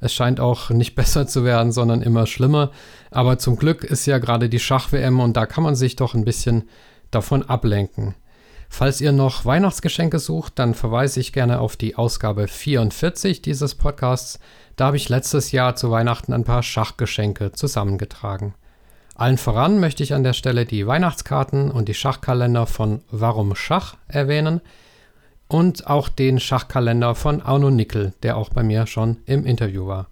[0.00, 2.72] es scheint auch nicht besser zu werden, sondern immer schlimmer.
[3.10, 6.26] Aber zum Glück ist ja gerade die Schach-WM und da kann man sich doch ein
[6.26, 6.64] bisschen
[7.10, 8.16] davon ablenken.
[8.72, 14.38] Falls ihr noch Weihnachtsgeschenke sucht, dann verweise ich gerne auf die Ausgabe 44 dieses Podcasts.
[14.76, 18.54] Da habe ich letztes Jahr zu Weihnachten ein paar Schachgeschenke zusammengetragen.
[19.16, 23.96] Allen voran möchte ich an der Stelle die Weihnachtskarten und die Schachkalender von Warum Schach
[24.06, 24.62] erwähnen
[25.48, 30.06] und auch den Schachkalender von Arno Nickel, der auch bei mir schon im Interview war.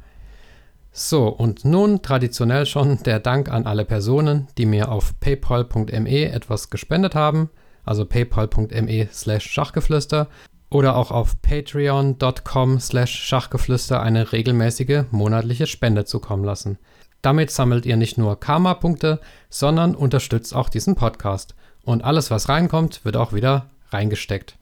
[0.90, 6.70] So, und nun traditionell schon der Dank an alle Personen, die mir auf paypal.me etwas
[6.70, 7.50] gespendet haben
[7.88, 10.28] also paypal.me slash Schachgeflüster
[10.70, 16.78] oder auch auf patreon.com slash Schachgeflüster eine regelmäßige monatliche Spende zukommen lassen.
[17.22, 21.54] Damit sammelt ihr nicht nur Karma-Punkte, sondern unterstützt auch diesen Podcast.
[21.84, 24.56] Und alles, was reinkommt, wird auch wieder reingesteckt.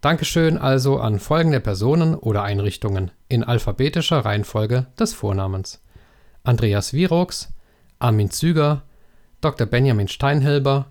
[0.00, 5.82] Dankeschön also an folgende Personen oder Einrichtungen in alphabetischer Reihenfolge des Vornamens.
[6.44, 7.52] Andreas Wirox,
[7.98, 8.82] Armin Züger,
[9.40, 9.66] Dr.
[9.66, 10.86] Benjamin Steinhilber,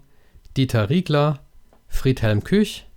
[0.55, 1.39] Dieter Riegler,
[1.91, 2.87] Friedhelm Küch,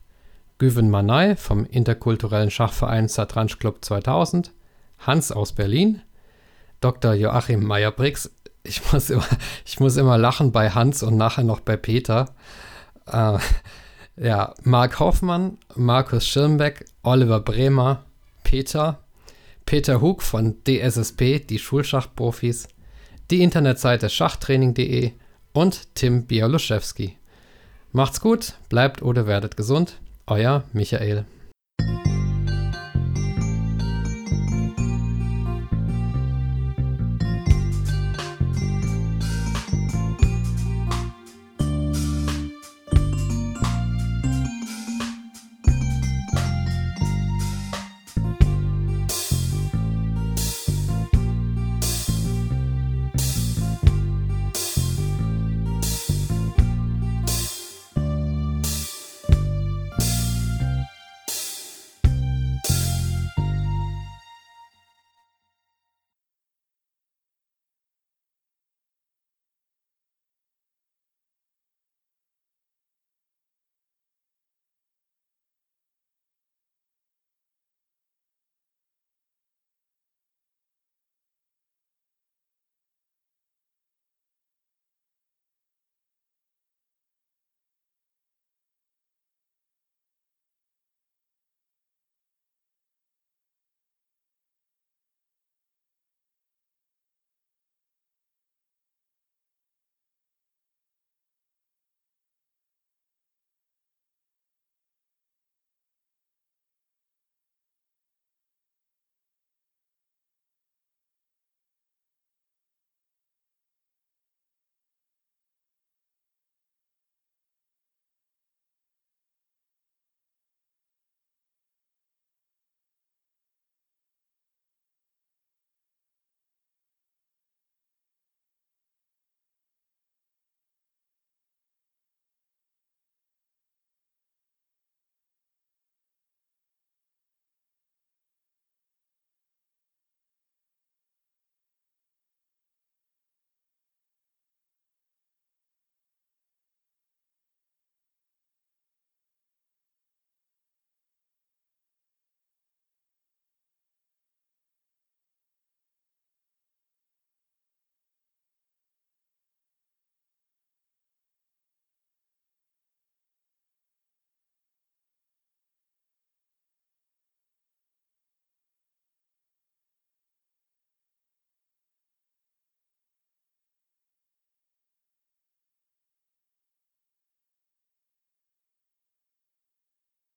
[0.59, 4.53] Güven Manay vom interkulturellen Schachverein Satranj Club 2000,
[5.01, 6.01] Hans aus Berlin,
[6.81, 7.13] Dr.
[7.13, 8.31] Joachim Meyer-Briggs.
[8.63, 9.27] Ich muss, immer,
[9.67, 12.35] ich muss immer lachen bei Hans und nachher noch bei Peter.
[13.07, 13.39] Äh,
[14.17, 18.05] ja, Marc Hoffmann, Markus Schirmbeck, Oliver Bremer,
[18.45, 19.01] Peter,
[19.67, 22.69] Peter Hug von DSSP, die Schulschachprofis,
[23.31, 25.13] die Internetseite schachtraining.de
[25.53, 27.19] und Tim Bialuszewski.
[27.97, 30.01] Macht's gut, bleibt oder werdet gesund.
[30.27, 31.27] Euer Michael.